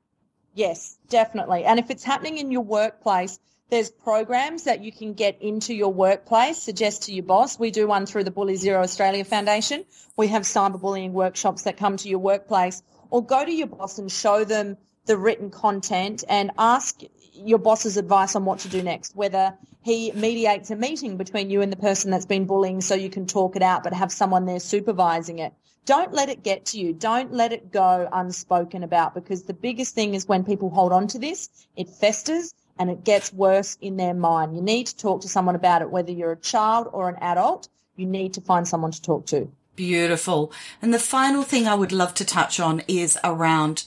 Yes, 0.53 0.97
definitely. 1.09 1.63
And 1.63 1.79
if 1.79 1.89
it's 1.89 2.03
happening 2.03 2.37
in 2.37 2.51
your 2.51 2.63
workplace, 2.63 3.39
there's 3.69 3.89
programs 3.89 4.63
that 4.63 4.83
you 4.83 4.91
can 4.91 5.13
get 5.13 5.41
into 5.41 5.73
your 5.73 5.93
workplace, 5.93 6.57
suggest 6.57 7.03
to 7.03 7.13
your 7.13 7.23
boss. 7.23 7.57
We 7.57 7.71
do 7.71 7.87
one 7.87 8.05
through 8.05 8.25
the 8.25 8.31
Bully 8.31 8.57
Zero 8.57 8.81
Australia 8.81 9.23
Foundation. 9.23 9.85
We 10.17 10.27
have 10.27 10.41
cyberbullying 10.41 11.11
workshops 11.11 11.61
that 11.61 11.77
come 11.77 11.95
to 11.97 12.09
your 12.09 12.19
workplace 12.19 12.83
or 13.09 13.25
go 13.25 13.45
to 13.45 13.51
your 13.51 13.67
boss 13.67 13.97
and 13.97 14.11
show 14.11 14.43
them 14.43 14.77
the 15.05 15.17
written 15.17 15.51
content 15.51 16.23
and 16.27 16.51
ask 16.57 16.99
your 17.45 17.59
boss's 17.59 17.97
advice 17.97 18.35
on 18.35 18.45
what 18.45 18.59
to 18.59 18.69
do 18.69 18.81
next, 18.81 19.15
whether 19.15 19.53
he 19.81 20.11
mediates 20.11 20.69
a 20.71 20.75
meeting 20.75 21.17
between 21.17 21.49
you 21.49 21.61
and 21.61 21.71
the 21.71 21.77
person 21.77 22.11
that's 22.11 22.25
been 22.25 22.45
bullying 22.45 22.81
so 22.81 22.95
you 22.95 23.09
can 23.09 23.25
talk 23.25 23.55
it 23.55 23.61
out, 23.61 23.83
but 23.83 23.93
have 23.93 24.11
someone 24.11 24.45
there 24.45 24.59
supervising 24.59 25.39
it. 25.39 25.53
Don't 25.85 26.13
let 26.13 26.29
it 26.29 26.43
get 26.43 26.65
to 26.67 26.79
you. 26.79 26.93
Don't 26.93 27.33
let 27.33 27.51
it 27.51 27.71
go 27.71 28.07
unspoken 28.13 28.83
about 28.83 29.15
because 29.15 29.43
the 29.43 29.53
biggest 29.53 29.95
thing 29.95 30.13
is 30.13 30.27
when 30.27 30.43
people 30.43 30.69
hold 30.69 30.91
on 30.91 31.07
to 31.07 31.19
this, 31.19 31.49
it 31.75 31.89
festers 31.89 32.53
and 32.77 32.89
it 32.89 33.03
gets 33.03 33.33
worse 33.33 33.77
in 33.81 33.97
their 33.97 34.13
mind. 34.13 34.55
You 34.55 34.61
need 34.61 34.87
to 34.87 34.97
talk 34.97 35.21
to 35.21 35.27
someone 35.27 35.55
about 35.55 35.81
it, 35.81 35.89
whether 35.89 36.11
you're 36.11 36.33
a 36.33 36.37
child 36.37 36.87
or 36.91 37.09
an 37.09 37.15
adult. 37.21 37.67
You 37.95 38.05
need 38.05 38.35
to 38.35 38.41
find 38.41 38.67
someone 38.67 38.91
to 38.91 39.01
talk 39.01 39.25
to. 39.27 39.51
Beautiful. 39.75 40.51
And 40.81 40.93
the 40.93 40.99
final 40.99 41.43
thing 41.43 41.67
I 41.67 41.75
would 41.75 41.91
love 41.91 42.13
to 42.15 42.25
touch 42.25 42.59
on 42.59 42.83
is 42.87 43.17
around 43.23 43.85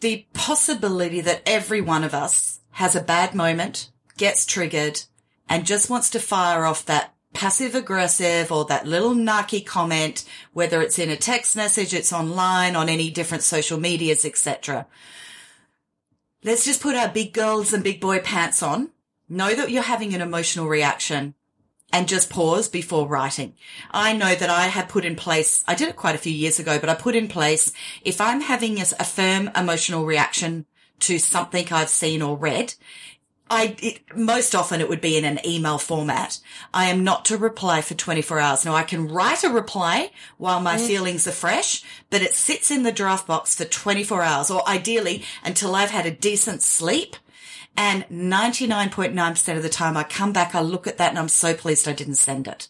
the 0.00 0.26
possibility 0.32 1.20
that 1.20 1.42
every 1.46 1.80
one 1.80 2.04
of 2.04 2.14
us 2.14 2.60
has 2.72 2.94
a 2.94 3.02
bad 3.02 3.34
moment, 3.34 3.90
gets 4.16 4.46
triggered, 4.46 5.02
and 5.48 5.66
just 5.66 5.90
wants 5.90 6.10
to 6.10 6.20
fire 6.20 6.64
off 6.64 6.84
that 6.86 7.14
passive 7.34 7.74
aggressive 7.74 8.50
or 8.50 8.64
that 8.66 8.86
little 8.86 9.14
narky 9.14 9.64
comment, 9.64 10.24
whether 10.52 10.80
it's 10.80 10.98
in 10.98 11.10
a 11.10 11.16
text 11.16 11.56
message, 11.56 11.94
it's 11.94 12.12
online, 12.12 12.76
on 12.76 12.88
any 12.88 13.10
different 13.10 13.42
social 13.42 13.78
medias, 13.78 14.24
etc. 14.24 14.86
Let's 16.44 16.64
just 16.64 16.80
put 16.80 16.94
our 16.94 17.08
big 17.08 17.32
girls 17.32 17.72
and 17.72 17.82
big 17.82 18.00
boy 18.00 18.20
pants 18.20 18.62
on. 18.62 18.90
Know 19.28 19.54
that 19.54 19.70
you're 19.70 19.82
having 19.82 20.14
an 20.14 20.20
emotional 20.20 20.68
reaction 20.68 21.34
and 21.92 22.08
just 22.08 22.30
pause 22.30 22.68
before 22.68 23.08
writing. 23.08 23.54
I 23.90 24.14
know 24.14 24.34
that 24.34 24.50
I 24.50 24.66
have 24.66 24.88
put 24.88 25.04
in 25.04 25.16
place, 25.16 25.64
I 25.66 25.74
did 25.74 25.88
it 25.88 25.96
quite 25.96 26.14
a 26.14 26.18
few 26.18 26.32
years 26.32 26.58
ago, 26.58 26.78
but 26.78 26.88
I 26.88 26.94
put 26.94 27.16
in 27.16 27.28
place, 27.28 27.72
if 28.02 28.20
I'm 28.20 28.42
having 28.42 28.78
a, 28.78 28.84
a 28.98 29.04
firm 29.04 29.50
emotional 29.56 30.04
reaction 30.04 30.66
to 31.00 31.18
something 31.18 31.66
I've 31.70 31.88
seen 31.88 32.20
or 32.22 32.36
read, 32.36 32.74
I, 33.50 33.76
it, 33.80 34.00
most 34.14 34.54
often 34.54 34.80
it 34.80 34.88
would 34.88 35.00
be 35.00 35.16
in 35.16 35.24
an 35.24 35.40
email 35.46 35.78
format. 35.78 36.38
I 36.74 36.86
am 36.86 37.02
not 37.02 37.24
to 37.26 37.38
reply 37.38 37.80
for 37.80 37.94
24 37.94 38.38
hours. 38.38 38.64
Now 38.64 38.74
I 38.74 38.82
can 38.82 39.08
write 39.08 39.44
a 39.44 39.48
reply 39.48 40.10
while 40.36 40.60
my 40.60 40.76
mm. 40.76 40.86
feelings 40.86 41.26
are 41.26 41.32
fresh, 41.32 41.82
but 42.10 42.22
it 42.22 42.34
sits 42.34 42.70
in 42.70 42.82
the 42.82 42.92
draft 42.92 43.26
box 43.26 43.54
for 43.54 43.64
24 43.64 44.22
hours 44.22 44.50
or 44.50 44.68
ideally 44.68 45.24
until 45.44 45.74
I've 45.74 45.90
had 45.90 46.06
a 46.06 46.10
decent 46.10 46.62
sleep. 46.62 47.16
And 47.76 48.04
99.9% 48.08 49.56
of 49.56 49.62
the 49.62 49.68
time 49.68 49.96
I 49.96 50.02
come 50.02 50.32
back, 50.32 50.54
I 50.54 50.60
look 50.60 50.86
at 50.86 50.98
that 50.98 51.10
and 51.10 51.18
I'm 51.18 51.28
so 51.28 51.54
pleased 51.54 51.86
I 51.86 51.92
didn't 51.92 52.16
send 52.16 52.48
it. 52.48 52.68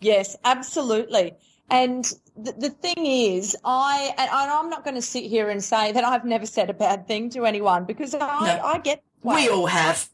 Yes, 0.00 0.36
absolutely. 0.44 1.34
And 1.70 2.04
the, 2.36 2.52
the 2.52 2.70
thing 2.70 3.04
is, 3.04 3.56
I 3.64 4.14
and 4.16 4.30
I'm 4.30 4.70
not 4.70 4.84
going 4.84 4.94
to 4.94 5.02
sit 5.02 5.24
here 5.24 5.50
and 5.50 5.62
say 5.62 5.92
that 5.92 6.04
I've 6.04 6.24
never 6.24 6.46
said 6.46 6.70
a 6.70 6.74
bad 6.74 7.06
thing 7.06 7.30
to 7.30 7.44
anyone 7.44 7.84
because 7.84 8.14
I, 8.14 8.18
No. 8.18 8.62
I 8.64 8.78
get 8.78 9.02
We 9.22 9.48
all 9.48 9.66
have. 9.66 10.08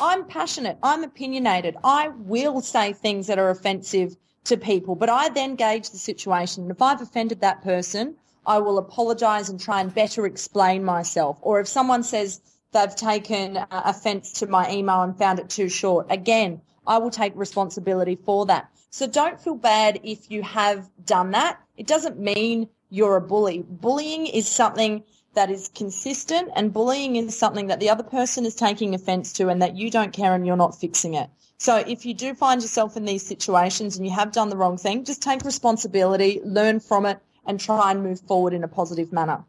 I'm 0.00 0.24
passionate. 0.24 0.78
I'm 0.82 1.04
opinionated. 1.04 1.76
I 1.84 2.08
will 2.08 2.60
say 2.60 2.92
things 2.92 3.26
that 3.26 3.38
are 3.38 3.50
offensive 3.50 4.16
to 4.44 4.56
people, 4.56 4.94
but 4.94 5.08
I 5.08 5.28
then 5.30 5.56
gauge 5.56 5.90
the 5.90 5.98
situation. 5.98 6.64
And 6.64 6.70
if 6.70 6.80
I've 6.80 7.00
offended 7.00 7.40
that 7.40 7.62
person, 7.62 8.16
I 8.46 8.58
will 8.58 8.78
apologize 8.78 9.48
and 9.48 9.58
try 9.58 9.80
and 9.80 9.92
better 9.94 10.26
explain 10.26 10.84
myself. 10.84 11.38
Or 11.40 11.60
if 11.60 11.68
someone 11.68 12.02
says 12.02 12.40
they've 12.74 12.94
taken 12.94 13.56
uh, 13.56 13.66
offense 13.70 14.32
to 14.40 14.46
my 14.46 14.70
email 14.70 15.00
and 15.00 15.16
found 15.16 15.38
it 15.38 15.48
too 15.48 15.70
short, 15.70 16.06
again, 16.10 16.60
I 16.86 16.98
will 16.98 17.10
take 17.10 17.32
responsibility 17.34 18.16
for 18.16 18.44
that. 18.46 18.68
So 18.90 19.06
don't 19.06 19.40
feel 19.40 19.54
bad 19.54 20.00
if 20.04 20.30
you 20.30 20.42
have 20.42 20.90
done 21.06 21.30
that. 21.30 21.58
It 21.78 21.86
doesn't 21.86 22.18
mean 22.18 22.68
you're 22.90 23.16
a 23.16 23.20
bully. 23.20 23.64
Bullying 23.66 24.26
is 24.26 24.46
something 24.46 25.02
that 25.34 25.50
is 25.50 25.70
consistent 25.74 26.50
and 26.54 26.72
bullying 26.72 27.16
is 27.16 27.36
something 27.36 27.66
that 27.68 27.80
the 27.80 27.90
other 27.90 28.04
person 28.04 28.44
is 28.44 28.54
taking 28.54 28.94
offense 28.94 29.32
to 29.32 29.48
and 29.48 29.62
that 29.62 29.76
you 29.76 29.90
don't 29.90 30.12
care 30.12 30.34
and 30.34 30.46
you're 30.46 30.56
not 30.56 30.78
fixing 30.78 31.14
it. 31.14 31.28
So 31.58 31.76
if 31.76 32.04
you 32.04 32.14
do 32.14 32.34
find 32.34 32.60
yourself 32.62 32.96
in 32.96 33.04
these 33.04 33.26
situations 33.26 33.96
and 33.96 34.06
you 34.06 34.12
have 34.12 34.32
done 34.32 34.48
the 34.48 34.56
wrong 34.56 34.76
thing, 34.76 35.04
just 35.04 35.22
take 35.22 35.44
responsibility, 35.44 36.40
learn 36.44 36.78
from 36.78 37.06
it 37.06 37.18
and 37.46 37.58
try 37.58 37.90
and 37.90 38.02
move 38.02 38.20
forward 38.20 38.52
in 38.52 38.64
a 38.64 38.68
positive 38.68 39.12
manner. 39.12 39.44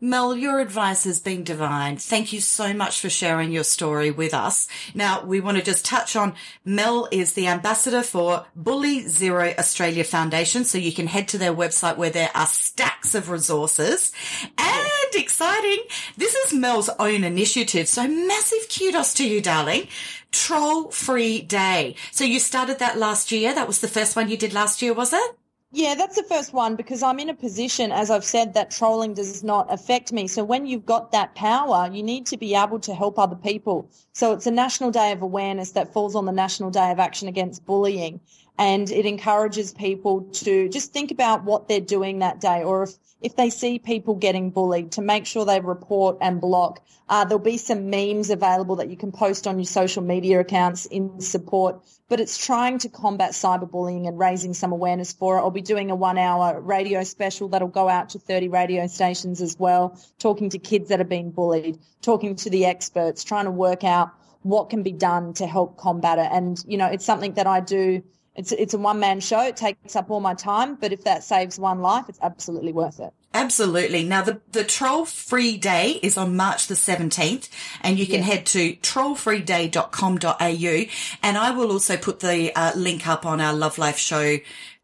Mel, 0.00 0.36
your 0.36 0.60
advice 0.60 1.04
has 1.04 1.20
been 1.20 1.42
divine. 1.42 1.96
Thank 1.96 2.32
you 2.32 2.40
so 2.40 2.72
much 2.72 3.00
for 3.00 3.10
sharing 3.10 3.50
your 3.50 3.64
story 3.64 4.12
with 4.12 4.32
us. 4.32 4.68
Now, 4.94 5.24
we 5.24 5.40
want 5.40 5.56
to 5.56 5.62
just 5.62 5.84
touch 5.84 6.14
on 6.14 6.34
Mel 6.64 7.08
is 7.10 7.32
the 7.32 7.48
ambassador 7.48 8.02
for 8.02 8.46
Bully 8.54 9.08
Zero 9.08 9.52
Australia 9.58 10.04
Foundation. 10.04 10.64
So 10.64 10.78
you 10.78 10.92
can 10.92 11.08
head 11.08 11.26
to 11.28 11.38
their 11.38 11.52
website 11.52 11.96
where 11.96 12.10
there 12.10 12.30
are 12.34 12.46
stacks 12.46 13.16
of 13.16 13.28
resources 13.28 14.12
and 14.56 15.14
exciting. 15.14 15.82
This 16.16 16.34
is 16.34 16.54
Mel's 16.54 16.90
own 17.00 17.24
initiative. 17.24 17.88
So 17.88 18.06
massive 18.06 18.68
kudos 18.68 19.14
to 19.14 19.28
you, 19.28 19.40
darling. 19.40 19.88
Troll 20.30 20.90
free 20.90 21.40
day. 21.40 21.96
So 22.12 22.22
you 22.22 22.38
started 22.38 22.78
that 22.78 22.98
last 22.98 23.32
year. 23.32 23.52
That 23.52 23.66
was 23.66 23.80
the 23.80 23.88
first 23.88 24.14
one 24.14 24.28
you 24.28 24.36
did 24.36 24.52
last 24.52 24.80
year, 24.80 24.94
was 24.94 25.12
it? 25.12 25.38
Yeah, 25.70 25.94
that's 25.96 26.16
the 26.16 26.22
first 26.22 26.54
one 26.54 26.76
because 26.76 27.02
I'm 27.02 27.18
in 27.18 27.28
a 27.28 27.34
position, 27.34 27.92
as 27.92 28.10
I've 28.10 28.24
said, 28.24 28.54
that 28.54 28.70
trolling 28.70 29.12
does 29.12 29.44
not 29.44 29.70
affect 29.70 30.14
me. 30.14 30.26
So 30.26 30.42
when 30.42 30.64
you've 30.64 30.86
got 30.86 31.12
that 31.12 31.34
power, 31.34 31.90
you 31.92 32.02
need 32.02 32.24
to 32.28 32.38
be 32.38 32.54
able 32.54 32.80
to 32.80 32.94
help 32.94 33.18
other 33.18 33.36
people. 33.36 33.90
So 34.14 34.32
it's 34.32 34.46
a 34.46 34.50
National 34.50 34.90
Day 34.90 35.12
of 35.12 35.20
Awareness 35.20 35.72
that 35.72 35.92
falls 35.92 36.14
on 36.14 36.24
the 36.24 36.32
National 36.32 36.70
Day 36.70 36.90
of 36.90 36.98
Action 36.98 37.28
Against 37.28 37.66
Bullying 37.66 38.18
and 38.58 38.90
it 38.90 39.06
encourages 39.06 39.72
people 39.72 40.22
to 40.32 40.68
just 40.68 40.92
think 40.92 41.12
about 41.12 41.44
what 41.44 41.68
they're 41.68 41.80
doing 41.80 42.18
that 42.18 42.40
day 42.40 42.64
or 42.64 42.82
if, 42.82 42.90
if 43.22 43.36
they 43.36 43.50
see 43.50 43.78
people 43.78 44.16
getting 44.16 44.50
bullied 44.50 44.92
to 44.92 45.00
make 45.00 45.26
sure 45.26 45.44
they 45.44 45.60
report 45.60 46.18
and 46.20 46.40
block. 46.40 46.84
Uh, 47.08 47.24
there'll 47.24 47.38
be 47.42 47.56
some 47.56 47.88
memes 47.88 48.30
available 48.30 48.76
that 48.76 48.90
you 48.90 48.96
can 48.96 49.12
post 49.12 49.46
on 49.46 49.58
your 49.58 49.64
social 49.64 50.02
media 50.02 50.40
accounts 50.40 50.86
in 50.86 51.20
support, 51.20 51.80
but 52.08 52.20
it's 52.20 52.44
trying 52.44 52.78
to 52.78 52.88
combat 52.88 53.30
cyberbullying 53.30 54.06
and 54.06 54.18
raising 54.18 54.52
some 54.52 54.72
awareness 54.72 55.12
for 55.12 55.38
it. 55.38 55.40
I'll 55.40 55.50
be 55.50 55.62
doing 55.62 55.90
a 55.90 55.96
one 55.96 56.18
hour 56.18 56.60
radio 56.60 57.04
special 57.04 57.48
that'll 57.48 57.68
go 57.68 57.88
out 57.88 58.10
to 58.10 58.18
30 58.18 58.48
radio 58.48 58.88
stations 58.88 59.40
as 59.40 59.56
well, 59.58 59.98
talking 60.18 60.50
to 60.50 60.58
kids 60.58 60.88
that 60.88 60.98
have 60.98 61.08
been 61.08 61.30
bullied, 61.30 61.78
talking 62.02 62.34
to 62.36 62.50
the 62.50 62.66
experts, 62.66 63.24
trying 63.24 63.44
to 63.44 63.52
work 63.52 63.84
out 63.84 64.10
what 64.42 64.68
can 64.68 64.82
be 64.82 64.92
done 64.92 65.32
to 65.34 65.46
help 65.46 65.78
combat 65.78 66.18
it. 66.18 66.28
And, 66.30 66.62
you 66.66 66.76
know, 66.76 66.86
it's 66.86 67.04
something 67.04 67.34
that 67.34 67.46
I 67.46 67.60
do 67.60 68.02
it's 68.38 68.52
it's 68.52 68.72
a 68.72 68.78
one 68.78 69.00
man 69.00 69.18
show. 69.18 69.42
It 69.42 69.56
takes 69.56 69.96
up 69.96 70.10
all 70.10 70.20
my 70.20 70.34
time, 70.34 70.76
but 70.76 70.92
if 70.92 71.02
that 71.04 71.24
saves 71.24 71.58
one 71.58 71.82
life, 71.82 72.04
it's 72.08 72.20
absolutely 72.22 72.72
worth 72.72 73.00
it. 73.00 73.12
Absolutely. 73.34 74.04
Now 74.04 74.22
the, 74.22 74.40
the 74.52 74.62
troll 74.64 75.04
free 75.04 75.58
day 75.58 75.98
is 76.02 76.16
on 76.16 76.36
March 76.36 76.68
the 76.68 76.74
17th 76.74 77.50
and 77.82 77.98
you 77.98 78.06
can 78.06 78.22
head 78.22 78.46
to 78.46 78.76
trollfreeday.com.au 78.76 80.90
and 81.22 81.36
I 81.36 81.50
will 81.50 81.70
also 81.70 81.98
put 81.98 82.20
the 82.20 82.56
uh, 82.56 82.72
link 82.74 83.06
up 83.06 83.26
on 83.26 83.38
our 83.40 83.52
Love 83.52 83.76
Life 83.76 83.98
show 83.98 84.38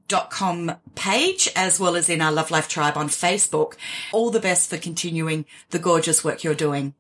dot 0.09 0.31
com 0.31 0.75
page 0.95 1.49
as 1.57 1.81
well 1.81 1.97
as 1.97 2.11
in 2.11 2.21
our 2.21 2.33
Love 2.33 2.51
Life 2.51 2.69
tribe 2.69 2.99
on 2.99 3.09
Facebook. 3.09 3.77
All 4.13 4.31
the 4.31 4.41
best 4.41 4.69
for 4.69 4.77
continuing 4.79 5.47
the 5.71 5.79
gorgeous 5.79 6.25
work 6.25 6.45
you're 6.45 6.55
doing. 6.55 6.93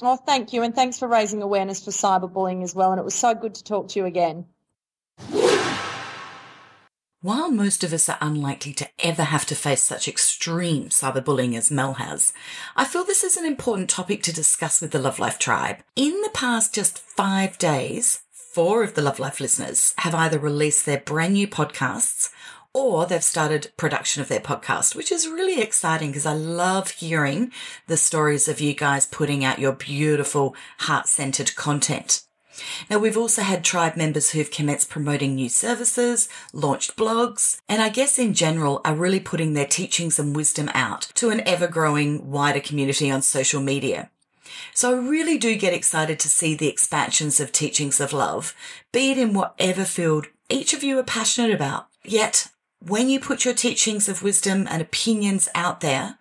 Oh, 0.00 0.16
thank 0.16 0.52
you. 0.52 0.62
And 0.62 0.74
thanks 0.74 0.98
for 0.98 1.06
raising 1.06 1.42
awareness 1.42 1.84
for 1.84 1.90
cyberbullying 1.90 2.62
as 2.62 2.74
well. 2.74 2.92
And 2.92 2.98
it 2.98 3.04
was 3.04 3.14
so 3.14 3.34
good 3.34 3.54
to 3.56 3.64
talk 3.64 3.88
to 3.88 4.00
you 4.00 4.06
again. 4.06 4.46
While 7.20 7.50
most 7.50 7.82
of 7.82 7.92
us 7.92 8.08
are 8.08 8.18
unlikely 8.20 8.72
to 8.74 8.88
ever 9.00 9.24
have 9.24 9.44
to 9.46 9.56
face 9.56 9.82
such 9.82 10.06
extreme 10.06 10.84
cyberbullying 10.90 11.56
as 11.56 11.68
Mel 11.68 11.94
has, 11.94 12.32
I 12.76 12.84
feel 12.84 13.02
this 13.02 13.24
is 13.24 13.36
an 13.36 13.44
important 13.44 13.90
topic 13.90 14.22
to 14.22 14.32
discuss 14.32 14.80
with 14.80 14.92
the 14.92 15.00
Love 15.00 15.18
Life 15.18 15.36
tribe. 15.36 15.78
In 15.96 16.12
the 16.22 16.30
past 16.32 16.72
just 16.72 16.96
five 16.96 17.58
days, 17.58 18.20
four 18.30 18.84
of 18.84 18.94
the 18.94 19.02
Love 19.02 19.18
Life 19.18 19.40
listeners 19.40 19.94
have 19.98 20.14
either 20.14 20.38
released 20.38 20.86
their 20.86 21.00
brand 21.00 21.32
new 21.32 21.48
podcasts 21.48 22.30
or 22.72 23.04
they've 23.04 23.24
started 23.24 23.72
production 23.76 24.22
of 24.22 24.28
their 24.28 24.38
podcast, 24.38 24.94
which 24.94 25.10
is 25.10 25.26
really 25.26 25.60
exciting 25.60 26.10
because 26.10 26.26
I 26.26 26.34
love 26.34 26.90
hearing 26.92 27.50
the 27.88 27.96
stories 27.96 28.46
of 28.46 28.60
you 28.60 28.74
guys 28.74 29.06
putting 29.06 29.44
out 29.44 29.58
your 29.58 29.72
beautiful 29.72 30.54
heart 30.78 31.08
centered 31.08 31.56
content. 31.56 32.27
Now, 32.90 32.98
we've 32.98 33.16
also 33.16 33.42
had 33.42 33.64
tribe 33.64 33.96
members 33.96 34.30
who've 34.30 34.50
commenced 34.50 34.90
promoting 34.90 35.34
new 35.34 35.48
services, 35.48 36.28
launched 36.52 36.96
blogs, 36.96 37.60
and 37.68 37.82
I 37.82 37.88
guess 37.88 38.18
in 38.18 38.34
general 38.34 38.80
are 38.84 38.94
really 38.94 39.20
putting 39.20 39.54
their 39.54 39.66
teachings 39.66 40.18
and 40.18 40.34
wisdom 40.34 40.70
out 40.74 41.10
to 41.14 41.30
an 41.30 41.46
ever 41.46 41.68
growing 41.68 42.30
wider 42.30 42.60
community 42.60 43.10
on 43.10 43.22
social 43.22 43.60
media. 43.60 44.10
So 44.74 44.92
I 44.92 44.98
really 44.98 45.38
do 45.38 45.56
get 45.56 45.74
excited 45.74 46.18
to 46.20 46.28
see 46.28 46.54
the 46.54 46.68
expansions 46.68 47.40
of 47.40 47.52
teachings 47.52 48.00
of 48.00 48.12
love, 48.12 48.54
be 48.92 49.10
it 49.10 49.18
in 49.18 49.32
whatever 49.32 49.84
field 49.84 50.26
each 50.48 50.72
of 50.72 50.82
you 50.82 50.98
are 50.98 51.04
passionate 51.04 51.52
about. 51.52 51.88
Yet, 52.04 52.48
when 52.80 53.08
you 53.08 53.20
put 53.20 53.44
your 53.44 53.54
teachings 53.54 54.08
of 54.08 54.22
wisdom 54.22 54.66
and 54.70 54.80
opinions 54.80 55.48
out 55.54 55.80
there, 55.80 56.16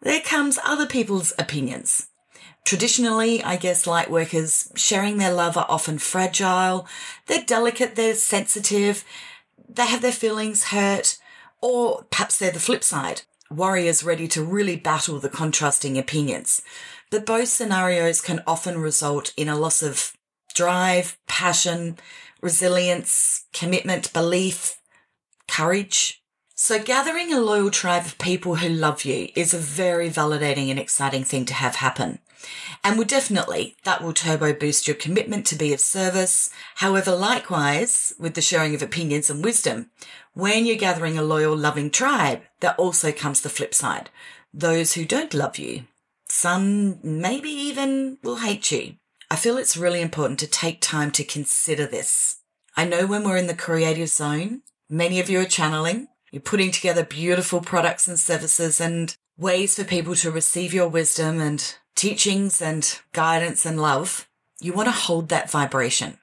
there 0.00 0.20
comes 0.20 0.58
other 0.64 0.86
people's 0.86 1.32
opinions. 1.38 2.08
Traditionally, 2.64 3.42
I 3.44 3.56
guess 3.56 3.86
light 3.86 4.10
workers 4.10 4.72
sharing 4.74 5.18
their 5.18 5.32
love 5.32 5.56
are 5.56 5.66
often 5.68 5.98
fragile. 5.98 6.86
They're 7.26 7.42
delicate, 7.42 7.94
they're 7.94 8.14
sensitive, 8.14 9.04
they 9.68 9.86
have 9.86 10.00
their 10.00 10.12
feelings 10.12 10.64
hurt, 10.64 11.18
or 11.60 12.04
perhaps 12.10 12.38
they're 12.38 12.50
the 12.50 12.60
flip 12.60 12.82
side. 12.82 13.22
Warriors 13.50 14.02
ready 14.02 14.26
to 14.28 14.42
really 14.42 14.76
battle 14.76 15.18
the 15.18 15.28
contrasting 15.28 15.98
opinions. 15.98 16.62
But 17.10 17.26
both 17.26 17.48
scenarios 17.48 18.22
can 18.22 18.42
often 18.46 18.78
result 18.78 19.34
in 19.36 19.48
a 19.48 19.58
loss 19.58 19.82
of 19.82 20.16
drive, 20.54 21.18
passion, 21.26 21.98
resilience, 22.40 23.44
commitment, 23.52 24.12
belief, 24.12 24.78
courage. 25.46 26.22
So 26.54 26.82
gathering 26.82 27.32
a 27.32 27.40
loyal 27.40 27.70
tribe 27.70 28.06
of 28.06 28.18
people 28.18 28.56
who 28.56 28.68
love 28.68 29.04
you 29.04 29.28
is 29.36 29.52
a 29.52 29.58
very 29.58 30.08
validating 30.08 30.70
and 30.70 30.78
exciting 30.78 31.24
thing 31.24 31.44
to 31.46 31.54
have 31.54 31.76
happen. 31.76 32.20
And 32.82 32.98
will 32.98 33.04
definitely, 33.04 33.76
that 33.84 34.02
will 34.02 34.12
turbo 34.12 34.52
boost 34.52 34.86
your 34.86 34.96
commitment 34.96 35.46
to 35.46 35.56
be 35.56 35.72
of 35.72 35.80
service. 35.80 36.50
However, 36.76 37.14
likewise, 37.14 38.12
with 38.18 38.34
the 38.34 38.42
sharing 38.42 38.74
of 38.74 38.82
opinions 38.82 39.30
and 39.30 39.44
wisdom, 39.44 39.90
when 40.34 40.66
you're 40.66 40.76
gathering 40.76 41.16
a 41.16 41.22
loyal, 41.22 41.56
loving 41.56 41.90
tribe, 41.90 42.42
there 42.60 42.74
also 42.74 43.12
comes 43.12 43.40
the 43.40 43.48
flip 43.48 43.74
side. 43.74 44.10
Those 44.52 44.94
who 44.94 45.04
don't 45.04 45.34
love 45.34 45.58
you. 45.58 45.84
Some 46.28 46.98
maybe 47.02 47.50
even 47.50 48.18
will 48.22 48.36
hate 48.36 48.70
you. 48.72 48.94
I 49.30 49.36
feel 49.36 49.56
it's 49.56 49.76
really 49.76 50.00
important 50.00 50.38
to 50.40 50.46
take 50.46 50.80
time 50.80 51.10
to 51.12 51.24
consider 51.24 51.86
this. 51.86 52.36
I 52.76 52.84
know 52.84 53.06
when 53.06 53.24
we're 53.24 53.36
in 53.36 53.46
the 53.46 53.54
creative 53.54 54.08
zone, 54.08 54.62
many 54.88 55.20
of 55.20 55.30
you 55.30 55.40
are 55.40 55.44
channeling, 55.44 56.08
you're 56.32 56.40
putting 56.40 56.72
together 56.72 57.04
beautiful 57.04 57.60
products 57.60 58.08
and 58.08 58.18
services 58.18 58.80
and 58.80 59.14
ways 59.38 59.76
for 59.76 59.84
people 59.84 60.16
to 60.16 60.30
receive 60.30 60.74
your 60.74 60.88
wisdom 60.88 61.40
and 61.40 61.76
teachings 61.94 62.60
and 62.60 63.00
guidance 63.12 63.64
and 63.64 63.80
love, 63.80 64.28
you 64.60 64.72
want 64.72 64.88
to 64.88 64.92
hold 64.92 65.28
that 65.28 65.50
vibration. 65.50 66.18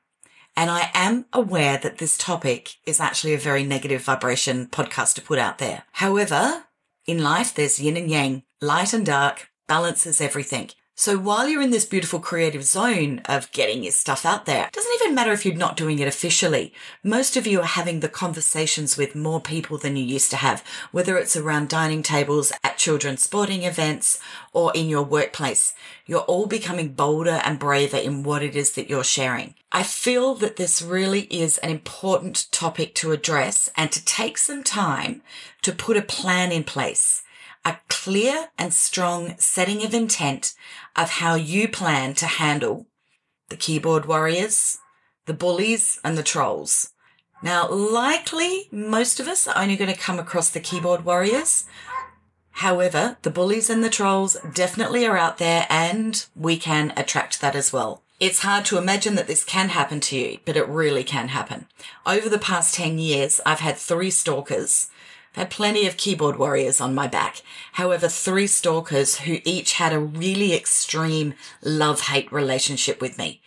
And 0.56 0.70
I 0.70 0.90
am 0.94 1.26
aware 1.32 1.78
that 1.78 1.98
this 1.98 2.18
topic 2.18 2.76
is 2.86 3.00
actually 3.00 3.34
a 3.34 3.40
very 3.40 3.64
negative 3.64 4.02
vibration 4.02 4.68
podcast 4.68 5.16
to 5.16 5.22
put 5.22 5.40
out 5.40 5.60
there. 5.60 5.84
However, 5.94 6.66
in 7.06 7.24
life, 7.24 7.54
there's 7.54 7.80
yin 7.80 7.98
and 7.98 8.10
yang, 8.10 8.44
light 8.62 8.94
and 8.94 9.06
dark, 9.06 9.50
balance 9.68 10.06
is 10.06 10.20
everything. 10.20 10.72
So 11.02 11.18
while 11.18 11.50
you're 11.50 11.64
in 11.64 11.72
this 11.72 11.86
beautiful 11.86 12.20
creative 12.20 12.64
zone 12.64 13.24
of 13.26 13.52
getting 13.52 13.82
your 13.82 13.92
stuff 13.92 14.24
out 14.24 14.46
there, 14.46 14.68
it 14.68 14.72
doesn't 14.72 15.02
even 15.02 15.16
matter 15.16 15.32
if 15.32 15.44
you're 15.44 15.56
not 15.56 15.76
doing 15.76 15.98
it 15.98 16.08
officially. 16.08 16.76
Most 17.04 17.36
of 17.36 17.48
you 17.48 17.60
are 17.62 17.66
having 17.66 18.02
the 18.02 18.08
conversations 18.08 18.98
with 18.98 19.16
more 19.16 19.42
people 19.42 19.80
than 19.80 19.96
you 19.96 20.04
used 20.04 20.30
to 20.30 20.38
have, 20.38 20.64
whether 20.92 21.18
it's 21.18 21.36
around 21.36 21.70
dining 21.70 22.04
tables, 22.04 22.52
at 22.64 22.78
children's 22.78 23.24
sporting 23.24 23.64
events, 23.64 24.20
or 24.54 24.72
in 24.76 24.90
your 24.90 25.02
workplace. 25.02 25.74
You're 26.06 26.20
all 26.20 26.46
becoming 26.46 26.90
bolder 26.90 27.42
and 27.44 27.58
braver 27.58 27.98
in 27.98 28.22
what 28.22 28.44
it 28.44 28.56
is 28.56 28.74
that 28.74 28.88
you're 28.88 29.04
sharing. 29.04 29.56
I 29.72 29.82
feel 29.82 30.36
that 30.36 30.58
this 30.58 30.84
really 30.84 31.22
is 31.32 31.58
an 31.60 31.72
important 31.72 32.46
topic 32.52 32.94
to 32.96 33.12
address 33.12 33.72
and 33.76 33.92
to 33.92 34.06
take 34.06 34.38
some 34.38 34.62
time 34.62 35.24
to 35.64 35.72
put 35.72 35.98
a 35.98 36.04
plan 36.04 36.52
in 36.52 36.64
place 36.64 37.21
a 37.66 37.78
clear 37.90 38.50
and 38.58 38.74
strong 38.74 39.36
setting 39.38 39.84
of 39.84 39.94
intent 39.94 40.54
of 40.96 41.12
how 41.12 41.36
you 41.36 41.68
plan 41.68 42.14
to 42.16 42.26
handle 42.26 42.88
the 43.50 43.56
keyboard 43.56 44.06
warriors, 44.06 44.80
the 45.26 45.34
bullies 45.34 46.00
and 46.04 46.18
the 46.18 46.24
trolls. 46.24 46.94
Now, 47.44 47.70
likely 47.70 48.68
most 48.72 49.20
of 49.20 49.28
us 49.28 49.48
are 49.48 49.58
only 49.58 49.76
going 49.76 49.92
to 49.92 50.00
come 50.00 50.20
across 50.20 50.50
the 50.50 50.60
keyboard 50.60 51.06
warriors. 51.06 51.66
However, 52.52 53.18
the 53.22 53.32
bullies 53.32 53.70
and 53.70 53.84
the 53.84 53.90
trolls 53.90 54.38
definitely 54.54 55.06
are 55.06 55.18
out 55.18 55.38
there 55.38 55.66
and 55.70 56.26
we 56.36 56.58
can 56.58 56.94
attract 56.96 57.42
that 57.42 57.56
as 57.56 57.74
well. 57.74 58.04
It's 58.20 58.44
hard 58.44 58.66
to 58.66 58.78
imagine 58.78 59.16
that 59.16 59.26
this 59.26 59.44
can 59.44 59.70
happen 59.70 60.00
to 60.02 60.16
you, 60.16 60.38
but 60.46 60.56
it 60.56 60.68
really 60.68 61.04
can 61.04 61.30
happen. 61.30 61.66
Over 62.06 62.30
the 62.30 62.38
past 62.38 62.76
10 62.76 63.00
years, 63.00 63.42
I've 63.48 63.62
had 63.62 63.78
three 63.78 64.12
stalkers 64.12 64.92
Had 65.34 65.50
plenty 65.50 65.88
of 65.88 65.96
keyboard 65.96 66.38
warriors 66.38 66.82
on 66.82 66.94
my 66.94 67.08
back. 67.08 67.42
However, 67.74 68.10
three 68.10 68.48
stalkers 68.48 69.20
who 69.20 69.40
each 69.46 69.74
had 69.74 69.94
a 69.94 70.00
really 70.00 70.54
extreme 70.54 71.36
love-hate 71.62 72.30
relationship 72.34 73.00
with 73.00 73.18
me. 73.18 73.42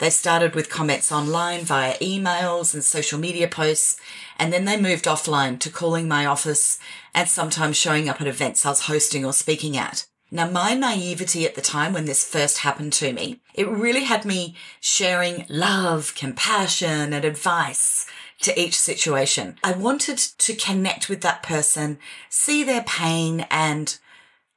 They 0.00 0.10
started 0.10 0.54
with 0.54 0.68
comments 0.68 1.10
online 1.10 1.62
via 1.62 1.96
emails 1.98 2.74
and 2.74 2.84
social 2.84 3.18
media 3.18 3.48
posts, 3.48 3.98
and 4.38 4.52
then 4.52 4.66
they 4.66 4.78
moved 4.78 5.06
offline 5.06 5.58
to 5.60 5.70
calling 5.70 6.06
my 6.06 6.26
office 6.26 6.78
and 7.14 7.26
sometimes 7.26 7.76
showing 7.76 8.06
up 8.06 8.20
at 8.20 8.26
events 8.26 8.66
I 8.66 8.70
was 8.70 8.82
hosting 8.82 9.24
or 9.24 9.32
speaking 9.32 9.78
at. 9.78 10.06
Now, 10.30 10.48
my 10.48 10.74
naivety 10.74 11.44
at 11.44 11.54
the 11.54 11.60
time 11.60 11.92
when 11.92 12.04
this 12.04 12.24
first 12.24 12.58
happened 12.58 12.92
to 12.94 13.12
me, 13.12 13.40
it 13.52 13.66
really 13.66 14.04
had 14.04 14.24
me 14.24 14.54
sharing 14.78 15.44
love, 15.48 16.14
compassion, 16.14 17.12
and 17.12 17.24
advice 17.24 18.06
to 18.42 18.58
each 18.60 18.78
situation. 18.78 19.58
I 19.62 19.72
wanted 19.72 20.18
to 20.18 20.54
connect 20.54 21.08
with 21.08 21.20
that 21.22 21.42
person, 21.42 21.98
see 22.28 22.64
their 22.64 22.82
pain, 22.82 23.46
and 23.50 23.98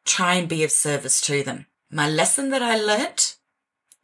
try 0.05 0.35
and 0.35 0.47
be 0.47 0.63
of 0.63 0.71
service 0.71 1.21
to 1.21 1.43
them. 1.43 1.65
My 1.91 2.09
lesson 2.09 2.49
that 2.49 2.61
I 2.61 2.77
learnt 2.77 3.37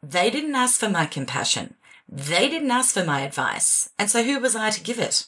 they 0.02 0.30
didn't 0.30 0.54
ask 0.54 0.80
for 0.80 0.88
my 0.88 1.04
compassion. 1.04 1.74
They 2.08 2.48
didn't 2.48 2.70
ask 2.70 2.94
for 2.94 3.04
my 3.04 3.20
advice. 3.20 3.90
And 3.98 4.10
so 4.10 4.22
who 4.22 4.40
was 4.40 4.56
I 4.56 4.70
to 4.70 4.82
give 4.82 4.98
it? 4.98 5.26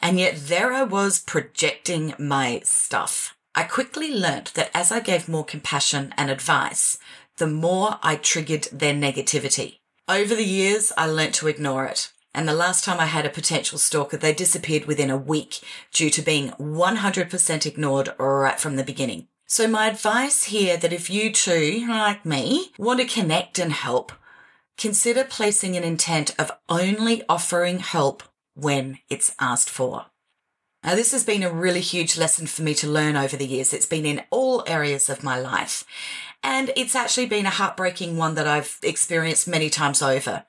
And 0.00 0.18
yet 0.18 0.36
there 0.36 0.72
I 0.72 0.82
was 0.82 1.20
projecting 1.20 2.14
my 2.18 2.60
stuff. 2.64 3.36
I 3.54 3.62
quickly 3.62 4.12
learnt 4.12 4.54
that 4.54 4.70
as 4.74 4.90
I 4.90 5.00
gave 5.00 5.28
more 5.28 5.44
compassion 5.44 6.12
and 6.16 6.30
advice, 6.30 6.98
the 7.36 7.46
more 7.46 7.98
I 8.02 8.16
triggered 8.16 8.64
their 8.72 8.94
negativity. 8.94 9.78
Over 10.08 10.34
the 10.34 10.44
years, 10.44 10.92
I 10.96 11.06
learnt 11.06 11.34
to 11.36 11.48
ignore 11.48 11.86
it. 11.86 12.12
And 12.32 12.46
the 12.46 12.54
last 12.54 12.84
time 12.84 13.00
I 13.00 13.06
had 13.06 13.26
a 13.26 13.30
potential 13.30 13.78
stalker, 13.78 14.16
they 14.16 14.32
disappeared 14.32 14.86
within 14.86 15.10
a 15.10 15.16
week 15.16 15.60
due 15.92 16.10
to 16.10 16.22
being 16.22 16.50
100% 16.50 17.66
ignored 17.66 18.14
right 18.18 18.60
from 18.60 18.76
the 18.76 18.84
beginning. 18.84 19.28
So 19.46 19.66
my 19.66 19.88
advice 19.88 20.44
here 20.44 20.76
that 20.76 20.92
if 20.92 21.10
you 21.10 21.32
too, 21.32 21.84
like 21.88 22.24
me, 22.24 22.70
want 22.78 23.00
to 23.00 23.06
connect 23.06 23.58
and 23.58 23.72
help, 23.72 24.12
consider 24.78 25.24
placing 25.24 25.76
an 25.76 25.82
intent 25.82 26.34
of 26.38 26.52
only 26.68 27.24
offering 27.28 27.80
help 27.80 28.22
when 28.54 29.00
it's 29.08 29.34
asked 29.40 29.68
for. 29.68 30.06
Now, 30.84 30.94
this 30.94 31.12
has 31.12 31.24
been 31.24 31.42
a 31.42 31.52
really 31.52 31.80
huge 31.80 32.16
lesson 32.16 32.46
for 32.46 32.62
me 32.62 32.74
to 32.74 32.88
learn 32.88 33.16
over 33.16 33.36
the 33.36 33.46
years. 33.46 33.74
It's 33.74 33.86
been 33.86 34.06
in 34.06 34.22
all 34.30 34.64
areas 34.66 35.10
of 35.10 35.22
my 35.22 35.38
life. 35.38 35.84
And 36.42 36.72
it's 36.74 36.94
actually 36.94 37.26
been 37.26 37.44
a 37.44 37.50
heartbreaking 37.50 38.16
one 38.16 38.34
that 38.36 38.46
I've 38.46 38.78
experienced 38.82 39.46
many 39.46 39.68
times 39.68 40.00
over. 40.00 40.46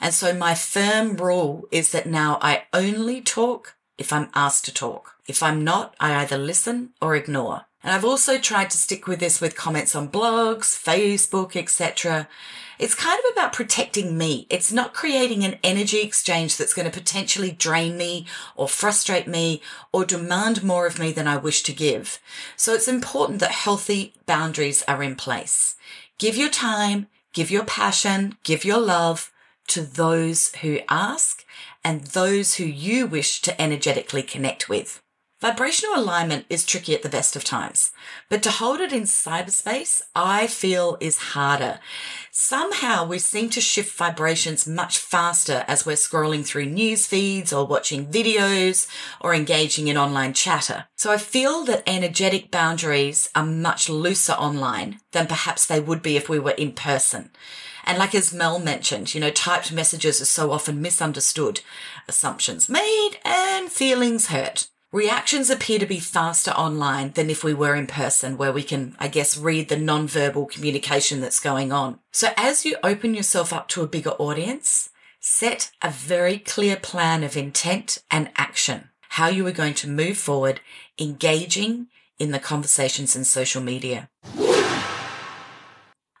And 0.00 0.14
so 0.14 0.34
my 0.34 0.54
firm 0.54 1.16
rule 1.16 1.66
is 1.70 1.92
that 1.92 2.06
now 2.06 2.38
I 2.40 2.64
only 2.72 3.20
talk 3.20 3.76
if 3.98 4.12
I'm 4.12 4.30
asked 4.34 4.64
to 4.66 4.74
talk. 4.74 5.16
If 5.26 5.42
I'm 5.42 5.64
not, 5.64 5.94
I 6.00 6.14
either 6.16 6.36
listen 6.38 6.90
or 7.00 7.16
ignore. 7.16 7.66
And 7.82 7.92
I've 7.92 8.04
also 8.04 8.38
tried 8.38 8.70
to 8.70 8.78
stick 8.78 9.06
with 9.06 9.20
this 9.20 9.42
with 9.42 9.56
comments 9.56 9.94
on 9.94 10.08
blogs, 10.08 10.74
Facebook, 10.74 11.54
etc. 11.54 12.28
It's 12.78 12.94
kind 12.94 13.18
of 13.18 13.32
about 13.32 13.52
protecting 13.52 14.16
me. 14.16 14.46
It's 14.48 14.72
not 14.72 14.94
creating 14.94 15.44
an 15.44 15.58
energy 15.62 16.00
exchange 16.00 16.56
that's 16.56 16.72
going 16.72 16.90
to 16.90 16.98
potentially 16.98 17.50
drain 17.50 17.98
me 17.98 18.26
or 18.56 18.68
frustrate 18.68 19.28
me 19.28 19.60
or 19.92 20.06
demand 20.06 20.64
more 20.64 20.86
of 20.86 20.98
me 20.98 21.12
than 21.12 21.28
I 21.28 21.36
wish 21.36 21.62
to 21.64 21.74
give. 21.74 22.20
So 22.56 22.72
it's 22.72 22.88
important 22.88 23.40
that 23.40 23.52
healthy 23.52 24.14
boundaries 24.24 24.82
are 24.88 25.02
in 25.02 25.14
place. 25.14 25.76
Give 26.16 26.36
your 26.36 26.50
time, 26.50 27.08
give 27.34 27.50
your 27.50 27.64
passion, 27.64 28.36
give 28.44 28.64
your 28.64 28.80
love 28.80 29.30
to 29.68 29.82
those 29.82 30.54
who 30.56 30.80
ask 30.88 31.44
and 31.84 32.02
those 32.02 32.54
who 32.54 32.64
you 32.64 33.06
wish 33.06 33.42
to 33.42 33.60
energetically 33.60 34.22
connect 34.22 34.68
with. 34.68 35.02
Vibrational 35.40 35.96
alignment 35.96 36.46
is 36.48 36.64
tricky 36.64 36.94
at 36.94 37.02
the 37.02 37.08
best 37.08 37.36
of 37.36 37.44
times, 37.44 37.92
but 38.30 38.42
to 38.42 38.50
hold 38.50 38.80
it 38.80 38.94
in 38.94 39.02
cyberspace, 39.02 40.00
I 40.16 40.46
feel 40.46 40.96
is 41.00 41.18
harder. 41.18 41.80
Somehow 42.30 43.04
we 43.04 43.18
seem 43.18 43.50
to 43.50 43.60
shift 43.60 43.94
vibrations 43.98 44.66
much 44.66 44.96
faster 44.96 45.62
as 45.68 45.84
we're 45.84 45.96
scrolling 45.96 46.46
through 46.46 46.64
news 46.66 47.06
feeds 47.06 47.52
or 47.52 47.66
watching 47.66 48.06
videos 48.06 48.88
or 49.20 49.34
engaging 49.34 49.88
in 49.88 49.98
online 49.98 50.32
chatter. 50.32 50.86
So 50.96 51.12
I 51.12 51.18
feel 51.18 51.64
that 51.64 51.82
energetic 51.86 52.50
boundaries 52.50 53.28
are 53.34 53.44
much 53.44 53.90
looser 53.90 54.32
online 54.32 55.00
than 55.12 55.26
perhaps 55.26 55.66
they 55.66 55.78
would 55.78 56.00
be 56.00 56.16
if 56.16 56.26
we 56.26 56.38
were 56.38 56.52
in 56.52 56.72
person. 56.72 57.30
And 57.84 57.98
like 57.98 58.14
as 58.14 58.32
Mel 58.32 58.58
mentioned, 58.58 59.14
you 59.14 59.20
know, 59.20 59.30
typed 59.30 59.72
messages 59.72 60.20
are 60.20 60.26
so 60.26 60.52
often 60.52 60.82
misunderstood, 60.82 61.60
assumptions 62.08 62.68
made 62.68 63.18
and 63.24 63.70
feelings 63.70 64.28
hurt. 64.28 64.68
Reactions 64.92 65.50
appear 65.50 65.80
to 65.80 65.86
be 65.86 65.98
faster 65.98 66.52
online 66.52 67.10
than 67.12 67.28
if 67.28 67.42
we 67.42 67.52
were 67.52 67.74
in 67.74 67.88
person, 67.88 68.36
where 68.36 68.52
we 68.52 68.62
can, 68.62 68.94
I 69.00 69.08
guess, 69.08 69.36
read 69.36 69.68
the 69.68 69.76
non-verbal 69.76 70.46
communication 70.46 71.20
that's 71.20 71.40
going 71.40 71.72
on. 71.72 71.98
So 72.12 72.28
as 72.36 72.64
you 72.64 72.76
open 72.84 73.12
yourself 73.12 73.52
up 73.52 73.66
to 73.70 73.82
a 73.82 73.88
bigger 73.88 74.12
audience, 74.12 74.90
set 75.18 75.72
a 75.82 75.90
very 75.90 76.38
clear 76.38 76.76
plan 76.76 77.24
of 77.24 77.36
intent 77.36 78.04
and 78.08 78.30
action, 78.36 78.90
how 79.08 79.26
you 79.26 79.44
are 79.48 79.52
going 79.52 79.74
to 79.74 79.88
move 79.88 80.16
forward, 80.16 80.60
engaging 80.96 81.88
in 82.20 82.30
the 82.30 82.38
conversations 82.38 83.16
in 83.16 83.24
social 83.24 83.62
media. 83.62 84.08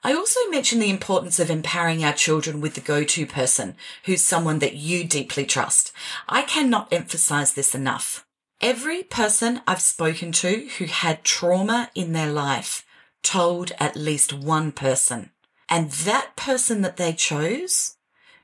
I 0.06 0.12
also 0.12 0.38
mentioned 0.50 0.82
the 0.82 0.90
importance 0.90 1.40
of 1.40 1.48
empowering 1.48 2.04
our 2.04 2.12
children 2.12 2.60
with 2.60 2.74
the 2.74 2.82
go-to 2.82 3.24
person 3.24 3.74
who's 4.04 4.20
someone 4.20 4.58
that 4.58 4.76
you 4.76 5.04
deeply 5.04 5.46
trust. 5.46 5.92
I 6.28 6.42
cannot 6.42 6.92
emphasize 6.92 7.54
this 7.54 7.74
enough. 7.74 8.26
Every 8.60 9.02
person 9.02 9.62
I've 9.66 9.80
spoken 9.80 10.30
to 10.32 10.68
who 10.78 10.84
had 10.84 11.24
trauma 11.24 11.90
in 11.94 12.12
their 12.12 12.30
life 12.30 12.84
told 13.22 13.72
at 13.80 13.96
least 13.96 14.34
one 14.34 14.72
person. 14.72 15.30
And 15.70 15.90
that 15.90 16.36
person 16.36 16.82
that 16.82 16.98
they 16.98 17.14
chose 17.14 17.96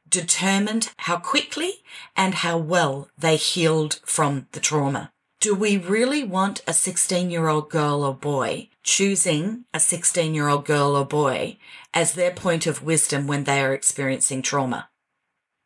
determined 0.08 0.90
how 0.96 1.18
quickly 1.18 1.82
and 2.16 2.36
how 2.36 2.56
well 2.56 3.10
they 3.18 3.36
healed 3.36 4.00
from 4.06 4.48
the 4.52 4.60
trauma. 4.60 5.12
Do 5.40 5.54
we 5.54 5.78
really 5.78 6.22
want 6.22 6.60
a 6.66 6.74
16 6.74 7.30
year 7.30 7.48
old 7.48 7.70
girl 7.70 8.04
or 8.04 8.12
boy 8.12 8.68
choosing 8.82 9.64
a 9.72 9.80
16 9.80 10.34
year 10.34 10.48
old 10.48 10.66
girl 10.66 10.94
or 10.94 11.06
boy 11.06 11.56
as 11.94 12.12
their 12.12 12.30
point 12.30 12.66
of 12.66 12.82
wisdom 12.82 13.26
when 13.26 13.44
they 13.44 13.62
are 13.62 13.72
experiencing 13.72 14.42
trauma? 14.42 14.90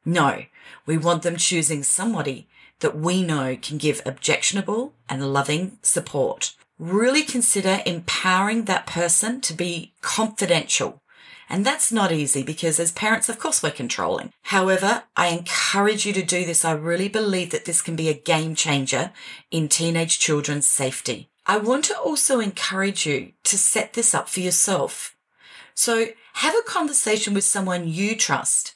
No, 0.04 0.44
we 0.86 0.96
want 0.96 1.24
them 1.24 1.36
choosing 1.36 1.82
somebody 1.82 2.46
that 2.78 2.96
we 2.96 3.24
know 3.24 3.56
can 3.60 3.78
give 3.78 4.00
objectionable 4.06 4.94
and 5.08 5.32
loving 5.32 5.78
support. 5.82 6.54
Really 6.78 7.24
consider 7.24 7.80
empowering 7.84 8.66
that 8.66 8.86
person 8.86 9.40
to 9.40 9.54
be 9.54 9.92
confidential. 10.00 11.02
And 11.48 11.64
that's 11.64 11.92
not 11.92 12.12
easy 12.12 12.42
because 12.42 12.80
as 12.80 12.92
parents, 12.92 13.28
of 13.28 13.38
course, 13.38 13.62
we're 13.62 13.70
controlling. 13.70 14.32
However, 14.42 15.04
I 15.16 15.28
encourage 15.28 16.06
you 16.06 16.12
to 16.14 16.22
do 16.22 16.44
this. 16.44 16.64
I 16.64 16.72
really 16.72 17.08
believe 17.08 17.50
that 17.50 17.64
this 17.64 17.82
can 17.82 17.96
be 17.96 18.08
a 18.08 18.14
game 18.14 18.54
changer 18.54 19.12
in 19.50 19.68
teenage 19.68 20.18
children's 20.18 20.66
safety. 20.66 21.28
I 21.46 21.58
want 21.58 21.84
to 21.86 21.98
also 21.98 22.40
encourage 22.40 23.06
you 23.06 23.32
to 23.44 23.58
set 23.58 23.92
this 23.92 24.14
up 24.14 24.28
for 24.28 24.40
yourself. 24.40 25.14
So 25.74 26.06
have 26.34 26.54
a 26.54 26.68
conversation 26.68 27.34
with 27.34 27.44
someone 27.44 27.88
you 27.88 28.16
trust 28.16 28.73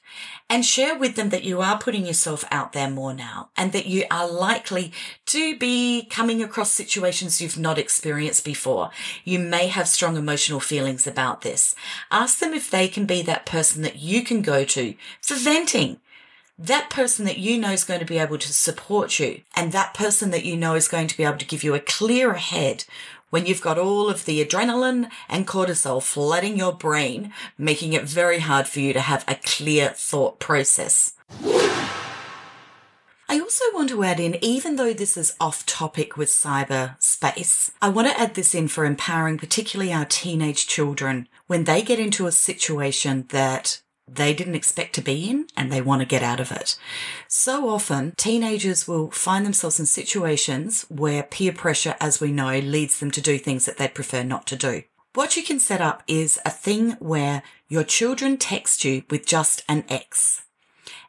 and 0.51 0.65
share 0.65 0.99
with 0.99 1.15
them 1.15 1.29
that 1.29 1.45
you 1.45 1.61
are 1.61 1.79
putting 1.79 2.07
yourself 2.07 2.45
out 2.51 2.73
there 2.73 2.91
more 2.91 3.13
now 3.13 3.51
and 3.57 3.73
that 3.73 3.87
you 3.87 4.05
are 4.11 4.31
likely 4.31 4.93
to 5.27 5.57
be 5.59 6.07
coming 6.11 6.43
across 6.43 6.71
situations 6.71 7.41
you've 7.41 7.59
not 7.59 7.79
experienced 7.79 8.45
before. 8.45 8.91
You 9.25 9.39
may 9.39 9.67
have 9.67 9.89
strong 9.89 10.17
emotional 10.17 10.61
feelings 10.61 11.07
about 11.07 11.43
this. 11.43 11.75
Ask 12.11 12.39
them 12.39 12.55
if 12.55 12.71
they 12.71 12.89
can 12.89 13.05
be 13.05 13.21
that 13.23 13.47
person 13.47 13.83
that 13.83 13.97
you 13.97 14.23
can 14.23 14.43
go 14.43 14.65
to 14.65 14.95
for 15.21 15.35
venting 15.35 16.01
that 16.59 16.91
person 16.91 17.25
that 17.25 17.39
you 17.39 17.57
know 17.57 17.71
is 17.71 17.85
going 17.85 18.01
to 18.01 18.07
be 18.07 18.19
able 18.19 18.37
to 18.37 18.53
support 18.53 19.21
you 19.21 19.43
and 19.55 19.71
that 19.71 19.95
person 19.95 20.31
that 20.33 20.45
you 20.45 20.57
know 20.57 20.75
is 20.75 20.89
going 20.89 21.07
to 21.07 21.17
be 21.17 21.23
able 21.23 21.39
to 21.39 21.47
give 21.47 21.63
you 21.63 21.73
a 21.75 21.81
clearer 21.81 22.35
head 22.35 22.85
when 23.31 23.47
you've 23.47 23.61
got 23.61 23.79
all 23.79 24.09
of 24.09 24.25
the 24.25 24.45
adrenaline 24.45 25.11
and 25.29 25.47
cortisol 25.47 26.03
flooding 26.03 26.57
your 26.57 26.73
brain, 26.73 27.33
making 27.57 27.93
it 27.93 28.05
very 28.05 28.41
hard 28.41 28.67
for 28.67 28.81
you 28.81 28.93
to 28.93 29.01
have 29.01 29.25
a 29.29 29.35
clear 29.37 29.91
thought 29.91 30.39
process. 30.39 31.15
I 33.31 33.41
also 33.41 33.65
want 33.75 33.91
to 33.91 34.05
add 34.05 34.21
in, 34.21 34.43
even 34.43 34.77
though 34.77 34.95
this 34.95 35.19
is 35.19 35.37
off 35.39 35.67
topic 35.67 36.17
with 36.17 36.31
cyberspace, 36.31 37.71
I 37.83 37.91
want 37.91 38.09
to 38.09 38.19
add 38.19 38.35
this 38.35 38.55
in 38.55 38.69
for 38.69 38.87
empowering 38.87 39.37
particularly 39.37 39.93
our 39.93 40.07
teenage 40.07 40.67
children 40.67 41.29
when 41.47 41.65
they 41.65 41.83
get 41.83 41.99
into 41.99 42.27
a 42.27 42.33
situation 42.33 43.27
that 43.29 43.83
they 44.11 44.35
didn't 44.35 44.55
expect 44.55 44.95
to 44.95 45.03
be 45.03 45.29
in 45.29 45.47
and 45.57 45.71
they 45.71 45.81
want 45.81 46.01
to 46.01 46.07
get 46.07 46.23
out 46.23 46.41
of 46.41 46.53
it. 46.53 46.77
So 47.27 47.69
often 47.69 48.15
teenagers 48.17 48.89
will 48.89 49.11
find 49.11 49.45
themselves 49.45 49.79
in 49.79 49.87
situations 49.87 50.87
where 50.89 51.23
peer 51.23 51.53
pressure, 51.53 51.97
as 52.01 52.21
we 52.21 52.33
know, 52.33 52.59
leads 52.59 53.01
them 53.01 53.11
to 53.13 53.21
do 53.21 53.39
things 53.39 53.67
that 53.67 53.77
they'd 53.77 53.95
prefer 53.95 54.23
not 54.23 54.47
to 54.49 54.57
do. 54.57 54.83
What 55.15 55.37
you 55.37 55.43
can 55.43 55.59
set 55.59 55.81
up 55.81 56.03
is 56.07 56.39
a 56.45 56.51
thing 56.51 56.93
where 57.01 57.43
your 57.69 57.85
children 57.85 58.37
text 58.37 58.85
you 58.85 59.03
with 59.11 59.27
just 59.27 59.65
an 59.69 59.85
X. 59.89 60.43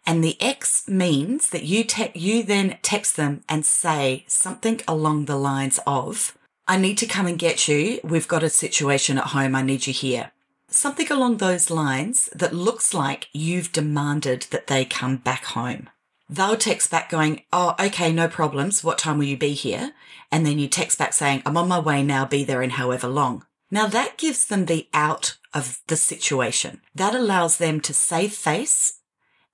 And 0.05 0.23
the 0.23 0.41
X 0.41 0.87
means 0.87 1.49
that 1.49 1.63
you 1.63 1.83
te- 1.83 2.11
you 2.15 2.41
then 2.41 2.79
text 2.81 3.15
them 3.17 3.43
and 3.47 3.65
say 3.65 4.23
something 4.27 4.81
along 4.87 5.25
the 5.25 5.35
lines 5.35 5.79
of, 5.85 6.35
I 6.67 6.77
need 6.77 6.97
to 6.99 7.05
come 7.05 7.27
and 7.27 7.37
get 7.37 7.67
you. 7.67 7.99
We've 8.03 8.27
got 8.27 8.43
a 8.43 8.49
situation 8.49 9.17
at 9.17 9.27
home. 9.27 9.55
I 9.55 9.61
need 9.61 9.85
you 9.85 9.93
here. 9.93 10.31
Something 10.69 11.11
along 11.11 11.37
those 11.37 11.69
lines 11.69 12.29
that 12.33 12.53
looks 12.53 12.93
like 12.93 13.27
you've 13.33 13.71
demanded 13.71 14.47
that 14.51 14.67
they 14.67 14.85
come 14.85 15.17
back 15.17 15.45
home. 15.45 15.89
They'll 16.29 16.57
text 16.57 16.91
back 16.91 17.09
going, 17.09 17.41
Oh, 17.51 17.75
okay, 17.79 18.13
no 18.13 18.27
problems. 18.27 18.83
What 18.83 18.99
time 18.99 19.17
will 19.17 19.25
you 19.25 19.37
be 19.37 19.53
here? 19.53 19.93
And 20.31 20.45
then 20.45 20.59
you 20.59 20.67
text 20.67 20.99
back 20.99 21.13
saying, 21.13 21.41
I'm 21.45 21.57
on 21.57 21.67
my 21.67 21.79
way 21.79 22.03
now, 22.03 22.25
be 22.25 22.43
there 22.43 22.61
in 22.61 22.71
however 22.71 23.07
long. 23.07 23.45
Now 23.71 23.87
that 23.87 24.17
gives 24.17 24.45
them 24.45 24.65
the 24.65 24.87
out 24.93 25.37
of 25.53 25.81
the 25.87 25.95
situation. 25.95 26.81
That 26.93 27.15
allows 27.15 27.57
them 27.57 27.81
to 27.81 27.93
save 27.93 28.33
face 28.33 28.99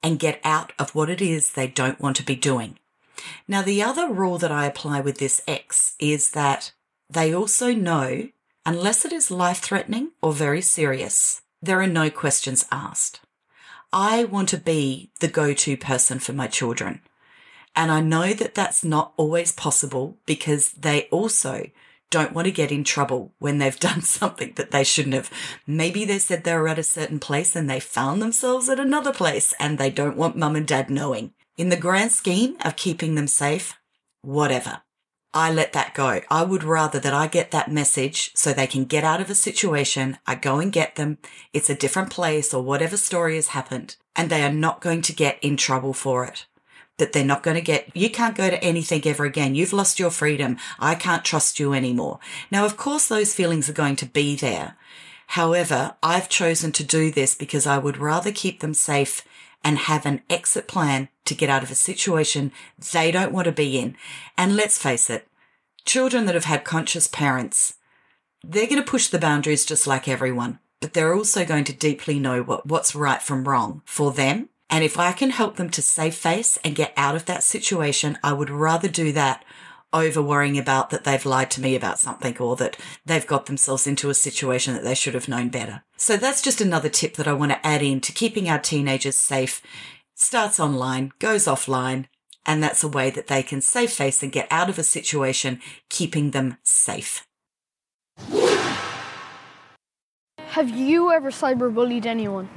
and 0.03 0.19
get 0.19 0.39
out 0.43 0.73
of 0.77 0.93
what 0.93 1.09
it 1.09 1.21
is 1.21 1.51
they 1.51 1.67
don't 1.67 1.99
want 1.99 2.17
to 2.17 2.23
be 2.23 2.35
doing. 2.35 2.77
Now, 3.47 3.61
the 3.61 3.81
other 3.81 4.07
rule 4.07 4.37
that 4.37 4.51
I 4.51 4.65
apply 4.65 5.01
with 5.01 5.17
this 5.17 5.41
X 5.47 5.95
is 5.99 6.31
that 6.31 6.73
they 7.09 7.33
also 7.33 7.73
know, 7.73 8.29
unless 8.65 9.05
it 9.05 9.13
is 9.13 9.29
life 9.29 9.59
threatening 9.59 10.11
or 10.21 10.33
very 10.33 10.61
serious, 10.61 11.41
there 11.61 11.81
are 11.81 11.87
no 11.87 12.09
questions 12.09 12.65
asked. 12.71 13.21
I 13.93 14.23
want 14.25 14.49
to 14.49 14.57
be 14.57 15.11
the 15.19 15.27
go-to 15.27 15.77
person 15.77 16.19
for 16.19 16.33
my 16.33 16.47
children. 16.47 17.01
And 17.75 17.91
I 17.91 18.01
know 18.01 18.33
that 18.33 18.55
that's 18.55 18.83
not 18.83 19.13
always 19.17 19.51
possible 19.51 20.17
because 20.25 20.71
they 20.71 21.03
also 21.11 21.69
don't 22.09 22.33
want 22.33 22.45
to 22.45 22.51
get 22.51 22.71
in 22.71 22.83
trouble 22.83 23.33
when 23.39 23.57
they've 23.57 23.79
done 23.89 24.01
something 24.01 24.53
that 24.55 24.71
they 24.71 24.83
shouldn't 24.83 25.15
have. 25.15 25.31
Maybe 25.67 26.05
they 26.05 26.19
said 26.19 26.43
they 26.43 26.55
were 26.55 26.67
at 26.67 26.79
a 26.79 26.83
certain 26.83 27.19
place 27.19 27.55
and 27.55 27.69
they 27.69 27.79
found 27.79 28.21
themselves 28.21 28.69
at 28.69 28.79
another 28.79 29.13
place 29.13 29.53
and 29.59 29.77
they 29.77 29.89
don't 29.89 30.17
want 30.17 30.37
mum 30.37 30.55
and 30.55 30.67
dad 30.67 30.89
knowing. 30.89 31.33
In 31.57 31.69
the 31.69 31.77
grand 31.77 32.11
scheme 32.11 32.57
of 32.63 32.75
keeping 32.75 33.15
them 33.15 33.27
safe, 33.27 33.77
whatever. 34.21 34.81
I 35.35 35.51
let 35.51 35.73
that 35.73 35.93
go. 35.93 36.21
I 36.31 36.43
would 36.43 36.63
rather 36.63 36.97
that 36.97 37.13
I 37.13 37.27
get 37.27 37.51
that 37.51 37.69
message 37.69 38.31
so 38.35 38.53
they 38.53 38.67
can 38.67 38.85
get 38.85 39.03
out 39.03 39.19
of 39.19 39.29
a 39.29 39.35
situation. 39.35 40.17
I 40.25 40.35
go 40.35 40.59
and 40.59 40.71
get 40.71 40.95
them. 40.95 41.17
It's 41.51 41.69
a 41.69 41.75
different 41.75 42.09
place 42.09 42.53
or 42.53 42.63
whatever 42.63 42.95
story 42.95 43.35
has 43.35 43.49
happened 43.49 43.97
and 44.15 44.29
they 44.29 44.43
are 44.43 44.51
not 44.51 44.79
going 44.79 45.01
to 45.03 45.13
get 45.13 45.37
in 45.43 45.57
trouble 45.57 45.93
for 45.93 46.23
it 46.23 46.45
that 46.97 47.11
they're 47.11 47.25
not 47.25 47.43
going 47.43 47.55
to 47.55 47.61
get, 47.61 47.93
you 47.93 48.09
can't 48.09 48.37
go 48.37 48.49
to 48.49 48.63
anything 48.63 49.05
ever 49.05 49.25
again. 49.25 49.53
You've 49.53 49.73
lost 49.73 49.99
your 49.99 50.09
freedom. 50.09 50.57
I 50.79 50.95
can't 50.95 51.25
trust 51.25 51.59
you 51.59 51.73
anymore. 51.73 52.19
Now, 52.49 52.63
of 52.63 52.77
course, 52.77 53.07
those 53.07 53.35
feelings 53.35 53.69
are 53.69 53.73
going 53.73 53.97
to 53.97 54.05
be 54.05 54.37
there. 54.37 54.77
However, 55.27 55.95
I've 56.01 56.29
chosen 56.29 56.71
to 56.71 56.85
do 56.85 57.11
this 57.11 57.35
because 57.35 57.67
I 57.67 57.77
would 57.77 57.97
rather 57.97 58.31
keep 58.31 58.61
them 58.61 58.73
safe 58.73 59.23
and 59.65 59.77
have 59.77 60.05
an 60.05 60.21
exit 60.29 60.67
plan 60.67 61.09
to 61.25 61.35
get 61.35 61.49
out 61.49 61.63
of 61.63 61.71
a 61.71 61.75
situation 61.75 62.53
they 62.93 63.11
don't 63.11 63.33
want 63.33 63.45
to 63.45 63.51
be 63.51 63.77
in. 63.77 63.97
And 64.37 64.55
let's 64.55 64.77
face 64.77 65.09
it, 65.09 65.27
children 65.83 66.25
that 66.27 66.35
have 66.35 66.45
had 66.45 66.63
conscious 66.63 67.07
parents, 67.07 67.73
they're 68.43 68.67
going 68.67 68.81
to 68.81 68.89
push 68.89 69.07
the 69.07 69.19
boundaries 69.19 69.65
just 69.65 69.87
like 69.87 70.07
everyone, 70.07 70.59
but 70.79 70.93
they're 70.93 71.15
also 71.15 71.43
going 71.43 71.65
to 71.65 71.73
deeply 71.73 72.19
know 72.19 72.43
what, 72.43 72.65
what's 72.65 72.95
right 72.95 73.21
from 73.21 73.47
wrong 73.49 73.81
for 73.83 74.13
them 74.13 74.47
and 74.69 74.83
if 74.83 74.97
I 74.97 75.11
can 75.11 75.29
help 75.29 75.55
them 75.55 75.69
to 75.71 75.81
save 75.81 76.15
face 76.15 76.57
and 76.63 76.75
get 76.75 76.93
out 76.97 77.15
of 77.15 77.25
that 77.25 77.43
situation, 77.43 78.17
I 78.23 78.33
would 78.33 78.49
rather 78.49 78.87
do 78.87 79.11
that 79.13 79.45
over 79.93 80.21
worrying 80.21 80.57
about 80.57 80.89
that 80.89 81.03
they've 81.03 81.25
lied 81.25 81.49
to 81.51 81.61
me 81.61 81.75
about 81.75 81.99
something 81.99 82.37
or 82.37 82.55
that 82.57 82.77
they've 83.05 83.25
got 83.25 83.45
themselves 83.45 83.87
into 83.87 84.09
a 84.09 84.13
situation 84.13 84.73
that 84.73 84.83
they 84.83 84.95
should 84.95 85.13
have 85.13 85.27
known 85.27 85.49
better. 85.49 85.83
So 85.97 86.17
that's 86.17 86.41
just 86.41 86.61
another 86.61 86.89
tip 86.89 87.15
that 87.15 87.27
I 87.27 87.33
want 87.33 87.51
to 87.51 87.65
add 87.65 87.81
in 87.81 88.01
to 88.01 88.11
keeping 88.11 88.49
our 88.49 88.59
teenagers 88.59 89.17
safe. 89.17 89.61
Starts 90.13 90.59
online, 90.59 91.11
goes 91.19 91.45
offline, 91.45 92.05
and 92.45 92.61
that's 92.61 92.83
a 92.83 92.87
way 92.87 93.09
that 93.09 93.27
they 93.27 93.41
can 93.41 93.61
save 93.61 93.91
face 93.91 94.21
and 94.21 94.31
get 94.31 94.47
out 94.51 94.69
of 94.69 94.77
a 94.77 94.83
situation, 94.83 95.59
keeping 95.89 96.31
them 96.31 96.57
safe. 96.63 97.25
Have 100.37 100.69
you 100.69 101.11
ever 101.11 101.31
cyberbullied 101.31 102.05
anyone? 102.05 102.49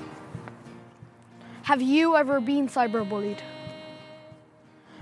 Have 1.63 1.83
you 1.83 2.17
ever 2.17 2.41
been 2.41 2.69
cyberbullied? 2.69 3.41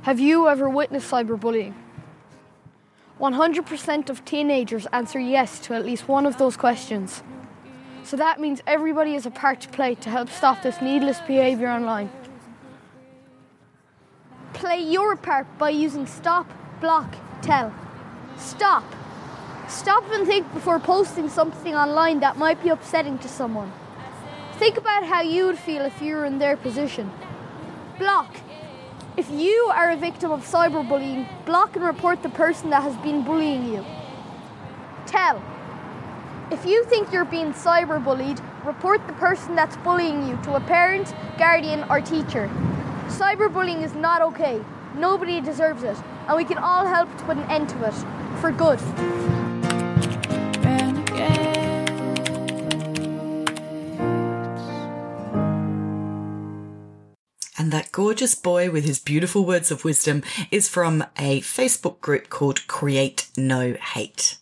Have 0.02 0.18
you 0.18 0.48
ever 0.48 0.68
witnessed 0.68 1.10
cyberbullying? 1.10 1.74
100% 3.20 4.10
of 4.10 4.24
teenagers 4.24 4.86
answer 4.92 5.18
yes 5.18 5.58
to 5.60 5.74
at 5.74 5.86
least 5.86 6.06
one 6.06 6.26
of 6.26 6.36
those 6.36 6.56
questions. 6.56 7.22
So 8.04 8.16
that 8.16 8.38
means 8.40 8.62
everybody 8.66 9.14
has 9.14 9.26
a 9.26 9.30
part 9.30 9.60
to 9.62 9.68
play 9.68 9.94
to 9.96 10.10
help 10.10 10.28
stop 10.28 10.62
this 10.62 10.80
needless 10.80 11.20
behaviour 11.20 11.68
online. 11.68 12.10
Play 14.52 14.80
your 14.80 15.16
part 15.16 15.46
by 15.58 15.70
using 15.70 16.06
stop, 16.06 16.46
block, 16.80 17.14
tell. 17.42 17.74
Stop. 18.36 18.84
Stop 19.68 20.04
and 20.12 20.26
think 20.26 20.52
before 20.54 20.78
posting 20.78 21.28
something 21.28 21.74
online 21.74 22.20
that 22.20 22.36
might 22.36 22.62
be 22.62 22.68
upsetting 22.68 23.18
to 23.18 23.28
someone. 23.28 23.72
Think 24.58 24.76
about 24.76 25.04
how 25.04 25.22
you 25.22 25.46
would 25.46 25.58
feel 25.58 25.82
if 25.82 26.00
you 26.00 26.16
were 26.16 26.24
in 26.24 26.38
their 26.38 26.56
position. 26.56 27.10
Block. 27.98 28.36
If 29.16 29.30
you 29.30 29.72
are 29.74 29.92
a 29.92 29.96
victim 29.96 30.30
of 30.30 30.40
cyberbullying, 30.44 31.26
block 31.46 31.74
and 31.74 31.82
report 31.82 32.22
the 32.22 32.28
person 32.28 32.68
that 32.68 32.82
has 32.82 32.94
been 32.98 33.24
bullying 33.24 33.66
you. 33.66 33.82
Tell. 35.06 35.42
If 36.50 36.66
you 36.66 36.84
think 36.84 37.10
you're 37.14 37.24
being 37.24 37.54
cyberbullied, 37.54 38.42
report 38.66 39.06
the 39.06 39.14
person 39.14 39.54
that's 39.54 39.74
bullying 39.78 40.28
you 40.28 40.38
to 40.42 40.56
a 40.56 40.60
parent, 40.60 41.14
guardian, 41.38 41.86
or 41.88 42.02
teacher. 42.02 42.50
Cyberbullying 43.06 43.82
is 43.82 43.94
not 43.94 44.20
okay. 44.20 44.62
Nobody 44.98 45.40
deserves 45.40 45.82
it, 45.82 45.96
and 46.28 46.36
we 46.36 46.44
can 46.44 46.58
all 46.58 46.84
help 46.84 47.08
to 47.16 47.24
put 47.24 47.38
an 47.38 47.50
end 47.50 47.70
to 47.70 47.84
it 47.88 47.94
for 48.42 48.52
good. 48.52 48.78
That 57.76 57.92
gorgeous 57.92 58.34
boy 58.34 58.70
with 58.70 58.86
his 58.86 58.98
beautiful 58.98 59.44
words 59.44 59.70
of 59.70 59.84
wisdom 59.84 60.22
is 60.50 60.66
from 60.66 61.04
a 61.18 61.42
Facebook 61.42 62.00
group 62.00 62.30
called 62.30 62.66
Create 62.66 63.28
No 63.36 63.74
Hate. 63.74 64.38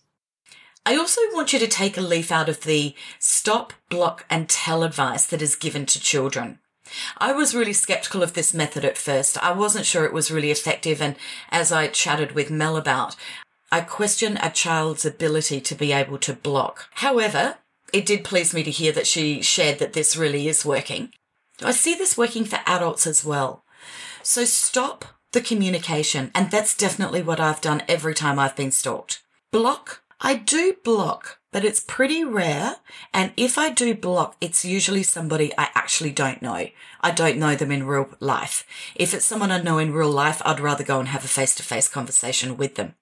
I 0.86 0.94
also 0.94 1.20
want 1.32 1.52
you 1.52 1.58
to 1.58 1.66
take 1.66 1.98
a 1.98 2.00
leaf 2.00 2.30
out 2.30 2.48
of 2.48 2.60
the 2.60 2.94
stop, 3.18 3.72
block 3.90 4.24
and 4.30 4.48
tell 4.48 4.84
advice 4.84 5.26
that 5.26 5.42
is 5.42 5.56
given 5.56 5.84
to 5.86 6.00
children. 6.00 6.60
I 7.18 7.32
was 7.32 7.56
really 7.56 7.72
skeptical 7.72 8.22
of 8.22 8.34
this 8.34 8.54
method 8.54 8.84
at 8.84 8.96
first. 8.96 9.36
I 9.42 9.50
wasn't 9.50 9.86
sure 9.86 10.04
it 10.04 10.12
was 10.12 10.30
really 10.30 10.52
effective. 10.52 11.02
And 11.02 11.16
as 11.50 11.72
I 11.72 11.88
chatted 11.88 12.36
with 12.36 12.52
Mel 12.52 12.76
about, 12.76 13.16
I 13.72 13.80
question 13.80 14.36
a 14.36 14.48
child's 14.48 15.04
ability 15.04 15.60
to 15.62 15.74
be 15.74 15.90
able 15.90 16.18
to 16.18 16.34
block. 16.34 16.88
However, 16.92 17.56
it 17.92 18.06
did 18.06 18.22
please 18.22 18.54
me 18.54 18.62
to 18.62 18.70
hear 18.70 18.92
that 18.92 19.08
she 19.08 19.42
shared 19.42 19.80
that 19.80 19.92
this 19.92 20.16
really 20.16 20.46
is 20.46 20.64
working. 20.64 21.10
I 21.62 21.70
see 21.70 21.94
this 21.94 22.18
working 22.18 22.44
for 22.44 22.60
adults 22.66 23.06
as 23.06 23.24
well. 23.24 23.64
So 24.22 24.44
stop 24.44 25.04
the 25.34 25.40
communication. 25.40 26.30
And 26.34 26.50
that's 26.50 26.76
definitely 26.76 27.22
what 27.22 27.40
I've 27.40 27.60
done 27.60 27.82
every 27.86 28.14
time 28.14 28.38
I've 28.38 28.56
been 28.56 28.72
stalked. 28.72 29.22
Block. 29.50 30.00
I 30.20 30.36
do 30.36 30.76
block, 30.84 31.40
but 31.52 31.64
it's 31.64 31.80
pretty 31.80 32.24
rare. 32.24 32.76
And 33.12 33.32
if 33.36 33.58
I 33.58 33.68
do 33.68 33.94
block, 33.94 34.36
it's 34.40 34.64
usually 34.64 35.02
somebody 35.02 35.52
I 35.58 35.68
actually 35.74 36.12
don't 36.12 36.40
know. 36.40 36.68
I 37.02 37.10
don't 37.10 37.36
know 37.36 37.54
them 37.54 37.70
in 37.70 37.86
real 37.86 38.08
life. 38.20 38.64
If 38.94 39.12
it's 39.12 39.26
someone 39.26 39.50
I 39.50 39.60
know 39.60 39.76
in 39.76 39.92
real 39.92 40.10
life, 40.10 40.40
I'd 40.44 40.60
rather 40.60 40.84
go 40.84 40.98
and 40.98 41.08
have 41.08 41.24
a 41.24 41.28
face 41.28 41.54
to 41.56 41.62
face 41.62 41.88
conversation 41.88 42.56
with 42.56 42.76
them. 42.76 42.94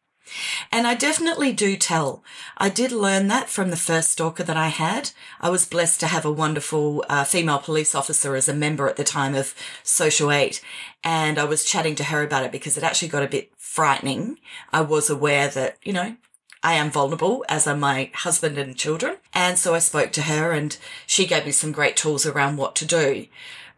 And 0.71 0.87
I 0.87 0.95
definitely 0.95 1.53
do 1.53 1.77
tell. 1.77 2.23
I 2.57 2.69
did 2.69 2.93
learn 2.93 3.29
that 3.29 3.49
from 3.49 3.71
the 3.71 3.77
first 3.77 4.13
stalker 4.13 4.43
that 4.43 4.57
I 4.57 4.69
had. 4.69 5.11
I 5.41 5.51
was 5.51 5.67
blessed 5.67 6.01
to 6.01 6.07
have 6.07 6.25
a 6.25 6.33
wonderful 6.33 7.05
uh, 7.09 7.25
female 7.25 7.59
police 7.59 7.95
officer 7.95 8.35
as 8.35 8.49
a 8.49 8.55
member 8.55 8.89
at 8.89 8.97
the 8.97 9.05
time 9.05 9.35
of 9.35 9.55
Social 9.83 10.33
8. 10.33 10.63
And 11.05 11.39
I 11.39 11.45
was 11.45 11.65
chatting 11.65 11.95
to 11.97 12.05
her 12.05 12.23
about 12.23 12.45
it 12.45 12.53
because 12.53 12.77
it 12.77 12.85
actually 12.85 13.09
got 13.09 13.23
a 13.23 13.29
bit 13.29 13.53
frightening. 13.57 14.39
I 14.73 14.81
was 14.83 15.11
aware 15.11 15.49
that, 15.49 15.79
you 15.83 15.93
know, 15.93 16.17
I 16.63 16.75
am 16.75 16.91
vulnerable, 16.91 17.45
as 17.49 17.67
are 17.67 17.77
my 17.77 18.11
husband 18.15 18.57
and 18.57 18.77
children. 18.77 19.17
And 19.35 19.59
so 19.59 19.75
I 19.75 19.81
spoke 19.81 20.13
to 20.13 20.23
her 20.23 20.53
and 20.53 20.77
she 21.07 21.27
gave 21.27 21.45
me 21.45 21.53
some 21.53 21.73
great 21.73 21.97
tools 21.97 22.25
around 22.25 22.57
what 22.57 22.77
to 22.77 22.87
do. 22.87 23.27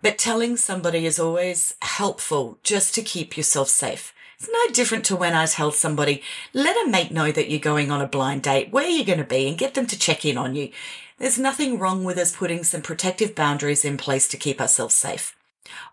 But 0.03 0.19
telling 0.19 0.59
somebody 0.59 1.07
is 1.07 1.19
always 1.19 1.77
helpful 1.81 2.59
just 2.63 2.95
to 2.95 3.03
keep 3.03 3.39
yourself 3.39 3.71
safe. 3.71 4.14
It's 4.45 4.53
no 4.53 4.75
different 4.75 5.07
to 5.07 5.17
when 5.17 5.33
I 5.33 5.47
tell 5.47 5.71
somebody, 5.71 6.23
let 6.53 6.77
a 6.77 6.91
mate 6.91 7.11
know 7.11 7.33
that 7.33 7.49
you're 7.49 7.59
going 7.59 7.91
on 7.91 8.03
a 8.03 8.07
blind 8.07 8.43
date, 8.43 8.71
where 8.71 8.87
you're 8.87 9.07
going 9.07 9.19
to 9.19 9.25
be, 9.25 9.49
and 9.49 9.57
get 9.57 9.73
them 9.73 9.87
to 9.87 9.99
check 9.99 10.27
in 10.27 10.37
on 10.37 10.55
you. 10.55 10.69
There's 11.17 11.39
nothing 11.39 11.79
wrong 11.79 12.05
with 12.05 12.19
us 12.19 12.37
putting 12.37 12.63
some 12.63 12.83
protective 12.83 13.35
boundaries 13.35 13.87
in 13.87 13.97
place 13.97 14.29
to 14.29 14.37
keep 14.37 14.61
ourselves 14.61 14.95
safe. 14.95 15.35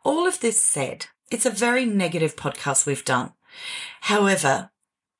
All 0.03 0.27
of 0.27 0.41
this 0.41 0.59
said, 0.61 1.05
it's 1.31 1.45
a 1.45 1.49
very 1.49 1.85
negative 1.85 2.35
podcast 2.35 2.85
we've 2.85 3.05
done. 3.05 3.31
However, 4.01 4.71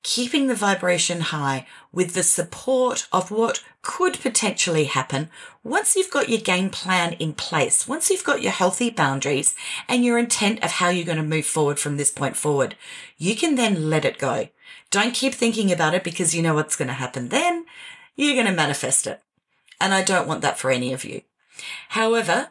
keeping 0.02 0.46
the 0.46 0.54
vibration 0.54 1.20
high 1.20 1.66
with 1.92 2.14
the 2.14 2.22
support 2.22 3.06
of 3.12 3.30
what 3.30 3.62
could 3.82 4.18
potentially 4.20 4.84
happen 4.84 5.28
once 5.64 5.94
you've 5.94 6.10
got 6.10 6.28
your 6.28 6.40
game 6.40 6.70
plan 6.70 7.12
in 7.14 7.32
place, 7.32 7.86
once 7.86 8.10
you've 8.10 8.24
got 8.24 8.42
your 8.42 8.52
healthy 8.52 8.90
boundaries 8.90 9.54
and 9.88 10.04
your 10.04 10.18
intent 10.18 10.62
of 10.62 10.72
how 10.72 10.88
you're 10.88 11.04
going 11.04 11.16
to 11.16 11.22
move 11.22 11.46
forward 11.46 11.78
from 11.78 11.96
this 11.96 12.10
point 12.10 12.36
forward, 12.36 12.74
you 13.16 13.36
can 13.36 13.54
then 13.54 13.88
let 13.88 14.04
it 14.04 14.18
go. 14.18 14.48
Don't 14.90 15.14
keep 15.14 15.34
thinking 15.34 15.70
about 15.70 15.94
it 15.94 16.04
because 16.04 16.34
you 16.34 16.42
know 16.42 16.54
what's 16.54 16.76
going 16.76 16.88
to 16.88 16.94
happen 16.94 17.28
then. 17.28 17.64
You're 18.16 18.34
going 18.34 18.46
to 18.46 18.52
manifest 18.52 19.06
it. 19.06 19.22
And 19.80 19.94
I 19.94 20.02
don't 20.02 20.28
want 20.28 20.42
that 20.42 20.58
for 20.58 20.70
any 20.70 20.92
of 20.92 21.04
you. 21.04 21.22
However, 21.90 22.50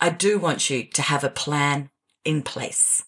I 0.00 0.10
do 0.10 0.38
want 0.38 0.70
you 0.70 0.84
to 0.84 1.02
have 1.02 1.24
a 1.24 1.30
plan 1.30 1.90
in 2.24 2.42
place. 2.42 3.04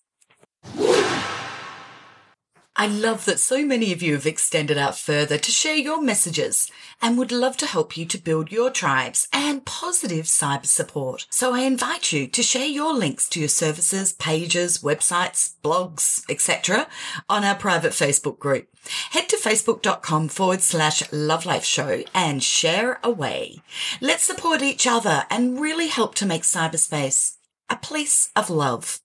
I 2.74 2.86
love 2.86 3.26
that 3.26 3.38
so 3.38 3.66
many 3.66 3.92
of 3.92 4.02
you 4.02 4.14
have 4.14 4.26
extended 4.26 4.78
out 4.78 4.96
further 4.96 5.36
to 5.36 5.50
share 5.50 5.76
your 5.76 6.00
messages 6.00 6.70
and 7.02 7.18
would 7.18 7.30
love 7.30 7.58
to 7.58 7.66
help 7.66 7.98
you 7.98 8.06
to 8.06 8.16
build 8.16 8.50
your 8.50 8.70
tribes 8.70 9.28
and 9.30 9.66
positive 9.66 10.24
cyber 10.24 10.64
support. 10.64 11.26
So 11.28 11.52
I 11.52 11.60
invite 11.60 12.12
you 12.12 12.26
to 12.28 12.42
share 12.42 12.66
your 12.66 12.94
links 12.94 13.28
to 13.30 13.40
your 13.40 13.50
services, 13.50 14.14
pages, 14.14 14.78
websites, 14.78 15.52
blogs, 15.62 16.24
etc. 16.30 16.88
on 17.28 17.44
our 17.44 17.56
private 17.56 17.92
Facebook 17.92 18.38
group. 18.38 18.68
Head 19.10 19.28
to 19.28 19.36
facebook.com 19.36 20.28
forward 20.28 20.62
slash 20.62 21.02
love 21.12 21.44
life 21.44 21.64
show 21.64 22.02
and 22.14 22.42
share 22.42 23.00
away. 23.04 23.60
Let's 24.00 24.22
support 24.22 24.62
each 24.62 24.86
other 24.86 25.24
and 25.28 25.60
really 25.60 25.88
help 25.88 26.14
to 26.16 26.26
make 26.26 26.42
cyberspace 26.42 27.36
a 27.68 27.76
place 27.76 28.30
of 28.34 28.48
love. 28.48 29.00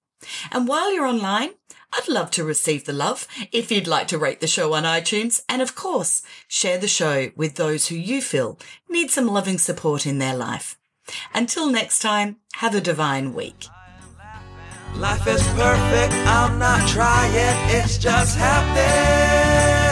And 0.52 0.68
while 0.68 0.94
you're 0.94 1.06
online, 1.06 1.52
I'd 1.94 2.08
love 2.08 2.32
to 2.32 2.44
receive 2.44 2.86
the 2.86 2.94
love 2.94 3.28
if 3.52 3.72
you'd 3.72 3.88
like 3.88 4.08
to 4.10 4.18
rate 4.18 4.40
the 4.40 4.48
show 4.48 4.74
on 4.74 4.84
iTunes 4.84 5.42
and 5.48 5.62
of 5.62 5.76
course, 5.76 6.22
share 6.48 6.78
the 6.78 6.88
show 6.88 7.32
with 7.36 7.56
those 7.56 7.88
who 7.88 7.96
you 7.96 8.22
feel 8.22 8.60
need 8.90 9.10
some 9.10 9.28
loving 9.28 9.58
support 9.58 10.06
in 10.06 10.20
their 10.20 10.36
life. 10.36 10.78
Until 11.34 11.70
next 11.72 12.00
time, 12.00 12.38
have 12.56 12.76
a 12.76 12.82
divine 12.82 13.34
week. 13.34 13.66
Life 14.96 15.28
is 15.28 15.44
perfect, 15.50 16.14
I'm 16.14 16.58
not 16.60 16.88
trying, 16.90 17.32
it's 17.70 17.98
just 17.98 18.38
happening. 18.38 19.87